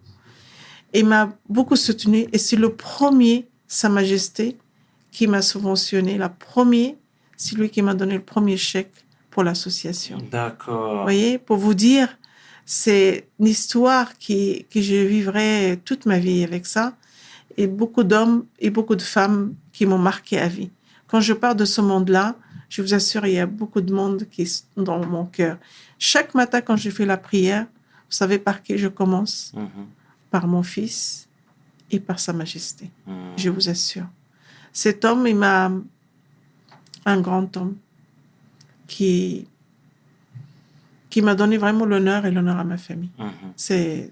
Il 0.93 1.05
m'a 1.05 1.31
beaucoup 1.47 1.77
soutenu 1.77 2.27
et 2.33 2.37
c'est 2.37 2.57
le 2.57 2.73
premier, 2.73 3.47
Sa 3.69 3.87
Majesté, 3.87 4.57
qui 5.11 5.27
m'a 5.27 5.41
subventionné. 5.41 6.17
La 6.17 6.27
première, 6.29 6.93
c'est 7.37 7.55
lui 7.55 7.69
qui 7.69 7.81
m'a 7.81 7.93
donné 7.93 8.15
le 8.15 8.21
premier 8.21 8.57
chèque 8.57 8.93
pour 9.31 9.43
l'association. 9.43 10.17
Vous 10.17 10.25
D'accord. 10.29 11.03
voyez, 11.03 11.37
pour 11.37 11.55
vous 11.57 11.73
dire, 11.73 12.09
c'est 12.65 13.27
une 13.39 13.47
histoire 13.47 14.17
qui, 14.17 14.65
que 14.71 14.81
je 14.81 14.95
vivrai 14.95 15.79
toute 15.85 16.05
ma 16.05 16.19
vie 16.19 16.43
avec 16.43 16.65
ça. 16.65 16.97
Et 17.55 17.65
beaucoup 17.67 18.03
d'hommes 18.03 18.45
et 18.59 18.69
beaucoup 18.69 18.95
de 18.95 19.01
femmes 19.01 19.53
qui 19.71 19.85
m'ont 19.85 19.97
marqué 20.11 20.37
à 20.37 20.47
vie. 20.49 20.69
Quand 21.07 21.21
je 21.21 21.33
pars 21.33 21.55
de 21.55 21.65
ce 21.65 21.79
monde-là, 21.81 22.35
je 22.73 22.81
vous 22.81 22.95
assure, 22.95 23.23
il 23.27 23.33
y 23.33 23.39
a 23.39 23.45
beaucoup 23.45 23.81
de 23.81 23.93
monde 23.93 24.27
qui 24.31 24.41
est 24.41 24.65
dans 24.75 25.05
mon 25.05 25.25
cœur. 25.25 25.59
Chaque 25.99 26.33
matin, 26.33 26.59
quand 26.59 26.75
je 26.75 26.89
fais 26.89 27.05
la 27.05 27.17
prière, 27.17 27.65
vous 27.65 28.17
savez 28.17 28.39
par 28.39 28.63
qui 28.63 28.79
je 28.79 28.87
commence? 28.87 29.53
Mhm. 29.53 29.85
Par 30.31 30.47
mon 30.47 30.63
fils 30.63 31.27
et 31.91 31.99
par 31.99 32.19
Sa 32.19 32.33
Majesté. 32.33 32.89
Hmm. 33.05 33.37
Je 33.37 33.51
vous 33.51 33.69
assure. 33.69 34.07
Cet 34.71 35.05
homme, 35.05 35.27
il 35.27 35.35
m'a 35.35 35.71
un 37.05 37.21
grand 37.21 37.55
homme 37.57 37.75
qui 38.87 39.47
qui 41.11 41.21
m'a 41.21 41.35
donné 41.35 41.57
vraiment 41.57 41.85
l'honneur 41.85 42.25
et 42.25 42.31
l'honneur 42.31 42.57
à 42.57 42.63
ma 42.63 42.77
famille. 42.77 43.11
Mhm. 43.19 43.53
C'est 43.55 44.11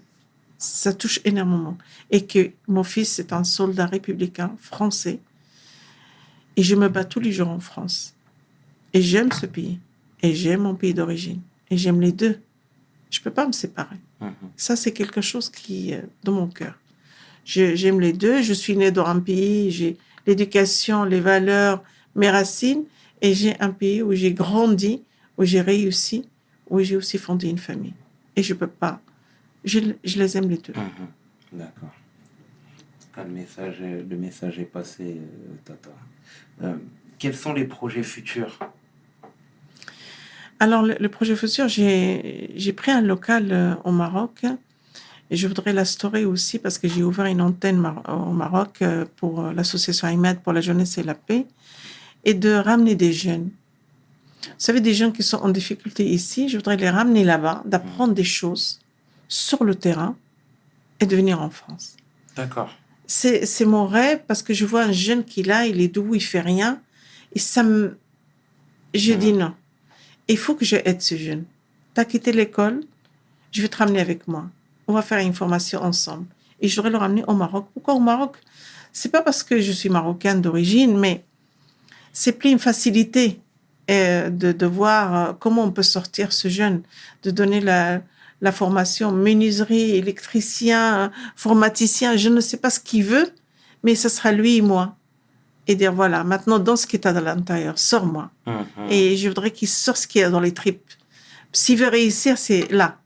ça 0.56 0.92
touche 0.92 1.18
énormément 1.24 1.76
et 2.12 2.24
que 2.24 2.52
mon 2.68 2.84
fils 2.84 3.18
est 3.18 3.32
un 3.32 3.42
soldat 3.42 3.86
républicain 3.86 4.54
français 4.58 5.18
et 6.54 6.62
je 6.62 6.76
me 6.76 6.88
bats 6.88 7.04
tous 7.04 7.18
les 7.18 7.32
jours 7.32 7.48
en 7.48 7.58
France 7.58 8.14
et 8.92 9.02
j'aime 9.02 9.30
ce 9.32 9.46
pays 9.46 9.78
et 10.22 10.34
j'aime 10.34 10.60
mon 10.62 10.74
pays 10.74 10.94
d'origine 10.94 11.40
et 11.70 11.76
j'aime 11.76 12.00
les 12.00 12.12
deux. 12.12 12.40
Je 13.10 13.20
peux 13.20 13.30
pas 13.30 13.46
me 13.46 13.52
séparer. 13.52 13.96
Mhm. 14.20 14.32
Ça, 14.56 14.76
c'est 14.76 14.92
quelque 14.92 15.20
chose 15.20 15.50
qui 15.50 15.92
est 15.92 16.04
dans 16.24 16.32
mon 16.32 16.46
cœur. 16.48 16.78
J'aime 17.44 18.00
les 18.00 18.12
deux. 18.12 18.40
Je 18.42 18.52
suis 18.52 18.76
née 18.76 18.90
dans 18.90 19.06
un 19.06 19.20
pays, 19.20 19.70
j'ai 19.70 19.96
l'éducation, 20.26 21.04
les 21.04 21.20
valeurs, 21.20 21.82
mes 22.14 22.30
racines, 22.30 22.84
et 23.20 23.34
j'ai 23.34 23.58
un 23.60 23.70
pays 23.70 24.02
où 24.02 24.12
j'ai 24.14 24.32
grandi, 24.32 25.02
où 25.36 25.44
j'ai 25.44 25.60
réussi, 25.60 26.28
où 26.70 26.80
j'ai 26.80 26.96
aussi 26.96 27.18
fondé 27.18 27.48
une 27.48 27.58
famille. 27.58 27.94
Et 28.36 28.42
je 28.42 28.54
peux 28.54 28.66
pas. 28.68 29.00
Je, 29.64 29.80
je 30.04 30.18
les 30.18 30.36
aime 30.36 30.48
les 30.48 30.58
deux. 30.58 30.72
Mhm. 30.74 31.58
D'accord. 31.58 31.90
Message, 33.28 33.76
le 33.80 34.16
message 34.16 34.58
est 34.58 34.64
passé, 34.64 35.18
euh, 35.18 35.54
Tata. 35.66 35.90
Euh, 36.62 36.74
quels 37.18 37.36
sont 37.36 37.52
les 37.52 37.64
projets 37.64 38.02
futurs 38.02 38.58
Alors, 40.62 40.82
le, 40.88 40.94
le 41.04 41.08
projet 41.08 41.34
futur, 41.34 41.66
j'ai 41.68 42.72
pris 42.80 42.92
un 42.92 43.02
local 43.02 43.48
euh, 43.50 43.74
au 43.84 43.90
Maroc 43.90 44.44
et 45.30 45.36
je 45.36 45.48
voudrais 45.48 45.72
l'instaurer 45.72 46.24
aussi 46.24 46.56
parce 46.60 46.78
que 46.78 46.86
j'ai 46.88 47.02
ouvert 47.02 47.26
une 47.26 47.40
antenne 47.40 47.78
mar- 47.78 48.02
au 48.28 48.32
Maroc 48.32 48.72
euh, 48.82 49.04
pour 49.16 49.32
euh, 49.40 49.52
l'association 49.52 50.06
IMAD 50.08 50.36
pour 50.44 50.52
la 50.52 50.60
jeunesse 50.60 50.98
et 50.98 51.02
la 51.02 51.14
paix 51.16 51.46
et 52.24 52.34
de 52.34 52.52
ramener 52.52 52.94
des 52.94 53.12
jeunes. 53.12 53.50
Vous 54.44 54.64
savez, 54.68 54.80
des 54.80 54.94
gens 54.94 55.10
qui 55.10 55.24
sont 55.24 55.38
en 55.38 55.48
difficulté 55.48 56.02
ici, 56.08 56.48
je 56.48 56.56
voudrais 56.58 56.76
les 56.76 56.90
ramener 56.90 57.24
là-bas, 57.24 57.62
d'apprendre 57.64 58.14
des 58.14 58.28
choses 58.40 58.78
sur 59.28 59.64
le 59.64 59.74
terrain 59.74 60.14
et 61.00 61.06
de 61.06 61.16
venir 61.16 61.40
en 61.42 61.50
France. 61.50 61.96
D'accord. 62.36 62.70
C'est 63.08 63.64
mon 63.66 63.86
rêve 63.86 64.20
parce 64.28 64.42
que 64.44 64.54
je 64.54 64.64
vois 64.64 64.82
un 64.84 64.92
jeune 64.92 65.24
qui 65.24 65.40
est 65.40 65.46
là, 65.54 65.66
il 65.66 65.80
est 65.80 65.88
doux, 65.88 66.14
il 66.14 66.20
fait 66.32 66.40
rien. 66.40 66.80
Et 67.34 67.40
ça 67.40 67.62
me. 67.64 67.98
Je 68.94 69.12
Mhm. 69.12 69.18
dis 69.18 69.32
non. 69.32 69.52
Il 70.28 70.38
faut 70.38 70.54
que 70.54 70.64
je 70.64 70.76
ce 70.98 71.16
jeune. 71.16 71.44
Tu 71.94 72.00
as 72.00 72.04
quitté 72.04 72.32
l'école, 72.32 72.82
je 73.50 73.62
vais 73.62 73.68
te 73.68 73.76
ramener 73.76 74.00
avec 74.00 74.26
moi. 74.28 74.48
On 74.86 74.94
va 74.94 75.02
faire 75.02 75.18
une 75.18 75.34
formation 75.34 75.82
ensemble. 75.82 76.26
Et 76.60 76.68
je 76.68 76.76
voudrais 76.76 76.90
le 76.90 76.98
ramener 76.98 77.24
au 77.26 77.34
Maroc. 77.34 77.66
Pourquoi 77.74 77.94
au 77.94 78.00
Maroc? 78.00 78.36
C'est 78.92 79.10
pas 79.10 79.22
parce 79.22 79.42
que 79.42 79.60
je 79.60 79.72
suis 79.72 79.88
marocaine 79.88 80.40
d'origine, 80.40 80.98
mais 80.98 81.24
c'est 82.12 82.32
plus 82.32 82.50
une 82.50 82.58
facilité 82.58 83.40
euh, 83.90 84.30
de, 84.30 84.52
de 84.52 84.66
voir 84.66 85.16
euh, 85.16 85.32
comment 85.38 85.64
on 85.64 85.70
peut 85.70 85.82
sortir 85.82 86.32
ce 86.32 86.48
jeune, 86.48 86.82
de 87.22 87.30
donner 87.30 87.60
la, 87.60 88.02
la 88.42 88.52
formation 88.52 89.12
menuiserie, 89.12 89.96
électricien, 89.96 91.10
informaticien, 91.34 92.16
je 92.16 92.28
ne 92.28 92.40
sais 92.40 92.58
pas 92.58 92.70
ce 92.70 92.80
qu'il 92.80 93.04
veut, 93.04 93.32
mais 93.82 93.94
ce 93.94 94.08
sera 94.08 94.32
lui 94.32 94.56
et 94.56 94.62
moi. 94.62 94.96
Et 95.68 95.76
dire 95.76 95.92
voilà, 95.92 96.24
maintenant 96.24 96.58
dans 96.58 96.76
ce 96.76 96.86
qui 96.86 96.96
est 96.96 97.06
à 97.06 97.12
l'intérieur, 97.12 97.78
sors-moi. 97.78 98.30
Mhm. 98.46 98.90
Et 98.90 99.16
je 99.16 99.28
voudrais 99.28 99.50
qu'il 99.50 99.68
sorte 99.68 99.98
ce 99.98 100.06
qu'il 100.06 100.20
y 100.20 100.24
a 100.24 100.30
dans 100.30 100.40
les 100.40 100.52
tripes. 100.52 100.90
S'il 101.52 101.78
veut 101.78 101.88
réussir, 101.88 102.38
c'est 102.38 102.70
là. 102.72 102.98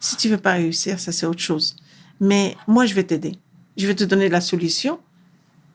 Si 0.00 0.16
tu 0.16 0.28
veux 0.28 0.38
pas 0.38 0.52
réussir, 0.52 1.00
ça 1.00 1.12
c'est 1.12 1.26
autre 1.26 1.40
chose. 1.40 1.76
Mais 2.20 2.56
moi, 2.66 2.86
je 2.86 2.94
vais 2.94 3.04
t'aider. 3.04 3.32
Je 3.76 3.86
vais 3.86 3.94
te 3.94 4.04
donner 4.04 4.28
la 4.28 4.40
solution, 4.40 4.98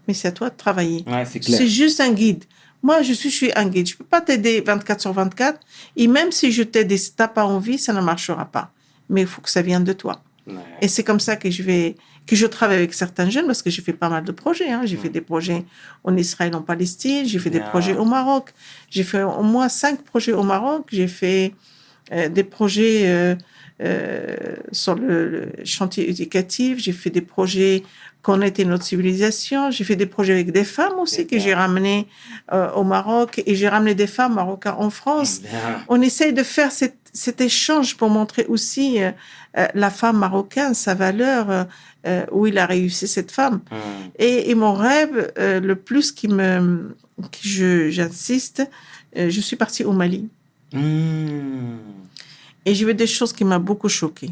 mais 0.07 0.13
c'est 0.13 0.29
à 0.29 0.31
toi 0.31 0.49
de 0.49 0.57
travailler. 0.57 1.03
Ouais. 1.07 1.25
C'est 1.25 1.67
juste 1.67 2.01
un 2.01 2.11
guide. 2.11 2.43
Moi, 2.81 3.01
je 3.01 3.13
suis, 3.13 3.29
je 3.29 3.35
suis 3.35 3.51
un 3.55 3.65
guide. 3.65 3.87
Je 3.87 3.95
peux 3.95 4.03
pas 4.03 4.19
t'aider 4.19 4.61
24 4.61 4.99
sur 4.99 5.13
24. 5.13 5.59
Et 5.95 6.07
même 6.07 6.31
si 6.31 6.51
je 6.51 6.63
t'aide 6.63 6.91
et 6.91 6.97
si 6.97 7.13
t'as 7.13 7.29
pas 7.29 7.45
envie, 7.45 7.77
ça 7.77 7.93
ne 7.93 8.01
marchera 8.01 8.45
pas. 8.45 8.71
Mais 9.09 9.21
il 9.21 9.27
faut 9.27 9.41
que 9.41 9.49
ça 9.49 9.61
vienne 9.61 9.85
de 9.85 9.93
toi. 9.93 10.21
Ouais. 10.47 10.55
Et 10.81 10.87
c'est 10.87 11.03
comme 11.03 11.19
ça 11.19 11.35
que 11.35 11.49
je 11.49 11.63
vais, 11.63 11.95
que 12.27 12.35
je 12.35 12.45
travaille 12.45 12.77
avec 12.77 12.93
certains 12.93 13.29
jeunes 13.29 13.45
parce 13.45 13.61
que 13.61 13.69
j'ai 13.69 13.81
fait 13.81 13.93
pas 13.93 14.09
mal 14.09 14.23
de 14.23 14.31
projets. 14.31 14.69
Hein. 14.71 14.81
J'ai 14.85 14.97
fait 14.97 15.09
des 15.09 15.21
projets 15.21 15.65
en 16.03 16.15
Israël, 16.15 16.55
en 16.55 16.61
Palestine. 16.61 17.25
J'ai 17.25 17.39
fait 17.39 17.49
des 17.49 17.61
projets 17.61 17.95
au 17.95 18.05
Maroc. 18.05 18.53
J'ai 18.89 19.03
fait 19.03 19.23
au 19.23 19.43
moins 19.43 19.69
cinq 19.69 20.03
projets 20.03 20.33
au 20.33 20.43
Maroc. 20.43 20.87
J'ai 20.91 21.07
fait 21.07 21.53
euh, 22.11 22.29
des 22.29 22.43
projets 22.43 23.07
euh, 23.07 23.35
euh, 23.81 24.35
sur 24.71 24.95
le, 24.95 25.29
le 25.29 25.65
chantier 25.65 26.09
éducatif. 26.09 26.77
J'ai 26.79 26.91
fait 26.91 27.09
des 27.09 27.21
projets 27.21 27.83
connaître 28.21 28.63
notre 28.63 28.85
civilisation. 28.85 29.69
J'ai 29.69 29.83
fait 29.83 29.97
des 29.97 30.05
projets 30.05 30.33
avec 30.33 30.51
des 30.51 30.63
femmes 30.63 30.97
aussi 30.99 31.27
que 31.27 31.37
j'ai 31.37 31.53
ramenées 31.53 32.07
au 32.73 32.85
Maroc 32.85 33.43
et 33.45 33.53
j'ai 33.53 33.67
ramené 33.67 33.95
des 33.95 34.07
femmes 34.07 34.35
marocaines 34.35 34.75
en 34.77 34.89
France 34.89 35.41
on 35.89 36.01
essaye 36.01 36.31
de 36.31 36.41
faire 36.41 36.71
cet, 36.71 37.02
cet 37.13 37.41
échange 37.41 37.95
pour 37.95 38.09
montrer 38.09 38.45
aussi 38.47 39.01
euh, 39.01 39.11
euh, 39.57 39.67
la 39.75 39.91
femme 39.91 40.17
marocaine, 40.17 40.73
sa 40.73 40.95
valeur, 40.95 41.67
euh, 42.07 42.25
où 42.31 42.47
il 42.47 42.57
a 42.57 42.65
réussi 42.65 43.07
cette 43.07 43.31
femme. 43.31 43.61
Mhm. 43.71 43.77
Et, 44.17 44.49
et 44.49 44.55
mon 44.55 44.73
rêve, 44.73 45.31
euh, 45.37 45.59
le 45.59 45.75
plus 45.75 46.11
qui 46.11 46.27
me, 46.27 46.95
j'insiste, 47.41 48.67
je 49.15 49.41
suis 49.41 49.55
partie 49.55 49.83
au 49.83 49.91
Mali 49.93 50.27
Mhm. 50.73 51.77
et 52.65 52.73
j'ai 52.73 52.83
vu 52.85 52.95
des 52.95 53.05
choses 53.05 53.31
qui 53.31 53.45
m'ont 53.45 53.59
beaucoup 53.59 53.89
choquée. 53.89 54.31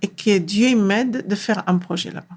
Et 0.00 0.06
que 0.06 0.38
Dieu 0.38 0.76
m'aide 0.76 1.26
de 1.26 1.34
faire 1.34 1.64
un 1.66 1.78
projet 1.78 2.10
là-bas. 2.12 2.36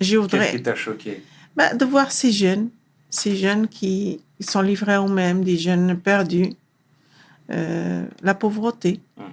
Je 0.00 0.06
Qu'est-ce 0.06 0.20
voudrais 0.20 0.50
qui 0.50 0.62
t'a 0.62 0.74
choqué 0.74 1.22
bah, 1.54 1.74
de 1.74 1.84
voir 1.84 2.10
ces 2.10 2.32
jeunes, 2.32 2.70
ces 3.10 3.36
jeunes 3.36 3.68
qui, 3.68 4.20
qui 4.36 4.42
sont 4.44 4.62
livrés 4.62 4.94
à 4.94 5.02
eux-mêmes, 5.02 5.44
des 5.44 5.56
jeunes 5.56 5.96
perdus, 5.96 6.50
euh, 7.50 8.06
la 8.22 8.34
pauvreté, 8.34 9.00
Mhm. 9.18 9.24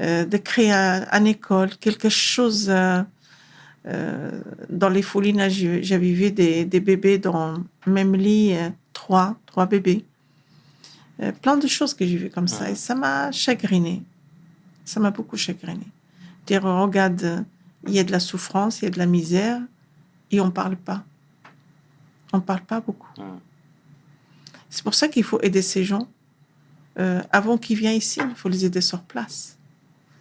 euh, 0.00 0.24
de 0.24 0.36
créer 0.36 0.72
un, 0.72 1.06
une 1.12 1.26
école, 1.26 1.70
quelque 1.76 2.08
chose. 2.08 2.68
euh, 2.70 3.02
dans 4.70 4.88
les 4.88 5.02
folies, 5.02 5.34
j'avais 5.82 6.12
vu 6.12 6.30
des, 6.30 6.64
des 6.64 6.80
bébés 6.80 7.18
dans 7.18 7.62
même 7.86 8.14
lit, 8.16 8.54
trois, 8.94 9.36
trois 9.44 9.66
bébés. 9.66 10.04
Plein 11.42 11.56
de 11.58 11.66
choses 11.66 11.92
que 11.94 12.06
j'ai 12.06 12.16
vues 12.16 12.30
comme 12.30 12.48
ça. 12.48 12.64
Et 12.70 12.74
ça 12.74 12.94
m'a 12.94 13.30
chagriné. 13.30 14.02
Ça 14.86 15.00
m'a 15.00 15.10
beaucoup 15.10 15.36
chagriné. 15.36 15.86
Dire, 16.46 16.62
regarde, 16.62 17.44
il 17.86 17.92
y 17.92 17.98
a 17.98 18.04
de 18.04 18.10
la 18.12 18.20
souffrance, 18.20 18.80
il 18.80 18.86
y 18.86 18.88
a 18.88 18.90
de 18.90 18.98
la 18.98 19.06
misère, 19.06 19.60
et 20.30 20.40
on 20.40 20.46
ne 20.46 20.50
parle 20.50 20.76
pas. 20.76 21.04
On 22.32 22.38
ne 22.38 22.42
parle 22.42 22.62
pas 22.62 22.80
beaucoup. 22.80 23.12
Mhm. 23.20 23.38
C'est 24.70 24.82
pour 24.82 24.94
ça 24.94 25.08
qu'il 25.08 25.24
faut 25.24 25.40
aider 25.42 25.60
ces 25.62 25.84
gens. 25.84 26.08
Euh, 26.98 27.20
avant 27.32 27.58
qu'ils 27.58 27.76
viennent 27.78 27.96
ici, 27.96 28.20
il 28.28 28.36
faut 28.36 28.48
les 28.48 28.64
aider 28.64 28.80
sur 28.80 29.00
place. 29.00 29.56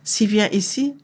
S'ils 0.03 0.28
viennent 0.30 0.53
ici, 0.53 0.95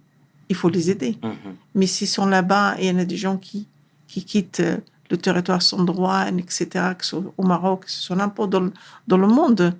il 0.49 0.55
faut 0.55 0.69
les 0.69 0.89
aider. 0.89 1.17
Mhm. 1.23 1.55
Mais 1.75 1.85
s'ils 1.87 2.07
sont 2.07 2.25
là-bas 2.25 2.75
et 2.79 2.87
il 2.87 2.93
y 2.93 2.95
en 2.95 2.99
a 2.99 3.05
des 3.05 3.17
gens 3.17 3.37
qui, 3.37 3.67
qui 4.07 4.23
quittent 4.25 4.61
euh, 4.61 4.77
le 5.11 5.17
territoire 5.17 5.61
sans 5.61 5.83
droit, 5.83 6.25
etc., 6.27 6.67
que 6.97 7.03
ce 7.05 7.09
soit 7.11 7.33
au 7.37 7.43
Maroc, 7.43 7.85
que 7.85 7.91
ce 7.91 8.01
soit 8.01 8.15
n'importe 8.15 8.49
dans, 8.51 8.59
le- 8.61 8.73
dans 9.07 9.17
le 9.17 9.27
monde, 9.27 9.75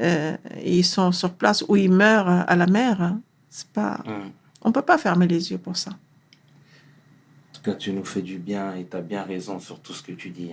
euh, 0.00 0.36
et 0.60 0.78
ils 0.78 0.84
sont 0.84 1.10
sur 1.12 1.32
place 1.32 1.64
ou 1.68 1.76
ils 1.76 1.90
meurent 1.90 2.28
à 2.28 2.54
la 2.56 2.66
mer, 2.66 3.00
hein, 3.02 3.20
c'est 3.50 3.66
pas, 3.68 4.00
Mhm. 4.06 4.30
on 4.62 4.72
peut 4.72 4.82
pas 4.82 4.98
fermer 4.98 5.26
les 5.26 5.50
yeux 5.52 5.58
pour 5.58 5.76
ça. 5.76 5.90
En 5.90 7.54
tout 7.54 7.62
cas, 7.62 7.74
tu 7.74 7.92
nous 7.92 8.04
fais 8.04 8.22
du 8.22 8.38
bien 8.38 8.74
et 8.74 8.86
tu 8.86 8.96
as 8.96 9.00
bien 9.02 9.22
raison 9.22 9.58
sur 9.58 9.80
tout 9.80 9.92
ce 9.92 10.02
que 10.02 10.12
tu 10.12 10.30
dis. 10.30 10.50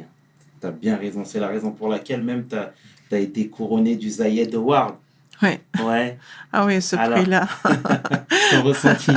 Tu 0.59 0.67
as 0.67 0.71
bien 0.71 0.97
raison. 0.97 1.23
C'est 1.23 1.39
la 1.39 1.47
raison 1.47 1.71
pour 1.71 1.87
laquelle 1.87 2.21
même 2.23 2.47
tu 2.47 2.55
as, 2.55 2.73
été 3.15 3.47
couronné 3.47 3.95
du 3.95 4.09
Zayed 4.09 4.53
Award. 4.55 4.95
Ouais. 5.41 5.61
Ouais, 5.85 6.17
Ah 6.51 6.65
oui, 6.65 6.81
ce 6.81 6.95
prix-là. 6.95 7.47
ton 8.51 8.63
ressenti. 8.63 9.11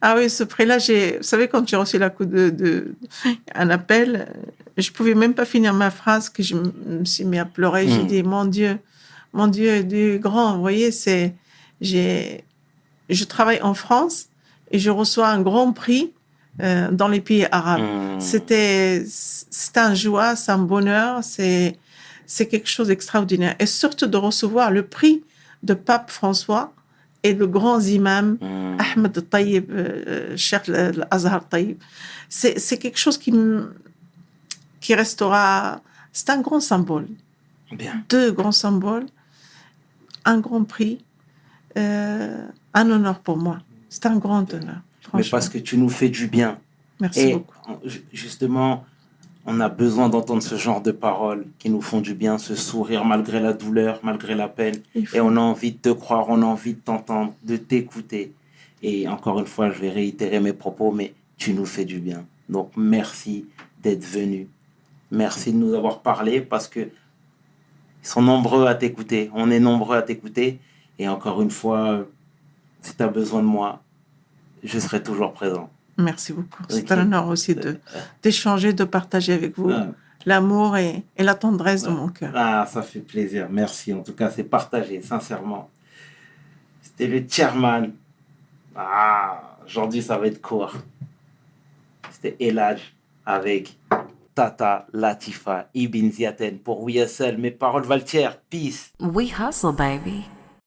Ah 0.00 0.14
oui, 0.16 0.30
ce 0.30 0.44
prix-là, 0.44 0.78
j'ai, 0.78 1.16
vous 1.16 1.22
savez, 1.24 1.48
quand 1.48 1.66
j'ai 1.68 1.76
reçu 1.76 1.98
la 1.98 2.08
coup 2.08 2.24
de, 2.24 2.50
de, 2.50 2.94
un 3.54 3.68
appel, 3.70 4.28
je 4.76 4.90
pouvais 4.92 5.14
même 5.14 5.34
pas 5.34 5.44
finir 5.44 5.74
ma 5.74 5.90
phrase 5.90 6.28
que 6.28 6.42
je 6.42 6.54
me 6.54 7.04
suis 7.04 7.24
mis 7.24 7.38
à 7.38 7.44
pleurer. 7.44 7.88
J'ai 7.88 8.04
Mm. 8.04 8.06
dit, 8.06 8.22
mon 8.22 8.44
Dieu, 8.44 8.78
mon 9.32 9.48
Dieu, 9.48 9.82
du 9.82 10.18
grand. 10.20 10.54
Vous 10.54 10.60
voyez, 10.60 10.92
c'est, 10.92 11.34
j'ai, 11.80 12.44
je 13.10 13.24
travaille 13.24 13.60
en 13.62 13.74
France 13.74 14.26
et 14.70 14.78
je 14.78 14.90
reçois 14.90 15.28
un 15.28 15.40
grand 15.42 15.72
prix 15.72 16.12
euh, 16.62 16.90
dans 16.92 17.08
les 17.08 17.20
pays 17.20 17.46
arabes. 17.50 17.82
Mhm. 17.82 18.20
C'était, 18.20 19.02
c'est 19.06 19.76
un 19.78 19.94
joie, 19.94 20.36
c'est 20.36 20.52
un 20.52 20.58
bonheur, 20.58 21.24
c'est, 21.24 21.76
c'est 22.26 22.46
quelque 22.48 22.68
chose 22.68 22.88
d'extraordinaire. 22.88 23.54
Et 23.58 23.66
surtout 23.66 24.06
de 24.06 24.16
recevoir 24.16 24.70
le 24.70 24.84
prix 24.86 25.22
de 25.62 25.74
Pape 25.74 26.10
François 26.10 26.72
et 27.22 27.32
le 27.32 27.46
grand 27.46 27.80
imam 27.80 28.36
Mhm. 28.40 28.76
Ahmed 28.78 29.28
Taïb, 29.30 29.70
euh, 29.70 30.36
Cheikh 30.36 30.70
Azhar 31.10 31.48
Taïb. 31.48 31.78
C'est, 32.28 32.78
quelque 32.78 32.98
chose 32.98 33.18
qui, 33.18 33.32
qui 34.80 34.94
restera. 34.94 35.80
C'est 36.12 36.30
un 36.30 36.40
grand 36.40 36.60
symbole. 36.60 37.06
Bien. 37.72 38.04
Deux 38.08 38.30
grands 38.32 38.52
symboles, 38.52 39.06
un 40.24 40.38
grand 40.38 40.64
prix, 40.64 40.98
euh, 41.76 42.46
un 42.74 42.90
honneur 42.90 43.18
pour 43.20 43.36
moi. 43.36 43.58
C'est 43.88 44.06
un 44.06 44.16
grand 44.18 44.52
honneur. 44.52 44.80
Mais 45.14 45.24
parce 45.30 45.48
que 45.48 45.58
tu 45.58 45.76
nous 45.78 45.88
fais 45.88 46.08
du 46.08 46.26
bien. 46.28 46.58
Merci 47.00 47.20
Et 47.20 47.32
beaucoup. 47.34 47.54
justement, 48.12 48.84
on 49.46 49.60
a 49.60 49.68
besoin 49.68 50.08
d'entendre 50.08 50.42
ce 50.42 50.56
genre 50.56 50.82
de 50.82 50.90
paroles 50.90 51.46
qui 51.58 51.70
nous 51.70 51.80
font 51.80 52.00
du 52.00 52.14
bien, 52.14 52.36
ce 52.36 52.56
sourire 52.56 53.04
malgré 53.04 53.38
la 53.40 53.52
douleur, 53.52 54.00
malgré 54.02 54.34
la 54.34 54.48
peine. 54.48 54.82
Et 55.14 55.20
on 55.20 55.36
a 55.36 55.40
envie 55.40 55.72
de 55.72 55.78
te 55.78 55.88
croire, 55.88 56.26
on 56.28 56.42
a 56.42 56.44
envie 56.44 56.74
de 56.74 56.80
t'entendre, 56.80 57.32
de 57.44 57.56
t'écouter. 57.56 58.32
Et 58.82 59.08
encore 59.08 59.38
une 59.38 59.46
fois, 59.46 59.70
je 59.70 59.80
vais 59.80 59.90
réitérer 59.90 60.40
mes 60.40 60.52
propos, 60.52 60.90
mais 60.90 61.14
tu 61.36 61.54
nous 61.54 61.64
fais 61.64 61.84
du 61.84 62.00
bien. 62.00 62.26
Donc 62.48 62.72
merci 62.76 63.46
d'être 63.82 64.04
venu. 64.04 64.48
Merci 65.12 65.52
de 65.52 65.58
nous 65.58 65.74
avoir 65.74 66.00
parlé 66.00 66.40
parce 66.40 66.66
que 66.66 66.80
ils 66.80 68.08
sont 68.08 68.22
nombreux 68.22 68.66
à 68.66 68.74
t'écouter. 68.74 69.30
On 69.32 69.50
est 69.50 69.60
nombreux 69.60 69.96
à 69.96 70.02
t'écouter. 70.02 70.58
Et 70.98 71.08
encore 71.08 71.40
une 71.40 71.50
fois, 71.50 72.04
si 72.80 72.96
tu 72.96 73.02
as 73.02 73.08
besoin 73.08 73.42
de 73.42 73.46
moi, 73.46 73.82
je 74.64 74.78
serai 74.78 75.02
toujours 75.02 75.32
présent. 75.32 75.70
Merci 75.98 76.32
beaucoup. 76.32 76.62
C'est 76.68 76.90
un 76.92 77.00
honneur 77.02 77.26
aussi 77.28 77.54
de, 77.54 77.78
d'échanger, 78.22 78.72
de 78.72 78.84
partager 78.84 79.32
avec 79.32 79.56
vous 79.58 79.70
Ah. 79.70 79.86
l'amour 80.26 80.76
et, 80.76 81.02
et 81.16 81.22
la 81.22 81.34
tendresse 81.34 81.82
de 81.84 81.88
Ouais. 81.88 81.94
mon 81.94 82.08
cœur. 82.08 82.32
Ah, 82.34 82.66
ça 82.70 82.82
fait 82.82 83.00
plaisir. 83.00 83.48
Merci. 83.50 83.92
En 83.94 84.02
tout 84.02 84.12
cas, 84.14 84.30
c'est 84.30 84.44
partagé, 84.44 85.00
sincèrement. 85.00 85.70
C'était 86.82 87.06
le 87.06 87.24
chairman. 87.28 87.92
Ah, 88.74 89.56
aujourd'hui, 89.64 90.02
ça 90.02 90.18
va 90.18 90.26
être 90.26 90.42
court. 90.42 90.74
C'était 92.10 92.36
Elage 92.40 92.94
avec 93.24 93.78
Tata 94.34 94.86
Latifa 94.92 95.68
Ibn 95.74 96.10
Ziaten 96.10 96.58
pour 96.58 96.82
We 96.82 96.96
Hustle. 96.96 97.36
Mes 97.38 97.50
paroles 97.50 97.84
Valtier. 97.84 98.28
Peace. 98.50 98.92
We 99.00 99.32
hustle, 99.38 99.72
baby. 99.72 100.24